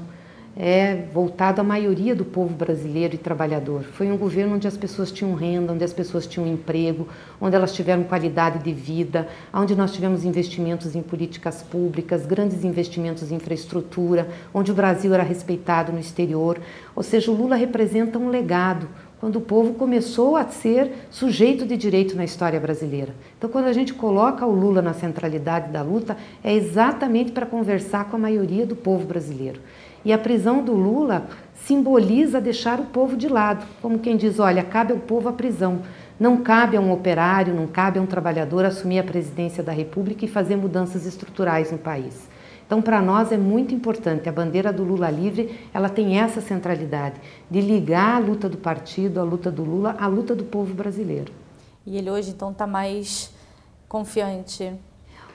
é 0.60 1.06
voltado 1.14 1.62
à 1.62 1.64
maioria 1.64 2.16
do 2.16 2.26
povo 2.26 2.54
brasileiro 2.54 3.14
e 3.14 3.18
trabalhador. 3.18 3.84
Foi 3.84 4.12
um 4.12 4.18
governo 4.18 4.56
onde 4.56 4.68
as 4.68 4.76
pessoas 4.76 5.12
tinham 5.12 5.36
renda, 5.36 5.72
onde 5.72 5.84
as 5.84 5.94
pessoas 5.94 6.26
tinham 6.26 6.48
emprego, 6.48 7.08
onde 7.40 7.56
elas 7.56 7.74
tiveram 7.74 8.04
qualidade 8.04 8.64
de 8.64 8.74
vida, 8.74 9.28
onde 9.54 9.76
nós 9.76 9.94
tivemos 9.94 10.26
investimentos 10.26 10.96
em 10.96 11.02
políticas 11.04 11.62
públicas, 11.62 12.26
grandes 12.26 12.64
investimentos 12.64 13.32
em 13.32 13.36
infraestrutura, 13.36 14.28
onde 14.52 14.72
o 14.72 14.76
Brasil 14.76 15.14
era 15.14 15.24
respeitado 15.24 15.92
no 15.92 16.00
exterior. 16.00 16.60
Ou 16.96 17.04
seja, 17.04 17.30
o 17.30 17.36
Lula 17.36 17.56
representa 17.56 18.18
um 18.18 18.30
legado, 18.30 18.88
quando 19.20 19.38
o 19.38 19.42
povo 19.42 19.74
começou 19.74 20.36
a 20.36 20.46
ser 20.46 20.92
sujeito 21.10 21.66
de 21.66 21.76
direito 21.76 22.16
na 22.16 22.24
história 22.24 22.60
brasileira. 22.60 23.16
Então, 23.38 23.50
quando 23.50 23.66
a 23.66 23.74
gente 23.74 23.94
coloca 23.94 24.46
o 24.46 24.52
Lula 24.52 24.82
na 24.82 24.94
centralidade 24.94 25.72
da 25.72 25.82
luta, 25.82 26.16
é 26.44 26.54
exatamente 26.54 27.32
para 27.32 27.46
conversar 27.46 28.06
com 28.06 28.16
a 28.16 28.20
maioria 28.20 28.66
do 28.66 28.76
povo 28.76 29.08
brasileiro. 29.08 29.60
E 30.08 30.14
a 30.14 30.18
prisão 30.18 30.64
do 30.64 30.72
Lula 30.72 31.28
simboliza 31.54 32.40
deixar 32.40 32.80
o 32.80 32.86
povo 32.86 33.18
de 33.18 33.28
lado, 33.28 33.68
como 33.82 34.00
quem 34.00 34.16
diz: 34.16 34.40
olha, 34.40 34.64
cabe 34.64 34.94
ao 34.94 35.00
povo 35.00 35.28
a 35.28 35.34
prisão. 35.34 35.82
Não 36.18 36.38
cabe 36.38 36.78
a 36.78 36.80
um 36.80 36.94
operário, 36.94 37.54
não 37.54 37.68
cabe 37.68 38.00
a 38.00 38.02
um 38.02 38.06
trabalhador 38.06 38.64
assumir 38.64 39.00
a 39.00 39.04
presidência 39.04 39.62
da 39.62 39.74
República 39.74 40.24
e 40.24 40.30
fazer 40.30 40.56
mudanças 40.56 41.06
estruturais 41.06 41.74
no 41.74 41.78
país. 41.78 42.30
Então, 42.66 42.82
para 42.82 43.02
nós 43.02 43.34
é 43.34 43.38
muito 43.38 43.76
importante. 43.76 44.30
A 44.30 44.32
bandeira 44.32 44.72
do 44.72 44.82
Lula 44.82 45.10
livre, 45.10 45.60
ela 45.74 45.90
tem 45.90 46.18
essa 46.18 46.40
centralidade 46.40 47.20
de 47.52 47.60
ligar 47.60 48.16
a 48.16 48.20
luta 48.20 48.48
do 48.48 48.58
partido, 48.58 49.20
a 49.20 49.24
luta 49.24 49.52
do 49.52 49.66
Lula, 49.66 49.94
à 50.00 50.08
luta 50.08 50.34
do 50.34 50.46
povo 50.46 50.74
brasileiro. 50.74 51.34
E 51.86 51.98
ele 51.98 52.10
hoje 52.10 52.30
então 52.30 52.52
está 52.52 52.66
mais 52.66 53.30
confiante 53.90 54.72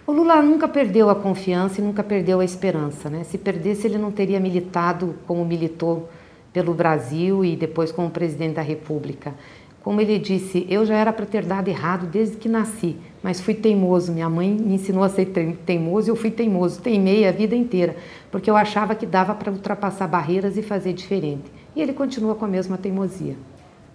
o 0.06 0.12
Lula 0.12 0.42
nunca 0.42 0.66
perdeu 0.66 1.08
a 1.08 1.14
confiança 1.14 1.80
e 1.80 1.84
nunca 1.84 2.02
perdeu 2.02 2.40
a 2.40 2.44
esperança. 2.44 3.08
Né? 3.08 3.22
Se 3.24 3.38
perdesse, 3.38 3.86
ele 3.86 3.98
não 3.98 4.10
teria 4.10 4.40
militado 4.40 5.14
como 5.26 5.44
militou 5.44 6.08
pelo 6.52 6.74
Brasil 6.74 7.44
e 7.44 7.56
depois 7.56 7.92
como 7.92 8.10
presidente 8.10 8.54
da 8.54 8.62
República. 8.62 9.34
Como 9.82 10.00
ele 10.00 10.18
disse, 10.18 10.66
eu 10.68 10.84
já 10.84 10.94
era 10.94 11.12
para 11.12 11.26
ter 11.26 11.44
dado 11.44 11.68
errado 11.68 12.06
desde 12.06 12.36
que 12.36 12.48
nasci, 12.48 12.96
mas 13.22 13.40
fui 13.40 13.54
teimoso. 13.54 14.12
Minha 14.12 14.28
mãe 14.28 14.48
me 14.48 14.74
ensinou 14.74 15.02
a 15.02 15.08
ser 15.08 15.26
teimoso 15.66 16.08
e 16.08 16.10
eu 16.10 16.16
fui 16.16 16.30
teimoso. 16.30 16.80
Teimei 16.80 17.26
a 17.26 17.32
vida 17.32 17.56
inteira, 17.56 17.96
porque 18.30 18.48
eu 18.48 18.56
achava 18.56 18.94
que 18.94 19.06
dava 19.06 19.34
para 19.34 19.50
ultrapassar 19.50 20.06
barreiras 20.06 20.56
e 20.56 20.62
fazer 20.62 20.92
diferente. 20.92 21.50
E 21.74 21.82
ele 21.82 21.92
continua 21.92 22.34
com 22.34 22.44
a 22.44 22.48
mesma 22.48 22.76
teimosia. 22.76 23.36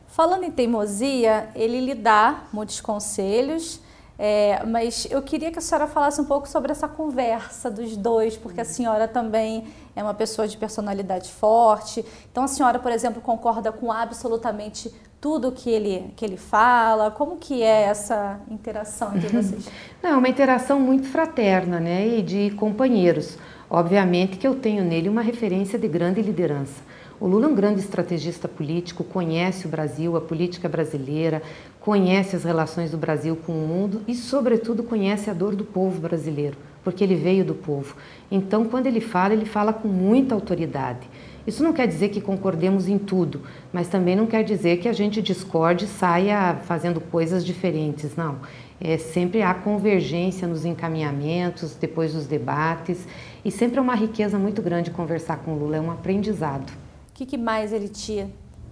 Falando 0.08 0.44
em 0.44 0.52
teimosia, 0.52 1.50
ele 1.56 1.80
lhe 1.80 1.94
dá 1.94 2.44
muitos 2.52 2.82
conselhos 2.82 3.82
é, 4.20 4.64
mas 4.66 5.08
eu 5.12 5.22
queria 5.22 5.52
que 5.52 5.60
a 5.60 5.62
senhora 5.62 5.86
falasse 5.88 6.20
um 6.20 6.26
pouco 6.26 6.48
sobre 6.48 6.72
essa 6.72 6.88
conversa 6.88 7.70
dos 7.70 7.96
dois, 7.96 8.36
porque 8.36 8.60
a 8.60 8.66
senhora 8.66 9.08
também 9.08 9.66
é 9.96 10.02
uma 10.02 10.14
pessoa 10.14 10.48
de 10.48 10.58
personalidade 10.58 11.32
forte. 11.32 12.04
Então 12.32 12.44
a 12.44 12.48
senhora, 12.48 12.80
por 12.80 12.92
exemplo, 12.92 13.22
concorda 13.22 13.72
com 13.72 13.92
absolutamente 13.92 14.92
tudo 15.22 15.52
que 15.52 15.70
ele, 15.70 16.12
que 16.16 16.26
ele 16.26 16.38
fala? 16.38 17.12
Como 17.12 17.38
que 17.38 17.62
é 17.62 17.84
essa 17.84 18.40
interação 18.50 19.16
entre 19.16 19.30
vocês? 19.30 19.68
Não, 20.02 20.12
é 20.12 20.18
uma 20.18 20.30
interação 20.30 20.80
muito 20.80 21.08
fraterna, 21.08 21.80
né, 21.80 22.08
e 22.08 22.22
de 22.22 22.52
companheiros. 22.52 23.38
Obviamente 23.70 24.38
que 24.38 24.48
eu 24.48 24.56
tenho 24.56 24.84
nele 24.84 25.10
uma 25.10 25.22
referência 25.22 25.78
de 25.78 25.88
grande 25.88 26.22
liderança. 26.22 26.82
O 27.20 27.28
Lula 27.28 27.48
é 27.48 27.50
um 27.50 27.56
grande 27.56 27.80
estrategista 27.80 28.48
político, 28.48 29.04
conhece 29.04 29.66
o 29.66 29.70
Brasil, 29.70 30.16
a 30.16 30.22
política 30.22 30.70
brasileira, 30.70 31.42
conhece 31.88 32.36
as 32.36 32.44
relações 32.44 32.92
do 32.92 32.98
Brasil 32.98 33.34
com 33.34 33.54
o 33.54 33.66
mundo 33.66 34.02
e, 34.06 34.14
sobretudo, 34.14 34.84
conhece 34.84 35.30
a 35.30 35.34
dor 35.34 35.56
do 35.56 35.64
povo 35.64 36.02
brasileiro, 36.02 36.58
porque 36.84 37.02
ele 37.02 37.16
veio 37.16 37.46
do 37.46 37.56
povo. 37.56 37.96
Então, 38.30 38.66
quando 38.66 38.88
ele 38.88 39.00
fala, 39.00 39.34
ele 39.34 39.46
fala 39.46 39.72
com 39.72 39.88
muita 39.88 40.36
autoridade. 40.36 41.10
Isso 41.48 41.64
não 41.64 41.72
quer 41.72 41.88
dizer 41.88 42.10
que 42.10 42.20
concordemos 42.20 42.90
em 42.90 42.98
tudo, 42.98 43.44
mas 43.72 43.88
também 43.88 44.18
não 44.18 44.28
quer 44.28 44.44
dizer 44.44 44.80
que 44.80 44.90
a 44.90 44.92
gente 44.92 45.22
discorde 45.22 45.86
e 45.86 45.88
saia 45.88 46.58
fazendo 46.66 47.00
coisas 47.00 47.46
diferentes, 47.46 48.18
não. 48.18 48.40
É, 48.82 48.98
sempre 48.98 49.42
há 49.42 49.54
convergência 49.54 50.46
nos 50.46 50.66
encaminhamentos, 50.66 51.74
depois 51.74 52.12
dos 52.12 52.28
debates, 52.28 53.08
e 53.46 53.50
sempre 53.50 53.80
é 53.80 53.82
uma 53.82 53.96
riqueza 53.96 54.38
muito 54.38 54.62
grande 54.62 54.92
conversar 54.92 55.38
com 55.38 55.54
o 55.54 55.58
Lula, 55.58 55.78
é 55.78 55.82
um 55.82 55.90
aprendizado 55.90 56.70
que, 57.18 57.26
que 57.26 57.38
mais 57.38 57.74
ele 57.74 57.88
te 57.88 58.28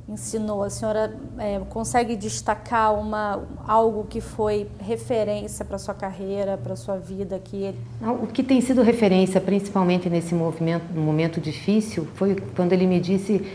ensinou? 0.08 0.64
A 0.64 0.70
senhora 0.70 1.16
é, 1.38 1.60
consegue 1.70 2.16
destacar 2.16 2.94
uma, 2.94 3.44
algo 3.68 4.06
que 4.06 4.22
foi 4.22 4.68
referência 4.80 5.66
para 5.66 5.78
sua 5.78 5.94
carreira, 5.94 6.58
para 6.58 6.76
sua 6.76 6.98
vida? 6.98 7.40
Que. 7.44 7.74
O 8.22 8.28
que 8.28 8.44
tem 8.44 8.62
sido 8.62 8.82
referência, 8.82 9.42
principalmente 9.42 10.10
nesse 10.10 10.34
movimento, 10.36 10.94
momento 10.94 11.42
difícil, 11.42 12.08
foi 12.16 12.36
quando 12.56 12.74
ele 12.74 12.86
me 12.86 13.00
disse 13.00 13.46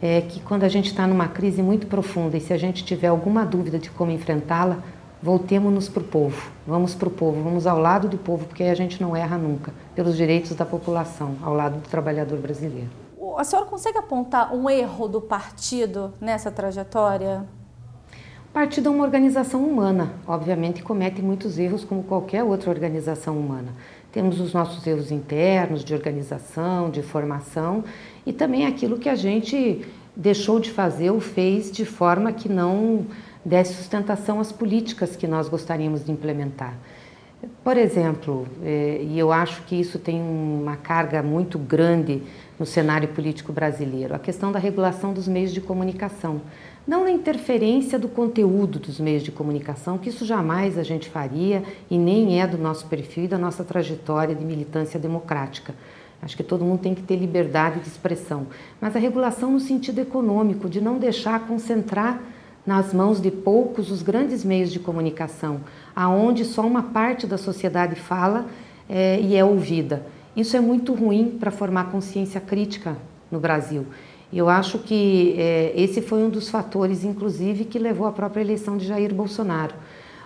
é, 0.00 0.20
que 0.20 0.40
quando 0.40 0.64
a 0.64 0.68
gente 0.68 0.86
está 0.86 1.06
numa 1.06 1.28
crise 1.28 1.62
muito 1.62 1.86
profunda 1.86 2.36
e 2.36 2.40
se 2.40 2.52
a 2.52 2.58
gente 2.58 2.84
tiver 2.84 3.08
alguma 3.08 3.44
dúvida 3.44 3.78
de 3.78 3.90
como 3.90 4.10
enfrentá-la, 4.10 4.78
voltemos-nos 5.22 5.88
para 5.88 6.02
o 6.02 6.06
povo, 6.06 6.50
vamos 6.66 6.94
para 6.94 7.08
o 7.08 7.10
povo, 7.10 7.42
vamos 7.42 7.66
ao 7.66 7.78
lado 7.78 8.06
do 8.06 8.18
povo, 8.18 8.44
porque 8.44 8.62
aí 8.62 8.70
a 8.70 8.74
gente 8.74 9.00
não 9.00 9.16
erra 9.16 9.36
nunca, 9.36 9.72
pelos 9.94 10.16
direitos 10.16 10.54
da 10.54 10.64
população, 10.64 11.36
ao 11.42 11.54
lado 11.54 11.80
do 11.80 11.88
trabalhador 11.88 12.38
brasileiro 12.38 13.05
a 13.36 13.44
senhora 13.44 13.68
consegue 13.68 13.98
apontar 13.98 14.54
um 14.54 14.68
erro 14.68 15.08
do 15.08 15.20
partido 15.20 16.12
nessa 16.20 16.50
trajetória? 16.50 17.44
O 18.48 18.52
partido 18.52 18.88
é 18.88 18.92
uma 18.92 19.04
organização 19.04 19.62
humana, 19.62 20.14
obviamente 20.26 20.82
comete 20.82 21.20
muitos 21.20 21.58
erros 21.58 21.84
como 21.84 22.02
qualquer 22.02 22.42
outra 22.42 22.70
organização 22.70 23.38
humana. 23.38 23.68
Temos 24.10 24.40
os 24.40 24.54
nossos 24.54 24.86
erros 24.86 25.12
internos 25.12 25.84
de 25.84 25.92
organização, 25.92 26.88
de 26.88 27.02
formação 27.02 27.84
e 28.24 28.32
também 28.32 28.66
aquilo 28.66 28.98
que 28.98 29.10
a 29.10 29.14
gente 29.14 29.86
deixou 30.16 30.58
de 30.58 30.70
fazer 30.70 31.10
ou 31.10 31.20
fez 31.20 31.70
de 31.70 31.84
forma 31.84 32.32
que 32.32 32.48
não 32.48 33.04
desse 33.44 33.74
sustentação 33.74 34.40
às 34.40 34.50
políticas 34.50 35.14
que 35.14 35.26
nós 35.26 35.48
gostaríamos 35.48 36.02
de 36.02 36.10
implementar. 36.10 36.74
Por 37.62 37.76
exemplo, 37.76 38.46
eh, 38.62 39.02
e 39.02 39.18
eu 39.18 39.30
acho 39.30 39.62
que 39.64 39.78
isso 39.78 39.98
tem 39.98 40.20
uma 40.20 40.76
carga 40.76 41.22
muito 41.22 41.58
grande 41.58 42.22
no 42.58 42.64
cenário 42.64 43.08
político 43.08 43.52
brasileiro, 43.52 44.14
a 44.14 44.18
questão 44.18 44.50
da 44.50 44.58
regulação 44.58 45.12
dos 45.12 45.28
meios 45.28 45.52
de 45.52 45.60
comunicação. 45.60 46.40
Não 46.86 47.04
na 47.04 47.10
interferência 47.10 47.98
do 47.98 48.08
conteúdo 48.08 48.78
dos 48.78 49.00
meios 49.00 49.22
de 49.22 49.32
comunicação, 49.32 49.98
que 49.98 50.08
isso 50.08 50.24
jamais 50.24 50.78
a 50.78 50.82
gente 50.82 51.10
faria 51.10 51.62
e 51.90 51.98
nem 51.98 52.40
é 52.40 52.46
do 52.46 52.56
nosso 52.56 52.86
perfil 52.86 53.24
e 53.24 53.28
da 53.28 53.36
nossa 53.36 53.64
trajetória 53.64 54.34
de 54.34 54.44
militância 54.44 54.98
democrática. 54.98 55.74
Acho 56.22 56.36
que 56.36 56.42
todo 56.42 56.64
mundo 56.64 56.80
tem 56.80 56.94
que 56.94 57.02
ter 57.02 57.16
liberdade 57.16 57.80
de 57.80 57.88
expressão. 57.88 58.46
Mas 58.80 58.96
a 58.96 58.98
regulação 58.98 59.50
no 59.52 59.60
sentido 59.60 59.98
econômico, 59.98 60.68
de 60.68 60.80
não 60.80 60.98
deixar 60.98 61.46
concentrar 61.46 62.20
nas 62.64 62.92
mãos 62.92 63.20
de 63.20 63.30
poucos 63.30 63.90
os 63.90 64.02
grandes 64.02 64.44
meios 64.44 64.72
de 64.72 64.80
comunicação, 64.80 65.60
aonde 65.94 66.44
só 66.44 66.62
uma 66.62 66.82
parte 66.82 67.26
da 67.26 67.36
sociedade 67.36 67.94
fala 67.94 68.46
é, 68.88 69.20
e 69.20 69.36
é 69.36 69.44
ouvida. 69.44 70.02
Isso 70.36 70.54
é 70.54 70.60
muito 70.60 70.92
ruim 70.92 71.38
para 71.40 71.50
formar 71.50 71.90
consciência 71.90 72.40
crítica 72.40 72.96
no 73.30 73.40
Brasil. 73.40 73.86
Eu 74.32 74.48
acho 74.48 74.78
que 74.80 75.34
é, 75.38 75.72
esse 75.74 76.02
foi 76.02 76.18
um 76.18 76.28
dos 76.28 76.50
fatores, 76.50 77.04
inclusive, 77.04 77.64
que 77.64 77.78
levou 77.78 78.06
à 78.06 78.12
própria 78.12 78.42
eleição 78.42 78.76
de 78.76 78.86
Jair 78.86 79.14
Bolsonaro. 79.14 79.74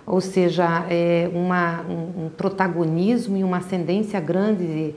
Ou 0.07 0.21
seja, 0.21 0.85
é, 0.91 1.31
uma, 1.33 1.83
um, 1.83 2.25
um, 2.25 2.31
protagonismo 2.31 3.37
e 3.37 3.45
uma 3.45 3.59
ascendência 3.59 4.19
grande 4.19 4.67
de, 4.67 4.95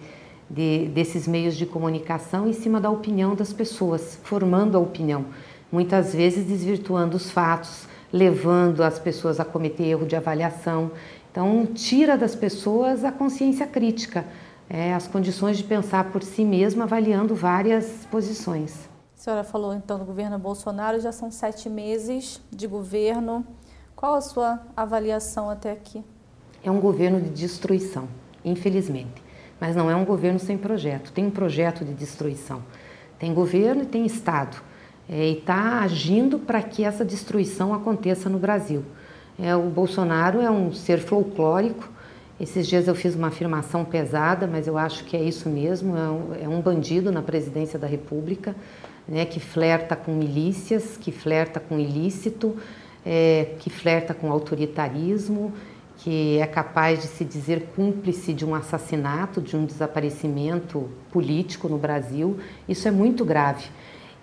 de, 0.50 0.88
desses 0.88 1.28
meios 1.28 1.56
de 1.56 1.68
comunicação 1.68 2.48
em 2.48 2.54
cima 2.54 2.82
da 2.82 2.90
opinião 2.90 3.36
das 3.36 3.54
pessoas, 3.54 4.18
formando 4.24 4.76
a 4.78 4.80
opinião, 4.80 5.26
muitas 5.72 6.16
vezes 6.16 6.46
desvirtuando 6.46 7.18
os 7.18 7.30
fatos, 7.30 7.88
levando 8.12 8.82
as 8.82 8.98
pessoas 8.98 9.40
a 9.40 9.46
cometer 9.46 9.84
erro 9.84 10.08
de 10.08 10.16
avaliação. 10.16 10.90
Então, 11.32 11.68
tira 11.74 12.18
das 12.18 12.34
pessoas 12.34 13.04
a 13.04 13.12
consciência 13.12 13.68
crítica, 13.68 14.26
é, 14.70 14.94
as 14.94 15.08
condições 15.08 15.58
de 15.58 15.64
pensar 15.64 16.12
por 16.12 16.24
si 16.24 16.44
mesma, 16.44 16.84
avaliando 16.84 17.36
várias 17.36 18.06
posições. 18.10 18.90
A 19.16 19.22
senhora 19.24 19.44
falou 19.44 19.74
então 19.74 19.98
do 19.98 20.06
governo 20.06 20.38
Bolsonaro, 20.38 21.00
já 21.00 21.12
são 21.12 21.32
sete 21.32 21.70
meses 21.70 22.42
de 22.52 22.68
governo. 22.68 23.46
Qual 23.96 24.16
a 24.16 24.22
sua 24.22 24.60
avaliação 24.76 25.50
até 25.50 25.72
aqui? 25.72 26.04
É 26.64 26.70
um 26.70 26.80
governo 26.80 27.22
de 27.22 27.30
destruição, 27.30 28.08
infelizmente. 28.44 29.24
Mas 29.62 29.76
não 29.76 29.90
é 29.90 29.96
um 29.96 30.04
governo 30.04 30.40
sem 30.40 30.58
projeto. 30.58 31.14
Tem 31.14 31.26
um 31.26 31.32
projeto 31.32 31.86
de 31.86 31.94
destruição. 31.94 32.62
Tem 33.18 33.34
governo 33.34 33.84
e 33.84 33.86
tem 33.86 34.06
Estado. 34.06 34.58
É, 35.08 35.30
e 35.30 35.38
está 35.38 35.80
agindo 35.80 36.40
para 36.40 36.62
que 36.62 36.84
essa 36.84 37.06
destruição 37.06 37.74
aconteça 37.74 38.30
no 38.30 38.40
Brasil. 38.40 38.84
É, 39.40 39.56
o 39.56 39.70
Bolsonaro 39.70 40.42
é 40.42 40.52
um 40.52 40.74
ser 40.74 41.00
folclórico. 41.00 41.90
Esses 42.44 42.68
dias 42.68 42.90
eu 42.90 42.94
fiz 42.94 43.16
uma 43.16 43.30
afirmação 43.30 43.86
pesada, 43.86 44.46
mas 44.46 44.68
eu 44.68 44.78
acho 44.78 45.06
que 45.06 45.16
é 45.16 45.24
isso 45.24 45.48
mesmo. 45.48 45.96
É 45.96 46.10
um, 46.10 46.36
é 46.44 46.50
um 46.50 46.60
bandido 46.60 47.10
na 47.10 47.22
presidência 47.22 47.80
da 47.80 47.88
República, 47.88 48.54
né, 49.08 49.24
que 49.24 49.40
flerta 49.40 49.96
com 49.96 50.12
milícias, 50.12 50.98
que 50.98 51.10
flerta 51.10 51.62
com 51.62 51.80
ilícito, 51.80 52.58
é, 53.06 53.56
que 53.60 53.70
flerta 53.70 54.14
com 54.14 54.30
autoritarismo, 54.30 55.54
que 56.00 56.38
é 56.38 56.46
capaz 56.46 57.02
de 57.02 57.08
se 57.08 57.24
dizer 57.24 57.70
cúmplice 57.78 58.34
de 58.34 58.46
um 58.46 58.54
assassinato, 58.54 59.40
de 59.40 59.56
um 59.56 59.64
desaparecimento 59.64 60.90
político 61.14 61.70
no 61.70 61.78
Brasil. 61.78 62.38
Isso 62.68 62.90
é 62.90 62.92
muito 62.92 63.24
grave. 63.24 63.68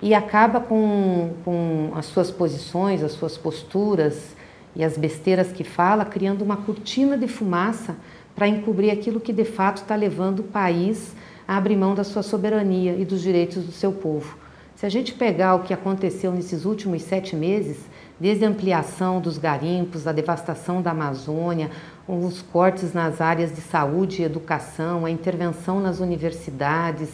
E 0.03 0.13
acaba 0.13 0.61
com, 0.61 1.33
com 1.43 1.93
as 1.95 2.05
suas 2.05 2.31
posições, 2.31 3.03
as 3.03 3.13
suas 3.13 3.39
posturas 3.39 4.39
e 4.75 4.85
as 4.85 4.97
besteiras 4.97 5.53
que 5.53 5.65
fala, 5.65 6.05
criando 6.05 6.43
uma 6.43 6.57
cortina 6.57 7.17
de 7.17 7.27
fumaça 7.27 7.97
para 8.35 8.49
encobrir 8.49 8.91
aquilo 8.91 9.21
que 9.21 9.33
de 9.33 9.45
fato 9.45 9.83
está 9.83 9.97
levando 9.97 10.41
o 10.41 10.45
país 10.45 11.15
a 11.47 11.57
abrir 11.57 11.77
mão 11.77 11.95
da 11.95 12.05
sua 12.05 12.23
soberania 12.23 12.95
e 12.95 13.05
dos 13.05 13.21
direitos 13.21 13.65
do 13.65 13.73
seu 13.73 13.93
povo. 13.93 14.39
Se 14.77 14.87
a 14.87 14.89
gente 14.89 15.13
pegar 15.13 15.57
o 15.57 15.63
que 15.63 15.75
aconteceu 15.75 16.33
nesses 16.33 16.65
últimos 16.65 17.03
sete 17.03 17.37
meses, 17.37 17.77
desde 18.19 18.45
a 18.45 18.49
ampliação 18.49 19.21
dos 19.21 19.37
garimpos, 19.37 20.07
a 20.07 20.13
devastação 20.13 20.81
da 20.81 20.93
Amazônia, 20.93 21.71
os 22.07 22.41
cortes 22.41 22.93
nas 22.93 23.21
áreas 23.21 23.55
de 23.55 23.61
saúde 23.61 24.23
e 24.23 24.25
educação, 24.25 25.05
a 25.05 25.11
intervenção 25.11 25.81
nas 25.81 26.01
universidades, 26.01 27.11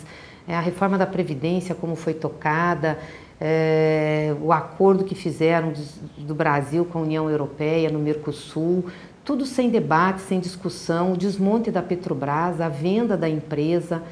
é, 0.47 0.55
a 0.55 0.61
reforma 0.61 0.97
da 0.97 1.07
Previdência, 1.07 1.75
como 1.75 1.97
foi 1.97 2.15
tocada, 2.15 2.99
é, 3.41 4.35
o 4.41 4.53
acordo 4.53 5.05
que 5.05 5.15
fizeram 5.15 5.73
do, 6.17 6.35
Brasil 6.35 6.85
com 6.85 6.99
a 6.99 7.03
União 7.03 7.31
Europeia 7.31 7.91
no 7.91 7.99
Mercosul, 7.99 8.85
tudo 9.25 9.45
sem 9.45 9.69
debate, 9.69 10.23
sem 10.23 10.41
discussão, 10.41 11.13
o 11.13 11.17
desmonte 11.17 11.71
da 11.71 11.83
Petrobras, 11.83 12.61
a 12.61 12.69
venda 12.69 13.17
da 13.17 13.29
empresa. 13.29 14.03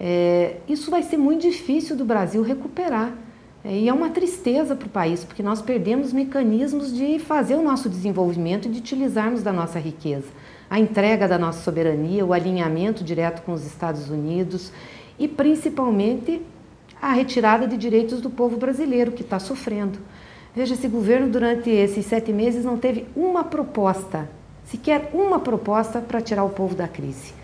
É, 0.00 0.56
isso 0.68 0.90
vai 0.90 1.02
ser 1.02 1.16
muito 1.16 1.42
difícil 1.42 1.96
do 1.96 2.04
Brasil 2.04 2.42
recuperar. 2.42 3.12
É, 3.64 3.72
e 3.72 3.88
é 3.88 3.92
uma 3.92 4.10
tristeza 4.10 4.74
para 4.74 4.86
o 4.86 4.90
país, 4.90 5.24
porque 5.24 5.42
nós 5.42 5.62
perdemos 5.62 6.12
mecanismos 6.12 6.92
de 6.92 7.18
fazer 7.18 7.54
o 7.54 7.62
nosso 7.62 7.88
desenvolvimento 7.88 8.66
e 8.66 8.70
de 8.70 8.78
utilizarmos 8.78 9.42
da 9.42 9.52
nossa 9.52 9.78
riqueza. 9.78 10.28
A 10.68 10.80
entrega 10.80 11.28
da 11.28 11.38
nossa 11.38 11.62
soberania, 11.62 12.26
o 12.26 12.32
alinhamento 12.32 13.04
direto 13.04 13.42
com 13.42 13.52
os 13.52 13.64
Estados 13.64 14.10
Unidos 14.10 14.72
e 15.18 15.28
principalmente 15.28 16.42
a 17.04 17.12
retirada 17.12 17.66
de 17.66 17.76
direitos 17.76 18.22
do 18.22 18.30
povo 18.30 18.56
brasileiro 18.56 19.12
que 19.12 19.20
está 19.20 19.38
sofrendo. 19.38 19.98
Veja, 20.56 20.72
esse 20.72 20.88
governo 20.88 21.28
durante 21.28 21.68
esses 21.68 22.06
sete 22.06 22.32
meses 22.32 22.64
não 22.64 22.78
teve 22.78 23.06
uma 23.14 23.44
proposta, 23.44 24.26
sequer 24.64 25.10
uma 25.12 25.38
proposta 25.38 26.00
para 26.00 26.22
tirar 26.22 26.44
o 26.44 26.50
povo 26.50 26.74
da 26.74 26.88
crise. 26.88 27.34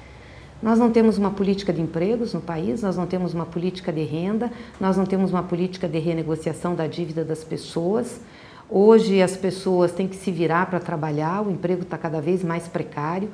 Nós 0.63 0.79
não 0.79 0.91
temos 0.91 1.19
uma 1.19 1.31
política 1.31 1.75
de 1.75 1.83
empregos 1.83 2.33
no 2.33 2.41
país, 2.41 2.81
nós 2.81 2.97
não 2.97 3.07
temos 3.07 3.35
uma 3.35 3.45
política 3.45 3.93
de 3.93 4.03
renda, 4.03 4.51
nós 4.81 4.97
não 4.97 5.05
temos 5.05 5.31
uma 5.31 5.43
política 5.43 5.87
de 5.87 5.99
renegociação 5.99 6.75
da 6.75 6.87
dívida 6.87 7.23
das 7.23 7.45
pessoas. 7.45 8.19
Hoje 8.69 9.21
as 9.21 9.37
pessoas 9.37 9.93
têm 9.93 10.09
que 10.09 10.17
se 10.17 10.31
virar 10.31 10.71
para 10.71 10.81
trabalhar, 10.81 11.43
o 11.47 11.51
emprego 11.51 11.83
está 11.83 11.99
cada 11.99 12.21
vez 12.21 12.43
mais 12.43 12.67
precário. 12.67 13.29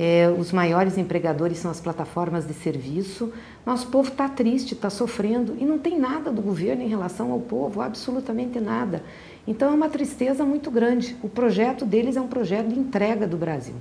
É, 0.00 0.32
os 0.38 0.52
maiores 0.52 0.96
empregadores 0.96 1.58
são 1.58 1.72
as 1.72 1.80
plataformas 1.80 2.46
de 2.46 2.54
serviço. 2.54 3.32
Nosso 3.66 3.88
povo 3.88 4.10
está 4.10 4.28
triste, 4.28 4.74
está 4.74 4.88
sofrendo 4.88 5.56
e 5.58 5.64
não 5.64 5.76
tem 5.76 5.98
nada 5.98 6.30
do 6.30 6.40
governo 6.40 6.84
em 6.84 6.88
relação 6.88 7.32
ao 7.32 7.40
povo, 7.40 7.80
absolutamente 7.80 8.60
nada. 8.60 9.02
Então 9.44 9.72
é 9.72 9.74
uma 9.74 9.88
tristeza 9.88 10.44
muito 10.44 10.70
grande. 10.70 11.16
O 11.20 11.28
projeto 11.28 11.84
deles 11.84 12.16
é 12.16 12.20
um 12.20 12.28
projeto 12.28 12.68
de 12.68 12.78
entrega 12.78 13.26
do 13.26 13.36
Brasil. 13.36 13.74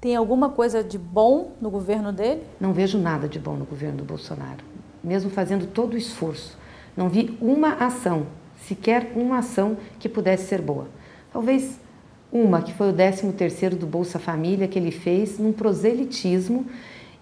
Tem 0.00 0.16
alguma 0.16 0.48
coisa 0.48 0.82
de 0.82 0.96
bom 0.96 1.52
no 1.60 1.68
governo 1.68 2.10
dele? 2.10 2.42
Não 2.58 2.72
vejo 2.72 2.96
nada 2.96 3.28
de 3.28 3.38
bom 3.38 3.54
no 3.54 3.66
governo 3.66 3.98
do 3.98 4.04
Bolsonaro, 4.04 4.64
mesmo 5.04 5.28
fazendo 5.28 5.66
todo 5.66 5.92
o 5.92 5.98
esforço. 5.98 6.56
Não 6.96 7.10
vi 7.10 7.36
uma 7.38 7.74
ação, 7.74 8.28
sequer 8.66 9.12
uma 9.14 9.40
ação 9.40 9.76
que 9.98 10.08
pudesse 10.08 10.46
ser 10.46 10.62
boa. 10.62 10.88
Talvez 11.30 11.78
uma, 12.32 12.62
que 12.62 12.72
foi 12.72 12.90
o 12.90 12.92
13º 12.92 13.70
do 13.70 13.86
Bolsa 13.86 14.18
Família, 14.18 14.68
que 14.68 14.78
ele 14.78 14.90
fez 14.90 15.38
num 15.38 15.52
proselitismo 15.52 16.66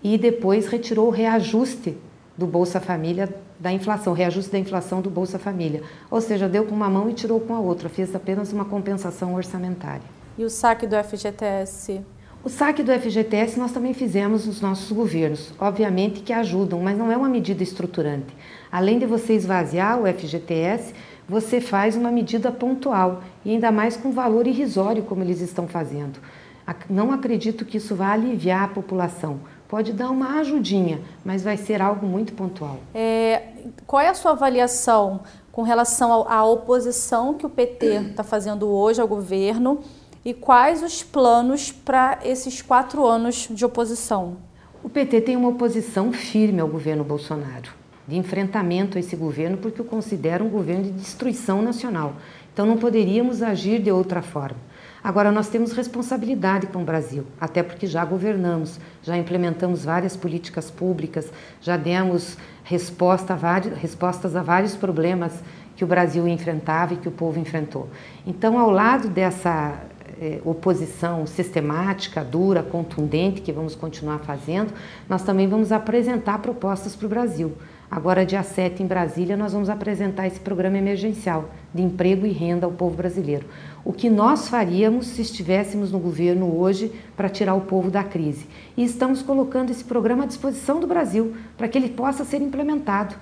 e 0.03 0.19
depois 0.19 0.67
retirou 0.67 1.09
o 1.09 1.11
reajuste 1.11 1.97
do 2.37 2.47
Bolsa 2.47 2.81
Família 2.81 3.29
da 3.59 3.73
inflação, 3.73 4.13
reajuste 4.13 4.53
da 4.53 4.59
inflação 4.59 5.01
do 5.01 5.11
Bolsa 5.11 5.39
Família. 5.39 5.83
Ou 6.11 6.21
seja, 6.21 6.49
deu 6.49 6.65
com 6.65 6.75
uma 6.75 6.89
mão 6.89 7.11
e 7.11 7.15
tirou 7.15 7.41
com 7.41 7.55
a 7.55 7.61
outra, 7.61 7.89
fez 7.89 8.15
apenas 8.15 8.53
uma 8.53 8.65
compensação 8.65 9.35
orçamentária. 9.35 10.07
E 10.37 10.45
o 10.45 10.51
saque 10.51 10.87
do 10.87 10.95
FGTS? 11.03 12.01
O 12.45 12.49
saque 12.49 12.85
do 12.85 12.93
FGTS 12.93 13.59
nós 13.59 13.73
também 13.73 13.93
fizemos 13.93 14.47
nos 14.47 14.61
nossos 14.61 14.93
governos, 14.93 15.53
obviamente 15.59 16.21
que 16.21 16.33
ajudam, 16.33 16.81
mas 16.81 16.97
não 16.97 17.11
é 17.11 17.17
uma 17.17 17.29
medida 17.29 17.65
estruturante. 17.65 18.33
Além 18.71 19.01
de 19.01 19.07
você 19.07 19.33
esvaziar 19.33 20.01
o 20.01 20.07
FGTS, 20.07 20.95
você 21.29 21.61
faz 21.61 21.95
uma 21.95 22.11
medida 22.11 22.51
pontual 22.51 23.23
e 23.45 23.51
ainda 23.51 23.71
mais 23.71 23.97
com 23.97 24.11
valor 24.11 24.47
irrisório, 24.47 25.03
como 25.03 25.23
eles 25.23 25.41
estão 25.41 25.69
fazendo. 25.69 26.19
Não 26.89 27.13
acredito 27.13 27.65
que 27.65 27.77
isso 27.77 27.95
vá 27.95 28.13
aliviar 28.13 28.65
a 28.65 28.69
população. 28.69 29.41
Pode 29.69 29.93
dar 29.93 30.11
uma 30.11 30.39
ajudinha, 30.41 31.01
mas 31.25 31.43
vai 31.43 31.59
ser 31.59 31.83
algo 31.83 32.07
muito 32.07 32.33
pontual. 32.33 32.79
É, 32.95 33.43
qual 33.87 34.01
é 34.01 34.09
a 34.09 34.15
sua 34.15 34.33
avaliação 34.33 35.21
com 35.53 35.63
relação 35.63 36.27
à 36.27 36.45
oposição 36.45 37.35
que 37.35 37.45
o 37.45 37.51
PT 37.51 37.87
está 38.11 38.25
fazendo 38.25 38.67
hoje 38.69 39.01
ao 39.01 39.09
governo 39.09 39.81
e 40.25 40.33
quais 40.33 40.83
os 40.83 41.03
planos 41.03 41.71
para 41.71 42.19
esses 42.25 42.63
quatro 42.63 43.05
anos 43.05 43.49
de 43.51 43.65
oposição? 43.65 44.39
O 44.83 44.89
PT 44.89 45.21
tem 45.23 45.37
uma 45.37 45.49
oposição 45.49 46.13
firme 46.13 46.61
ao 46.61 46.69
governo 46.69 47.05
Bolsonaro 47.05 47.78
de 48.09 48.17
enfrentamento 48.17 48.97
a 48.97 49.01
esse 49.01 49.15
governo, 49.15 49.59
porque 49.59 49.83
o 49.83 49.85
considero 49.85 50.45
um 50.45 50.49
governo 50.49 50.85
de 50.85 50.93
destruição 50.93 51.61
nacional. 51.61 52.17
Então 52.53 52.65
não 52.65 52.79
poderíamos 52.79 53.43
agir 53.43 53.81
de 53.81 53.93
outra 53.93 54.23
forma. 54.23 54.57
Agora, 55.05 55.31
nós 55.31 55.49
temos 55.49 55.73
responsabilidade 55.73 56.67
com 56.67 56.83
o 56.83 56.85
Brasil, 56.85 57.25
até 57.41 57.63
porque 57.63 57.87
já 57.87 58.05
governamos, 58.05 58.81
já 59.03 59.17
implementamos 59.17 59.85
várias 59.85 60.17
políticas 60.17 60.71
públicas, 60.71 61.31
já 61.61 61.77
demos 61.77 62.37
resposta 62.65 63.35
a 63.35 63.37
vários, 63.37 63.79
respostas 63.79 64.35
a 64.35 64.43
vários 64.43 64.75
problemas 64.75 65.33
que 65.77 65.85
o 65.85 65.87
Brasil 65.87 66.27
enfrentava 66.27 66.95
e 66.95 66.97
que 66.97 67.09
o 67.09 67.13
povo 67.13 67.39
enfrentou. 67.39 67.89
Então, 68.27 68.59
ao 68.59 68.71
lado 68.71 69.09
dessa 69.09 69.81
eh, 70.21 70.41
oposição 70.45 71.27
sistemática, 71.27 72.25
dura, 72.25 72.63
contundente, 72.63 73.41
que 73.41 73.53
vamos 73.53 73.75
continuar 73.75 74.19
fazendo, 74.19 74.73
nós 75.09 75.23
também 75.23 75.49
vamos 75.49 75.73
apresentar 75.73 76.39
propostas 76.41 76.97
para 76.97 77.07
o 77.07 77.09
Brasil. 77.09 77.53
Agora, 77.91 78.27
dia 78.27 78.43
7, 78.43 78.83
em 78.83 78.87
Brasília, 78.87 79.35
nós 79.35 79.55
vamos 79.55 79.71
apresentar 79.71 80.27
esse 80.27 80.39
programa 80.39 80.77
emergencial 80.77 81.49
de 81.73 81.83
emprego 81.83 82.27
e 82.27 82.33
renda 82.33 82.67
ao 82.67 82.73
povo 82.73 82.95
brasileiro. 82.95 83.47
O 83.83 83.95
que 83.95 84.11
nós 84.11 84.49
faríamos 84.49 85.07
se 85.07 85.23
estivéssemos 85.23 85.91
no 85.91 85.99
governo 85.99 86.55
hoje 86.59 86.93
para 87.17 87.31
tirar 87.31 87.55
o 87.55 87.63
povo 87.63 87.91
da 87.91 88.05
crise. 88.05 88.47
E 88.77 88.85
estamos 88.85 89.23
colocando 89.23 89.71
esse 89.71 89.83
programa 89.83 90.25
à 90.25 90.27
disposição 90.27 90.79
do 90.79 90.87
Brasil 90.87 91.35
para 91.57 91.67
que 91.67 91.79
ele 91.79 91.89
possa 91.89 92.25
ser 92.25 92.43
implementado. 92.43 93.15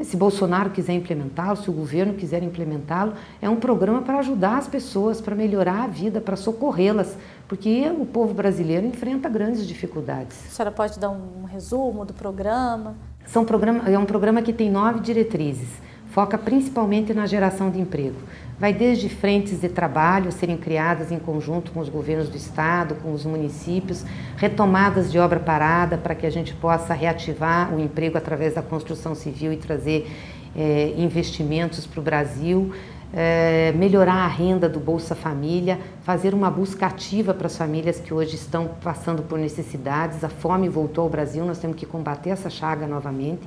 Se 0.00 0.16
Bolsonaro 0.16 0.70
quiser 0.70 0.94
implementá-lo, 0.94 1.56
se 1.56 1.68
o 1.68 1.72
governo 1.72 2.14
quiser 2.14 2.42
implementá-lo, 2.42 3.12
é 3.40 3.48
um 3.48 3.56
programa 3.56 4.02
para 4.02 4.18
ajudar 4.18 4.56
as 4.56 4.66
pessoas, 4.66 5.20
para 5.20 5.36
melhorar 5.36 5.84
a 5.84 5.86
vida, 5.86 6.20
para 6.20 6.34
socorrê-las, 6.34 7.16
porque 7.46 7.88
o 7.98 8.06
povo 8.06 8.32
brasileiro 8.32 8.86
enfrenta 8.86 9.28
grandes 9.28 9.66
dificuldades. 9.66 10.36
A 10.46 10.50
senhora 10.50 10.74
pode 10.74 10.98
dar 10.98 11.10
um 11.10 11.44
resumo 11.44 12.04
do 12.04 12.14
programa? 12.14 12.96
São 13.26 13.44
programa, 13.44 13.88
é 13.88 13.98
um 13.98 14.06
programa 14.06 14.42
que 14.42 14.52
tem 14.52 14.70
nove 14.70 15.00
diretrizes, 15.00 15.68
foca 16.10 16.36
principalmente 16.36 17.14
na 17.14 17.26
geração 17.26 17.70
de 17.70 17.78
emprego. 17.78 18.16
Vai 18.62 18.72
desde 18.72 19.08
frentes 19.08 19.60
de 19.60 19.68
trabalho 19.68 20.30
serem 20.30 20.56
criadas 20.56 21.10
em 21.10 21.18
conjunto 21.18 21.72
com 21.72 21.80
os 21.80 21.88
governos 21.88 22.28
do 22.28 22.36
estado, 22.36 22.94
com 22.94 23.12
os 23.12 23.24
municípios, 23.24 24.04
retomadas 24.36 25.10
de 25.10 25.18
obra 25.18 25.40
parada 25.40 25.98
para 25.98 26.14
que 26.14 26.24
a 26.24 26.30
gente 26.30 26.54
possa 26.54 26.94
reativar 26.94 27.74
o 27.74 27.80
emprego 27.80 28.16
através 28.16 28.54
da 28.54 28.62
construção 28.62 29.16
civil 29.16 29.52
e 29.52 29.56
trazer 29.56 30.08
é, 30.54 30.94
investimentos 30.96 31.88
para 31.88 31.98
o 31.98 32.02
Brasil, 32.04 32.72
é, 33.12 33.72
melhorar 33.72 34.14
a 34.14 34.28
renda 34.28 34.68
do 34.68 34.78
Bolsa 34.78 35.16
Família, 35.16 35.80
fazer 36.02 36.32
uma 36.32 36.48
busca 36.48 36.86
ativa 36.86 37.34
para 37.34 37.48
as 37.48 37.56
famílias 37.56 37.98
que 37.98 38.14
hoje 38.14 38.36
estão 38.36 38.70
passando 38.80 39.24
por 39.24 39.40
necessidades. 39.40 40.22
A 40.22 40.28
fome 40.28 40.68
voltou 40.68 41.02
ao 41.02 41.10
Brasil, 41.10 41.44
nós 41.44 41.58
temos 41.58 41.76
que 41.76 41.84
combater 41.84 42.30
essa 42.30 42.48
chaga 42.48 42.86
novamente. 42.86 43.42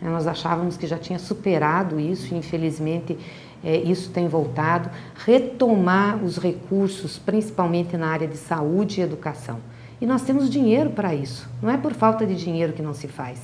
Nós 0.00 0.28
achávamos 0.28 0.76
que 0.76 0.86
já 0.86 0.96
tinha 0.96 1.18
superado 1.18 1.98
isso, 1.98 2.32
infelizmente 2.32 3.18
é, 3.62 3.76
isso 3.76 4.10
tem 4.10 4.28
voltado. 4.28 4.90
Retomar 5.24 6.22
os 6.22 6.38
recursos, 6.38 7.18
principalmente 7.18 7.96
na 7.96 8.08
área 8.08 8.28
de 8.28 8.36
saúde 8.36 9.00
e 9.00 9.02
educação. 9.02 9.58
E 10.00 10.06
nós 10.06 10.22
temos 10.22 10.48
dinheiro 10.48 10.90
para 10.90 11.12
isso, 11.12 11.48
não 11.60 11.68
é 11.68 11.76
por 11.76 11.92
falta 11.92 12.24
de 12.24 12.36
dinheiro 12.36 12.72
que 12.72 12.82
não 12.82 12.94
se 12.94 13.08
faz. 13.08 13.40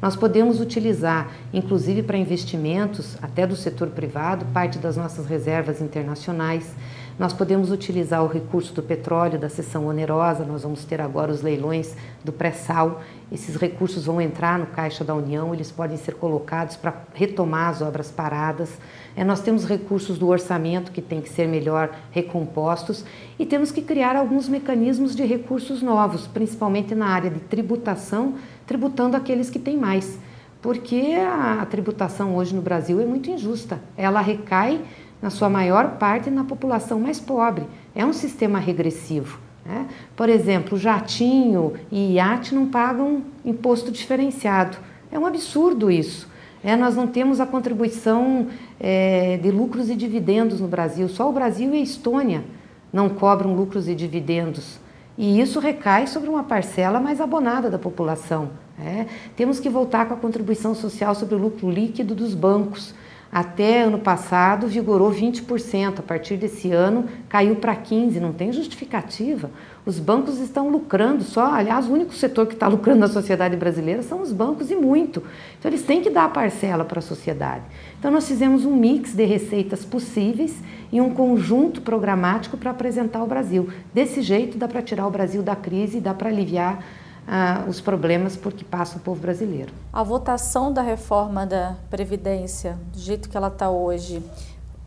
Nós 0.00 0.16
podemos 0.16 0.60
utilizar, 0.60 1.30
inclusive 1.52 2.02
para 2.02 2.16
investimentos, 2.16 3.18
até 3.20 3.46
do 3.46 3.56
setor 3.56 3.88
privado, 3.88 4.46
parte 4.46 4.78
das 4.78 4.96
nossas 4.96 5.26
reservas 5.26 5.82
internacionais. 5.82 6.74
Nós 7.18 7.32
podemos 7.32 7.72
utilizar 7.72 8.22
o 8.22 8.28
recurso 8.28 8.72
do 8.72 8.80
petróleo, 8.80 9.40
da 9.40 9.48
seção 9.48 9.88
onerosa, 9.88 10.44
nós 10.44 10.62
vamos 10.62 10.84
ter 10.84 11.00
agora 11.00 11.32
os 11.32 11.42
leilões 11.42 11.96
do 12.24 12.32
pré-sal. 12.32 13.02
Esses 13.32 13.56
recursos 13.56 14.04
vão 14.04 14.20
entrar 14.20 14.56
no 14.56 14.66
Caixa 14.66 15.02
da 15.02 15.16
União, 15.16 15.52
eles 15.52 15.72
podem 15.72 15.96
ser 15.96 16.14
colocados 16.14 16.76
para 16.76 16.94
retomar 17.12 17.70
as 17.70 17.82
obras 17.82 18.08
paradas. 18.08 18.78
É, 19.16 19.24
nós 19.24 19.40
temos 19.40 19.64
recursos 19.64 20.16
do 20.16 20.28
orçamento 20.28 20.92
que 20.92 21.02
tem 21.02 21.20
que 21.20 21.28
ser 21.28 21.48
melhor 21.48 21.90
recompostos 22.12 23.04
e 23.36 23.44
temos 23.44 23.72
que 23.72 23.82
criar 23.82 24.14
alguns 24.14 24.48
mecanismos 24.48 25.16
de 25.16 25.24
recursos 25.24 25.82
novos, 25.82 26.28
principalmente 26.28 26.94
na 26.94 27.08
área 27.08 27.30
de 27.30 27.40
tributação, 27.40 28.34
tributando 28.64 29.16
aqueles 29.16 29.50
que 29.50 29.58
têm 29.58 29.76
mais. 29.76 30.20
Porque 30.62 31.14
a, 31.16 31.66
tributação 31.66 32.36
hoje 32.36 32.54
no 32.54 32.62
Brasil 32.62 33.00
é 33.00 33.04
muito 33.04 33.30
injusta. 33.30 33.80
Ela 33.96 34.20
recai 34.20 34.80
na 35.20 35.30
sua 35.30 35.48
maior 35.48 35.98
parte, 35.98 36.30
na 36.30 36.44
população 36.44 37.00
mais 37.00 37.18
pobre. 37.18 37.66
É 37.94 38.04
um 38.04 38.12
sistema 38.12 38.58
regressivo. 38.58 39.38
Né? 39.64 39.86
Por 40.16 40.28
exemplo, 40.28 40.78
jatinho 40.78 41.74
e 41.90 42.14
iate 42.14 42.54
não 42.54 42.66
pagam 42.66 43.22
imposto 43.44 43.90
diferenciado. 43.90 44.78
É 45.10 45.18
um 45.18 45.26
absurdo 45.26 45.90
isso. 45.90 46.28
É, 46.62 46.74
nós 46.74 46.96
não 46.96 47.06
temos 47.06 47.40
a 47.40 47.46
contribuição 47.46 48.48
é, 48.80 49.36
de 49.36 49.50
lucros 49.50 49.90
e 49.90 49.94
dividendos 49.94 50.60
no 50.60 50.66
Brasil. 50.66 51.08
Só 51.08 51.28
o 51.28 51.32
Brasil 51.32 51.72
e 51.74 51.78
a 51.78 51.82
Estônia 51.82 52.44
não 52.92 53.08
cobram 53.08 53.54
lucros 53.54 53.88
e 53.88 53.94
dividendos. 53.94 54.78
E 55.16 55.40
isso 55.40 55.58
recai 55.60 56.06
sobre 56.06 56.28
uma 56.28 56.44
parcela 56.44 57.00
mais 57.00 57.20
abonada 57.20 57.68
da 57.68 57.78
população. 57.78 58.50
É. 58.80 59.06
Temos 59.36 59.58
que 59.58 59.68
voltar 59.68 60.06
com 60.06 60.14
a 60.14 60.16
contribuição 60.16 60.74
social 60.74 61.14
sobre 61.14 61.34
o 61.34 61.38
lucro 61.38 61.68
líquido 61.68 62.14
dos 62.14 62.34
bancos. 62.34 62.94
Até 63.30 63.82
ano 63.82 63.98
passado 63.98 64.66
vigorou 64.66 65.12
20%, 65.12 65.98
a 65.98 66.02
partir 66.02 66.36
desse 66.36 66.72
ano 66.72 67.04
caiu 67.28 67.56
para 67.56 67.76
15%, 67.76 68.20
não 68.20 68.32
tem 68.32 68.50
justificativa. 68.52 69.50
Os 69.84 69.98
bancos 69.98 70.38
estão 70.38 70.70
lucrando 70.70 71.22
só, 71.22 71.52
aliás, 71.52 71.86
o 71.86 71.92
único 71.92 72.14
setor 72.14 72.46
que 72.46 72.54
está 72.54 72.66
lucrando 72.66 73.00
na 73.00 73.08
sociedade 73.08 73.54
brasileira 73.54 74.02
são 74.02 74.22
os 74.22 74.32
bancos 74.32 74.70
e 74.70 74.74
muito. 74.74 75.22
Então 75.58 75.70
eles 75.70 75.82
têm 75.82 76.00
que 76.00 76.08
dar 76.08 76.24
a 76.24 76.28
parcela 76.30 76.86
para 76.86 77.00
a 77.00 77.02
sociedade. 77.02 77.64
Então 77.98 78.10
nós 78.10 78.26
fizemos 78.26 78.64
um 78.64 78.74
mix 78.74 79.12
de 79.12 79.24
receitas 79.26 79.84
possíveis 79.84 80.62
e 80.90 80.98
um 80.98 81.10
conjunto 81.10 81.82
programático 81.82 82.56
para 82.56 82.70
apresentar 82.70 83.22
o 83.22 83.26
Brasil. 83.26 83.68
Desse 83.92 84.22
jeito 84.22 84.56
dá 84.56 84.66
para 84.66 84.80
tirar 84.80 85.06
o 85.06 85.10
Brasil 85.10 85.42
da 85.42 85.54
crise, 85.54 86.00
dá 86.00 86.14
para 86.14 86.30
aliviar 86.30 86.82
ah, 87.30 87.64
os 87.68 87.78
problemas 87.78 88.36
por 88.36 88.54
que 88.54 88.64
passa 88.64 88.96
o 88.96 89.00
povo 89.00 89.20
brasileiro. 89.20 89.70
A 89.92 90.02
votação 90.02 90.72
da 90.72 90.80
reforma 90.80 91.44
da 91.44 91.76
Previdência, 91.90 92.78
do 92.90 92.98
jeito 92.98 93.28
que 93.28 93.36
ela 93.36 93.48
está 93.48 93.68
hoje, 93.68 94.22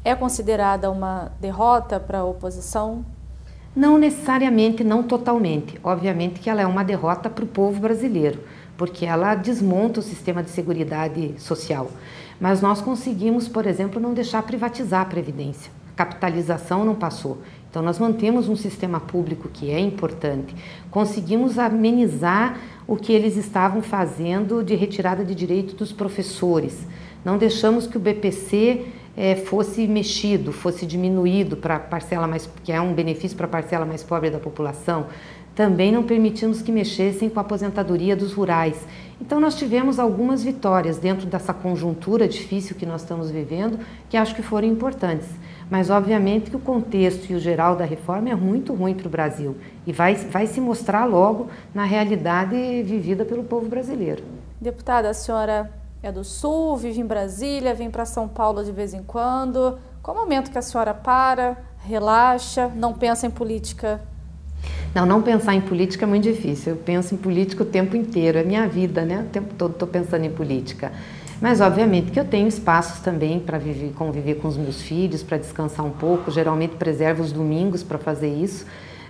é 0.03 0.15
considerada 0.15 0.89
uma 0.89 1.31
derrota 1.39 1.99
para 1.99 2.19
a 2.19 2.25
oposição? 2.25 3.05
Não 3.75 3.97
necessariamente, 3.97 4.83
não 4.83 5.03
totalmente. 5.03 5.79
Obviamente 5.83 6.39
que 6.39 6.49
ela 6.49 6.61
é 6.61 6.65
uma 6.65 6.83
derrota 6.83 7.29
para 7.29 7.45
o 7.45 7.47
povo 7.47 7.79
brasileiro, 7.79 8.43
porque 8.75 9.05
ela 9.05 9.35
desmonta 9.35 9.99
o 9.99 10.03
sistema 10.03 10.41
de 10.41 10.49
segurança 10.49 11.37
social. 11.37 11.91
Mas 12.39 12.59
nós 12.59 12.81
conseguimos, 12.81 13.47
por 13.47 13.67
exemplo, 13.67 14.01
não 14.01 14.15
deixar 14.15 14.41
privatizar 14.41 15.01
a 15.01 15.05
Previdência. 15.05 15.71
A 15.93 15.97
capitalização 15.97 16.83
não 16.83 16.95
passou. 16.95 17.37
Então, 17.71 17.81
nós 17.81 17.97
mantemos 17.97 18.49
um 18.49 18.55
sistema 18.57 18.99
público 18.99 19.47
que 19.47 19.71
é 19.71 19.79
importante. 19.79 20.53
Conseguimos 20.91 21.57
amenizar 21.57 22.59
o 22.85 22.97
que 22.97 23.13
eles 23.13 23.37
estavam 23.37 23.81
fazendo 23.81 24.61
de 24.61 24.75
retirada 24.75 25.23
de 25.23 25.33
direito 25.33 25.73
dos 25.73 25.93
professores. 25.93 26.85
Não 27.23 27.37
deixamos 27.37 27.87
que 27.87 27.95
o 27.95 27.99
BPC 27.99 28.87
é, 29.15 29.37
fosse 29.37 29.87
mexido, 29.87 30.51
fosse 30.51 30.85
diminuído 30.85 31.55
para 31.55 31.79
parcela 31.79 32.27
mais, 32.27 32.49
que 32.61 32.73
é 32.73 32.81
um 32.81 32.93
benefício 32.93 33.37
para 33.37 33.45
a 33.45 33.49
parcela 33.49 33.85
mais 33.85 34.03
pobre 34.03 34.29
da 34.29 34.37
população. 34.37 35.05
Também 35.55 35.93
não 35.93 36.03
permitimos 36.03 36.61
que 36.61 36.73
mexessem 36.73 37.29
com 37.29 37.39
a 37.39 37.41
aposentadoria 37.41 38.17
dos 38.17 38.33
rurais. 38.33 38.85
Então, 39.21 39.39
nós 39.39 39.55
tivemos 39.55 39.97
algumas 39.97 40.43
vitórias 40.43 40.97
dentro 40.97 41.25
dessa 41.25 41.53
conjuntura 41.53 42.27
difícil 42.27 42.75
que 42.75 42.85
nós 42.85 43.01
estamos 43.01 43.31
vivendo, 43.31 43.79
que 44.09 44.17
acho 44.17 44.35
que 44.35 44.41
foram 44.41 44.67
importantes. 44.67 45.29
Mas, 45.71 45.89
obviamente, 45.89 46.49
que 46.49 46.55
o 46.57 46.59
contexto 46.59 47.31
e 47.31 47.33
o 47.33 47.39
geral 47.39 47.77
da 47.77 47.85
reforma 47.85 48.29
é 48.29 48.35
muito 48.35 48.73
ruim 48.73 48.93
para 48.93 49.07
o 49.07 49.09
Brasil 49.09 49.55
e 49.87 49.93
vai, 49.93 50.15
vai 50.15 50.45
se 50.45 50.59
mostrar 50.59 51.05
logo 51.05 51.47
na 51.73 51.85
realidade 51.85 52.83
vivida 52.83 53.23
pelo 53.23 53.45
povo 53.45 53.69
brasileiro. 53.69 54.21
Deputada, 54.59 55.09
a 55.09 55.13
senhora 55.13 55.71
é 56.03 56.11
do 56.11 56.25
Sul, 56.25 56.75
vive 56.75 56.99
em 56.99 57.05
Brasília, 57.05 57.73
vem 57.73 57.89
para 57.89 58.03
São 58.03 58.27
Paulo 58.27 58.65
de 58.65 58.71
vez 58.73 58.93
em 58.93 59.01
quando. 59.01 59.79
Qual 60.03 60.17
o 60.17 60.19
momento 60.19 60.51
que 60.51 60.57
a 60.57 60.61
senhora 60.61 60.93
para, 60.93 61.55
relaxa, 61.85 62.69
não 62.75 62.91
pensa 62.91 63.25
em 63.25 63.31
política? 63.31 64.01
Não, 64.93 65.05
não 65.05 65.21
pensar 65.21 65.55
em 65.55 65.61
política 65.61 66.03
é 66.03 66.07
muito 66.07 66.23
difícil. 66.23 66.73
Eu 66.73 66.79
penso 66.79 67.15
em 67.15 67.17
política 67.17 67.63
o 67.63 67.65
tempo 67.65 67.95
inteiro, 67.95 68.37
é 68.37 68.43
minha 68.43 68.67
vida, 68.67 69.05
né? 69.05 69.21
O 69.21 69.29
tempo 69.29 69.53
todo 69.53 69.71
estou 69.71 69.87
pensando 69.87 70.25
em 70.25 70.31
política. 70.31 70.91
Mas, 71.41 71.59
obviamente, 71.59 72.11
que 72.11 72.19
eu 72.19 72.25
tenho 72.25 72.47
espaços 72.47 72.99
também 72.99 73.39
para 73.39 73.59
conviver 73.95 74.35
com 74.35 74.47
os 74.47 74.55
meus 74.55 74.79
filhos, 74.79 75.23
para 75.23 75.37
descansar 75.39 75.83
um 75.83 75.89
pouco. 75.89 76.29
Geralmente 76.29 76.75
preservo 76.75 77.23
os 77.23 77.31
domingos 77.31 77.81
para 77.81 77.97
fazer 77.97 78.31
isso, 78.31 78.67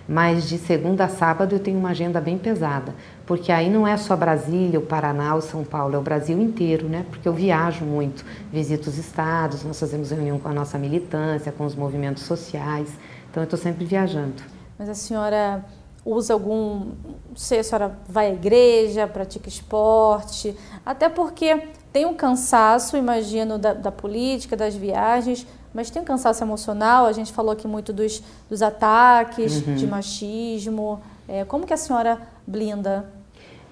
mas 0.08 0.48
de 0.48 0.56
segunda 0.56 1.04
a 1.04 1.08
sábado 1.08 1.54
eu 1.54 1.60
tenho 1.60 1.78
uma 1.78 1.90
agenda 1.90 2.22
bem 2.22 2.38
pesada, 2.38 2.94
porque 3.26 3.52
aí 3.52 3.68
não 3.68 3.86
é 3.86 3.98
só 3.98 4.16
Brasília, 4.16 4.78
o 4.78 4.82
Paraná, 4.82 5.34
o 5.34 5.42
São 5.42 5.62
Paulo, 5.62 5.94
é 5.94 5.98
o 5.98 6.02
Brasil 6.02 6.40
inteiro, 6.40 6.88
né? 6.88 7.04
Porque 7.10 7.28
eu 7.28 7.34
viajo 7.34 7.84
muito, 7.84 8.24
visito 8.50 8.88
os 8.88 8.96
estados, 8.96 9.62
nós 9.62 9.78
fazemos 9.78 10.10
reunião 10.10 10.38
com 10.38 10.48
a 10.48 10.54
nossa 10.54 10.78
militância, 10.78 11.52
com 11.52 11.66
os 11.66 11.74
movimentos 11.74 12.22
sociais, 12.22 12.88
então 13.30 13.42
eu 13.42 13.44
estou 13.44 13.58
sempre 13.58 13.84
viajando. 13.84 14.42
Mas 14.78 14.88
a 14.88 14.94
senhora 14.94 15.64
usa 16.04 16.32
algum, 16.32 16.92
não 17.28 17.36
sei, 17.36 17.60
a 17.60 17.64
senhora 17.64 17.96
vai 18.08 18.26
à 18.26 18.32
igreja, 18.32 19.06
pratica 19.06 19.48
esporte, 19.48 20.56
até 20.84 21.08
porque 21.08 21.62
tem 21.92 22.06
um 22.06 22.14
cansaço, 22.14 22.96
imagino, 22.96 23.58
da, 23.58 23.74
da, 23.74 23.92
política, 23.92 24.56
das 24.56 24.74
viagens, 24.74 25.46
mas 25.74 25.90
tem 25.90 26.00
um 26.00 26.04
cansaço 26.04 26.42
emocional. 26.42 27.04
A 27.06 27.12
gente 27.12 27.32
falou 27.32 27.52
aqui 27.52 27.68
muito 27.68 27.92
dos, 27.92 28.22
dos 28.48 28.62
ataques, 28.62 29.66
uhum. 29.66 29.74
de 29.74 29.86
machismo. 29.86 31.00
É, 31.28 31.44
como 31.44 31.66
que 31.66 31.74
a 31.74 31.76
senhora 31.76 32.18
blinda? 32.46 33.04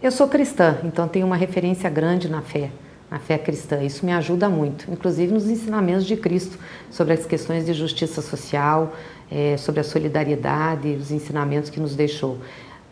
Eu 0.02 0.10
sou 0.10 0.28
cristã, 0.28 0.78
então 0.84 1.08
tenho 1.08 1.26
uma 1.26 1.36
referência 1.36 1.88
grande 1.88 2.28
na 2.28 2.42
fé, 2.42 2.70
na 3.10 3.18
fé 3.18 3.38
cristã. 3.38 3.82
Isso 3.82 4.04
me 4.04 4.12
ajuda 4.12 4.48
muito, 4.48 4.90
inclusive 4.90 5.32
nos 5.32 5.48
ensinamentos 5.48 6.06
de 6.06 6.16
Cristo 6.16 6.58
sobre 6.90 7.14
as 7.14 7.26
questões 7.26 7.66
de 7.66 7.72
justiça 7.72 8.20
social, 8.20 8.94
é, 9.30 9.56
sobre 9.56 9.80
a 9.80 9.84
solidariedade, 9.84 10.88
os 10.88 11.10
ensinamentos 11.10 11.70
que 11.70 11.80
nos 11.80 11.94
deixou. 11.94 12.38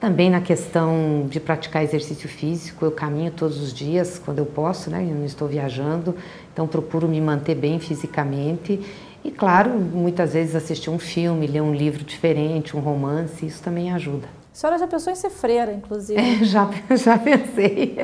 Também 0.00 0.30
na 0.30 0.40
questão 0.40 1.26
de 1.28 1.40
praticar 1.40 1.82
exercício 1.82 2.28
físico, 2.28 2.84
eu 2.84 2.92
caminho 2.92 3.32
todos 3.32 3.60
os 3.60 3.74
dias 3.74 4.16
quando 4.16 4.38
eu 4.38 4.46
posso, 4.46 4.88
né? 4.90 5.02
Eu 5.02 5.16
não 5.16 5.24
estou 5.24 5.48
viajando, 5.48 6.14
então 6.52 6.68
procuro 6.68 7.08
me 7.08 7.20
manter 7.20 7.56
bem 7.56 7.80
fisicamente 7.80 8.80
e, 9.24 9.30
claro, 9.32 9.70
muitas 9.70 10.34
vezes 10.34 10.54
assistir 10.54 10.88
um 10.88 11.00
filme, 11.00 11.48
ler 11.48 11.62
um 11.62 11.74
livro 11.74 12.04
diferente, 12.04 12.76
um 12.76 12.80
romance, 12.80 13.44
isso 13.44 13.60
também 13.60 13.92
ajuda. 13.92 14.28
A 14.52 14.56
senhora 14.60 14.78
já 14.78 14.86
pensou 14.86 15.12
em 15.12 15.16
ser 15.16 15.30
freira, 15.30 15.72
inclusive? 15.72 16.20
É, 16.20 16.42
já, 16.46 16.70
já 16.96 17.18
pensei. 17.18 17.96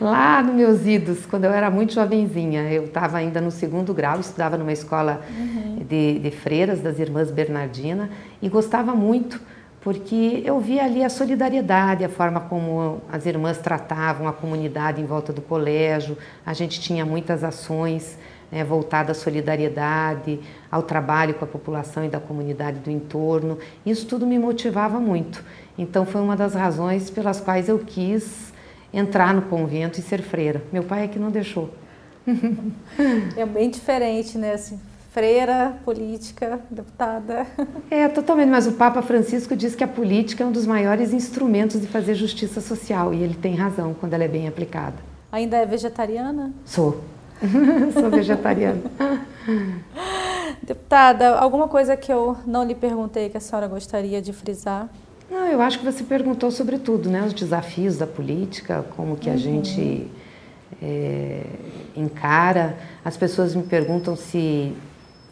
Lá 0.00 0.42
nos 0.44 0.54
meus 0.54 0.86
idos, 0.86 1.26
quando 1.26 1.44
eu 1.44 1.52
era 1.52 1.70
muito 1.70 1.92
jovenzinha, 1.92 2.72
eu 2.72 2.84
estava 2.84 3.18
ainda 3.18 3.40
no 3.40 3.50
segundo 3.50 3.92
grau, 3.92 4.20
estudava 4.20 4.56
numa 4.56 4.72
escola 4.72 5.20
uhum. 5.28 5.84
de, 5.88 6.20
de 6.20 6.30
freiras 6.30 6.80
das 6.80 7.00
Irmãs 7.00 7.32
Bernardina 7.32 8.10
e 8.40 8.48
gostava 8.48 8.94
muito 8.94 9.40
porque 9.86 10.42
eu 10.44 10.58
via 10.58 10.82
ali 10.82 11.04
a 11.04 11.08
solidariedade, 11.08 12.02
a 12.04 12.08
forma 12.08 12.40
como 12.40 13.00
as 13.08 13.24
irmãs 13.24 13.58
tratavam 13.58 14.26
a 14.26 14.32
comunidade 14.32 15.00
em 15.00 15.06
volta 15.06 15.32
do 15.32 15.40
colégio. 15.40 16.18
A 16.44 16.52
gente 16.52 16.80
tinha 16.80 17.06
muitas 17.06 17.44
ações 17.44 18.18
né, 18.50 18.64
voltadas 18.64 19.16
à 19.16 19.20
solidariedade, 19.20 20.40
ao 20.72 20.82
trabalho 20.82 21.34
com 21.34 21.44
a 21.44 21.46
população 21.46 22.04
e 22.04 22.08
da 22.08 22.18
comunidade 22.18 22.80
do 22.80 22.90
entorno. 22.90 23.60
Isso 23.86 24.08
tudo 24.08 24.26
me 24.26 24.40
motivava 24.40 24.98
muito. 24.98 25.44
Então 25.78 26.04
foi 26.04 26.20
uma 26.20 26.34
das 26.34 26.54
razões 26.54 27.08
pelas 27.08 27.40
quais 27.40 27.68
eu 27.68 27.78
quis 27.78 28.52
entrar 28.92 29.32
no 29.32 29.42
convento 29.42 30.00
e 30.00 30.02
ser 30.02 30.20
freira. 30.20 30.64
Meu 30.72 30.82
pai 30.82 31.04
é 31.04 31.06
que 31.06 31.18
não 31.20 31.30
deixou. 31.30 31.70
É 33.36 33.46
bem 33.46 33.70
diferente, 33.70 34.36
né? 34.36 34.54
Assim, 34.54 34.80
freira, 35.16 35.78
política, 35.82 36.60
deputada. 36.70 37.46
É, 37.90 38.06
totalmente, 38.06 38.50
mas 38.50 38.66
o 38.66 38.72
Papa 38.72 39.00
Francisco 39.00 39.56
diz 39.56 39.74
que 39.74 39.82
a 39.82 39.88
política 39.88 40.44
é 40.44 40.46
um 40.46 40.52
dos 40.52 40.66
maiores 40.66 41.14
instrumentos 41.14 41.80
de 41.80 41.86
fazer 41.86 42.14
justiça 42.14 42.60
social 42.60 43.14
e 43.14 43.22
ele 43.22 43.32
tem 43.32 43.54
razão 43.54 43.94
quando 43.98 44.12
ela 44.12 44.24
é 44.24 44.28
bem 44.28 44.46
aplicada. 44.46 44.96
Ainda 45.32 45.56
é 45.56 45.64
vegetariana? 45.64 46.52
Sou. 46.66 47.00
Sou 47.98 48.10
vegetariana. 48.10 48.82
Deputada, 50.62 51.38
alguma 51.38 51.66
coisa 51.66 51.96
que 51.96 52.12
eu 52.12 52.36
não 52.46 52.62
lhe 52.62 52.74
perguntei 52.74 53.30
que 53.30 53.38
a 53.38 53.40
senhora 53.40 53.68
gostaria 53.68 54.20
de 54.20 54.34
frisar? 54.34 54.86
Não, 55.30 55.46
eu 55.46 55.62
acho 55.62 55.78
que 55.78 55.84
você 55.86 56.04
perguntou 56.04 56.50
sobre 56.50 56.76
tudo, 56.76 57.08
né? 57.08 57.22
Os 57.22 57.32
desafios 57.32 57.96
da 57.96 58.06
política, 58.06 58.84
como 58.94 59.16
que 59.16 59.30
a 59.30 59.32
uhum. 59.32 59.38
gente 59.38 60.10
é, 60.82 61.42
encara. 61.96 62.76
As 63.02 63.16
pessoas 63.16 63.54
me 63.54 63.62
perguntam 63.62 64.14
se 64.14 64.74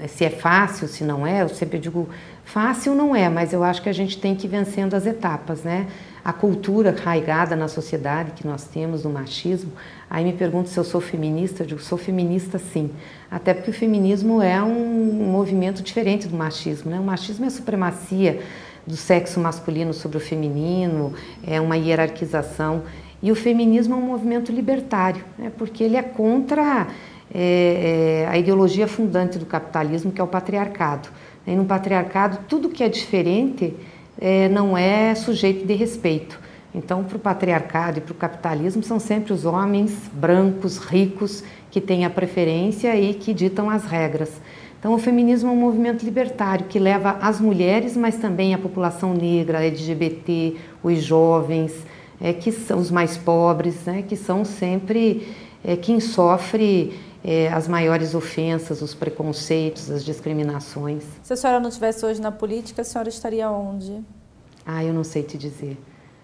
se 0.09 0.25
é 0.25 0.31
fácil, 0.31 0.89
se 0.89 1.05
não 1.05 1.27
é, 1.27 1.43
eu 1.43 1.49
sempre 1.49 1.79
digo 1.79 2.09
fácil 2.45 2.95
não 2.95 3.15
é, 3.15 3.29
mas 3.29 3.53
eu 3.53 3.63
acho 3.63 3.81
que 3.81 3.89
a 3.89 3.93
gente 3.93 4.19
tem 4.19 4.35
que 4.35 4.47
ir 4.47 4.51
vencendo 4.51 4.95
as 4.95 5.07
etapas, 5.07 5.63
né? 5.63 5.87
A 6.25 6.33
cultura 6.33 6.95
arraigada 6.97 7.55
na 7.55 7.69
sociedade 7.69 8.33
que 8.33 8.47
nós 8.47 8.65
temos 8.65 9.03
do 9.03 9.11
machismo. 9.11 9.73
Aí 10.09 10.25
me 10.25 10.33
pergunto 10.33 10.69
se 10.69 10.79
eu 10.79 10.85
sou 10.85 11.01
feminista, 11.01 11.63
eu 11.63 11.67
digo 11.67 11.81
sou 11.81 11.97
feminista 11.97 12.59
sim, 12.59 12.91
até 13.31 13.55
porque 13.55 13.71
o 13.71 13.75
feminismo 13.75 14.43
é 14.43 14.63
um 14.63 15.31
movimento 15.31 15.83
diferente 15.83 16.27
do 16.27 16.37
machismo, 16.37 16.91
né? 16.91 16.99
O 16.99 17.05
machismo 17.05 17.45
é 17.45 17.49
a 17.49 17.51
supremacia 17.51 18.41
do 18.87 18.97
sexo 18.97 19.41
masculino 19.41 19.95
sobre 19.95 20.19
o 20.19 20.21
feminino, 20.21 21.15
é 21.47 21.61
uma 21.61 21.77
hierarquização 21.77 22.83
e 23.23 23.33
o 23.33 23.35
feminismo 23.35 23.95
é 23.95 23.97
um 23.97 24.03
movimento 24.03 24.53
libertário, 24.53 25.25
né? 25.39 25.51
Porque 25.57 25.83
ele 25.83 25.97
é 25.97 26.03
contra 26.03 26.89
é, 27.35 28.23
é, 28.23 28.29
a 28.29 28.39
ideologia 28.39 28.87
fundante 28.87 29.39
do 29.39 29.45
capitalismo, 29.45 30.13
que 30.13 30.21
é 30.21 30.25
o 30.25 30.29
patriarcado. 30.29 31.09
E 31.45 31.55
no 31.57 31.65
patriarcado, 31.65 32.39
tudo 32.49 32.69
que 32.69 32.85
é 32.85 32.89
diferente 32.89 33.75
é, 34.21 34.49
não 34.49 34.79
é 34.79 35.15
sujeito 35.17 35.67
de 35.67 35.75
respeito. 35.75 36.39
Então, 36.73 37.05
para 37.05 37.17
o 37.17 37.21
patriarcado 37.21 37.99
e 37.99 38.01
para 38.01 38.13
o 38.13 38.15
capitalismo, 38.15 38.83
são 38.83 38.99
sempre 38.99 39.33
os 39.33 39.45
homens 39.45 39.93
brancos, 40.13 40.79
ricos, 40.79 41.43
que 41.71 41.81
têm 41.81 42.05
a 42.05 42.11
preferência 42.11 42.95
e 42.97 43.15
que 43.15 43.35
ditam 43.35 43.69
as 43.69 43.85
regras. 43.85 44.41
Então, 44.79 44.95
o 44.95 44.99
feminismo 44.99 45.49
é 45.49 45.53
um 45.53 45.57
movimento 45.57 46.05
libertário 46.05 46.67
que 46.67 46.79
leva 46.79 47.17
as 47.21 47.41
mulheres, 47.41 47.97
mas 47.97 48.17
também 48.17 48.55
a 48.55 48.59
população 48.59 49.15
negra, 49.15 49.59
a 49.59 49.65
LGBT, 49.65 50.57
os 50.83 51.03
jovens, 51.03 51.73
é, 52.21 52.33
que 52.33 52.53
são 52.53 52.79
os 52.79 52.91
mais 52.91 53.17
pobres, 53.17 53.85
né, 53.87 54.05
que 54.07 54.15
são 54.15 54.45
sempre 54.45 55.35
é, 55.65 55.77
quem 55.77 56.01
sofre 56.01 56.93
é, 57.25 57.49
as 57.49 57.67
maiores 57.67 58.15
ofensas, 58.15 58.83
os 58.83 58.95
preconceitos, 58.95 59.91
as 59.91 60.05
discriminações. 60.05 61.05
Se 61.23 61.33
a 61.33 61.37
senhora 61.37 61.59
não 61.59 61.71
estivesse 61.71 62.05
hoje 62.05 62.21
na 62.21 62.31
política, 62.31 62.83
a 62.83 62.85
senhora 62.85 63.09
estaria 63.09 63.51
onde? 63.51 64.05
Ah, 64.67 64.85
eu 64.85 64.93
não 64.93 65.03
sei 65.03 65.23
te 65.23 65.39
dizer. 65.39 65.79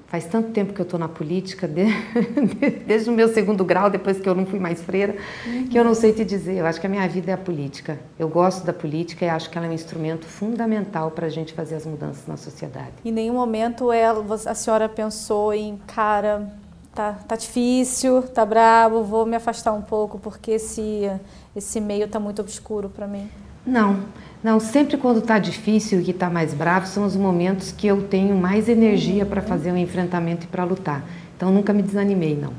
Faz 0.07 0.26
tanto 0.26 0.51
tempo 0.51 0.72
que 0.74 0.80
eu 0.80 0.84
estou 0.84 0.98
na 0.98 1.09
política, 1.09 1.70
desde 2.84 3.09
o 3.09 3.12
meu 3.12 3.32
segundo 3.32 3.64
grau, 3.64 3.88
depois 3.88 4.18
que 4.18 4.28
eu 4.28 4.34
não 4.34 4.44
fui 4.44 4.59
mais 4.59 4.82
freira, 4.82 5.14
uhum. 5.46 5.68
que 5.68 5.78
eu 5.78 5.84
não 5.84 5.94
sei 5.94 6.12
te 6.12 6.24
dizer. 6.24 6.57
Eu 6.57 6.66
acho 6.66 6.80
que 6.80 6.86
a 6.86 6.90
minha 6.90 7.09
vida 7.09 7.30
é 7.30 7.34
a 7.34 7.38
política. 7.38 7.98
Eu 8.18 8.28
gosto 8.28 8.66
da 8.66 8.72
política 8.72 9.24
e 9.24 9.28
acho 9.28 9.48
que 9.48 9.57
ela 9.57 9.68
é 9.68 9.70
um 9.70 9.72
instrumento 9.72 10.26
fundamental 10.26 11.12
para 11.12 11.26
a 11.26 11.30
gente 11.30 11.53
fazer 11.53 11.76
as 11.76 11.86
mudanças 11.86 12.26
na 12.26 12.36
sociedade. 12.36 12.90
Em 13.05 13.12
nenhum 13.12 13.34
momento 13.34 13.92
ela, 13.92 14.24
a 14.34 14.55
senhora 14.55 14.88
pensou 14.88 15.55
em, 15.55 15.78
cara, 15.86 16.53
tá, 16.95 17.12
tá 17.26 17.36
difícil, 17.36 18.22
tá 18.22 18.45
brabo, 18.45 19.03
vou 19.03 19.26
me 19.26 19.36
afastar 19.36 19.72
um 19.72 19.82
pouco 19.82 20.18
porque 20.18 20.53
esse, 20.53 21.11
esse 21.55 21.80
meio 21.80 22.09
tá 22.09 22.18
muito 22.20 22.41
obscuro 22.41 22.88
para 22.88 23.07
mim? 23.07 23.28
Não, 23.64 24.01
não. 24.43 24.59
Sempre 24.59 24.97
quando 24.97 25.20
tá 25.20 25.38
difícil 25.38 26.01
e 26.01 26.05
que 26.05 26.12
tá 26.12 26.30
mais 26.30 26.55
bravo 26.55 26.86
são 26.86 27.05
os 27.05 27.14
momentos 27.14 27.72
que 27.72 27.86
eu 27.86 28.09
tenho 28.09 28.34
mais 28.34 28.68
energia 28.68 29.26
para 29.26 29.43
fazer 29.43 29.72
um 29.72 29.76
enfrentamento 29.76 30.45
e 30.45 30.49
para 30.49 30.64
lutar. 30.64 31.05
Então 31.36 31.51
nunca 31.51 31.72
me 31.72 31.82
desanimei, 31.82 32.36
não. 32.36 32.53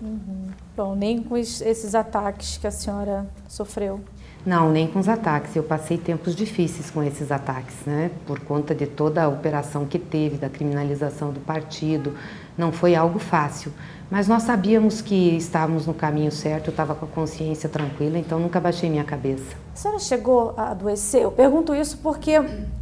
Uhum. 0.00 0.48
Bom, 0.76 0.94
nem 0.94 1.22
com 1.22 1.36
esses 1.36 1.94
ataques 1.94 2.56
que 2.56 2.66
a 2.66 2.70
senhora 2.70 3.26
sofreu. 3.48 4.00
Não, 4.44 4.72
nem 4.72 4.88
com 4.88 4.98
os 4.98 5.08
ataques. 5.08 5.54
Eu 5.54 5.62
passei 5.62 5.96
tempos 5.96 6.34
difíceis 6.34 6.90
com 6.90 7.02
esses 7.02 7.30
ataques, 7.30 7.76
né? 7.86 8.10
Por 8.26 8.40
conta 8.40 8.74
de 8.74 8.86
toda 8.86 9.22
a 9.22 9.28
operação 9.28 9.86
que 9.86 9.98
teve, 9.98 10.36
da 10.36 10.48
criminalização 10.48 11.30
do 11.30 11.38
partido, 11.40 12.14
não 12.56 12.72
foi 12.72 12.94
algo 12.94 13.18
fácil, 13.18 13.72
mas 14.12 14.28
nós 14.28 14.42
sabíamos 14.42 15.00
que 15.00 15.36
estávamos 15.38 15.86
no 15.86 15.94
caminho 15.94 16.30
certo, 16.30 16.66
eu 16.66 16.70
estava 16.70 16.94
com 16.94 17.06
a 17.06 17.08
consciência 17.08 17.66
tranquila, 17.66 18.18
então 18.18 18.38
nunca 18.38 18.60
baixei 18.60 18.90
minha 18.90 19.04
cabeça. 19.04 19.56
A 19.72 19.76
senhora 19.76 19.98
chegou 19.98 20.52
a 20.54 20.72
adoecer? 20.72 21.22
Eu 21.22 21.32
pergunto 21.32 21.74
isso 21.74 21.98
porque, 22.02 22.32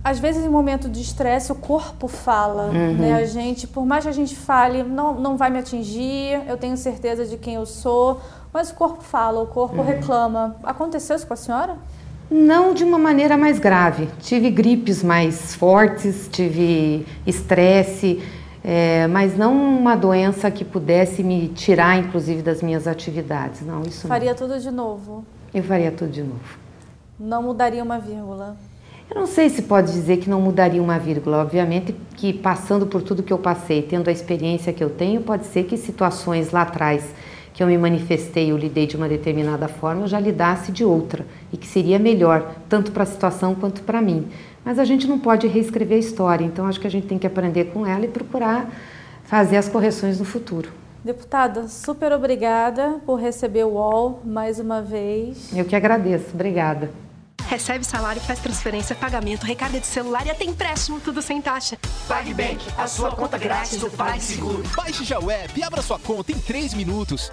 às 0.03 0.19
vezes, 0.19 0.45
em 0.45 0.49
momento 0.49 0.89
de 0.89 1.01
estresse, 1.01 1.53
o 1.53 1.55
corpo 1.55 2.09
fala, 2.09 2.65
uhum. 2.65 2.95
né? 2.95 3.15
A 3.15 3.25
gente, 3.25 3.69
por 3.69 3.87
mais 3.87 4.03
que 4.03 4.11
a 4.11 4.13
gente 4.13 4.35
fale, 4.35 4.83
não, 4.83 5.15
não 5.21 5.37
vai 5.37 5.51
me 5.51 5.61
atingir, 5.61 6.43
eu 6.49 6.57
tenho 6.57 6.77
certeza 6.77 7.25
de 7.25 7.37
quem 7.37 7.55
eu 7.55 7.65
sou, 7.65 8.21
mas 8.53 8.73
o 8.73 8.75
corpo 8.75 9.05
fala, 9.05 9.41
o 9.41 9.47
corpo 9.47 9.77
uhum. 9.77 9.85
reclama. 9.85 10.57
Aconteceu 10.65 11.15
isso 11.15 11.29
com 11.29 11.35
a 11.35 11.37
senhora? 11.37 11.77
Não 12.29 12.75
de 12.75 12.83
uma 12.83 12.99
maneira 12.99 13.37
mais 13.37 13.61
grave. 13.61 14.09
Tive 14.19 14.51
gripes 14.51 15.01
mais 15.01 15.55
fortes, 15.55 16.29
tive 16.29 17.07
estresse, 17.25 18.21
é, 18.63 19.07
mas 19.07 19.37
não 19.37 19.55
uma 19.79 19.97
doença 19.97 20.51
que 20.51 20.65
pudesse 20.65 21.23
me 21.23 21.49
tirar, 21.49 21.99
inclusive, 21.99 22.43
das 22.43 22.63
minhas 22.63 22.87
atividades. 22.87 23.63
Não, 23.63 23.83
isso 23.83 24.07
Faria 24.07 24.31
não. 24.31 24.37
tudo 24.37 24.59
de 24.59 24.71
novo? 24.71 25.25
Eu 25.53 25.63
faria 25.63 25.91
tudo 25.91 26.11
de 26.11 26.23
novo. 26.23 26.59
Não 27.19 27.43
mudaria 27.43 27.83
uma 27.83 27.99
vírgula? 27.99 28.57
Eu 29.11 29.19
não 29.19 29.27
sei 29.27 29.49
se 29.51 29.63
pode 29.63 29.91
dizer 29.93 30.19
que 30.19 30.31
não 30.31 30.41
mudaria 30.41 30.81
uma 30.81 30.99
vírgula. 30.99 31.39
Obviamente 31.39 31.95
que 32.17 32.33
passando 32.33 32.87
por 32.87 33.03
tudo 33.03 33.23
que 33.23 33.33
eu 33.33 33.39
passei, 33.39 33.83
tendo 33.83 34.09
a 34.09 34.13
experiência 34.13 34.73
que 34.73 34.85
eu 34.85 34.91
tenho, 34.91 35.21
pode 35.21 35.47
ser 35.47 35.65
que 35.65 35.77
situações 35.77 36.53
lá 36.53 36.63
atrás 36.63 37.13
que 37.53 37.63
eu 37.63 37.67
me 37.67 37.77
manifestei, 37.77 38.53
eu 38.53 38.57
lidei 38.57 38.87
de 38.87 38.97
uma 38.97 39.09
determinada 39.09 39.67
forma, 39.67 40.03
eu 40.03 40.07
já 40.07 40.21
lidasse 40.21 40.71
de 40.71 40.85
outra 40.85 41.27
e 41.53 41.57
que 41.57 41.67
seria 41.67 41.99
melhor, 41.99 42.55
tanto 42.69 42.93
para 42.93 43.03
a 43.03 43.07
situação 43.07 43.55
quanto 43.55 43.83
para 43.83 44.01
mim. 44.01 44.29
Mas 44.65 44.79
a 44.79 44.85
gente 44.85 45.07
não 45.07 45.19
pode 45.19 45.47
reescrever 45.47 45.97
a 45.97 46.01
história, 46.01 46.45
então 46.45 46.67
acho 46.67 46.81
que 46.81 46.87
a 46.87 46.91
gente 46.91 47.07
tem 47.07 47.19
que 47.19 47.27
aprender 47.27 47.67
com 47.67 47.87
ela 47.87 48.05
e 48.05 48.09
procurar 48.09 48.71
fazer 49.25 49.57
as 49.57 49.69
correções 49.69 50.19
no 50.19 50.25
futuro. 50.25 50.71
Deputada, 51.05 51.67
super 51.67 52.13
obrigada 52.13 53.01
por 53.07 53.17
receber 53.19 53.65
o 53.65 53.71
UOL 53.71 54.21
mais 54.25 54.59
uma 54.59 54.83
vez. 54.83 55.51
Eu 55.57 55.65
que 55.65 55.75
agradeço, 55.75 56.27
obrigada. 56.35 56.91
Recebe 57.49 57.85
salário, 57.85 58.21
faz 58.21 58.39
transferência, 58.39 58.95
pagamento, 58.95 59.45
recarga 59.45 59.81
de 59.81 59.87
celular 59.87 60.27
e 60.27 60.31
até 60.31 60.45
empréstimo, 60.45 61.01
tudo 61.01 61.21
sem 61.23 61.41
taxa. 61.41 61.79
PagBank, 62.07 62.65
a 62.77 62.87
sua 62.87 63.11
conta 63.11 63.39
grátis 63.39 63.79
do 63.79 63.91
PagSeguro. 63.91 64.63
Baixe 64.77 65.05
já 65.05 65.19
o 65.19 65.31
app 65.31 65.59
e 65.59 65.63
abra 65.63 65.81
sua 65.83 65.99
conta 65.99 66.31
em 66.31 66.39
3 66.39 66.75
minutos. 66.75 67.33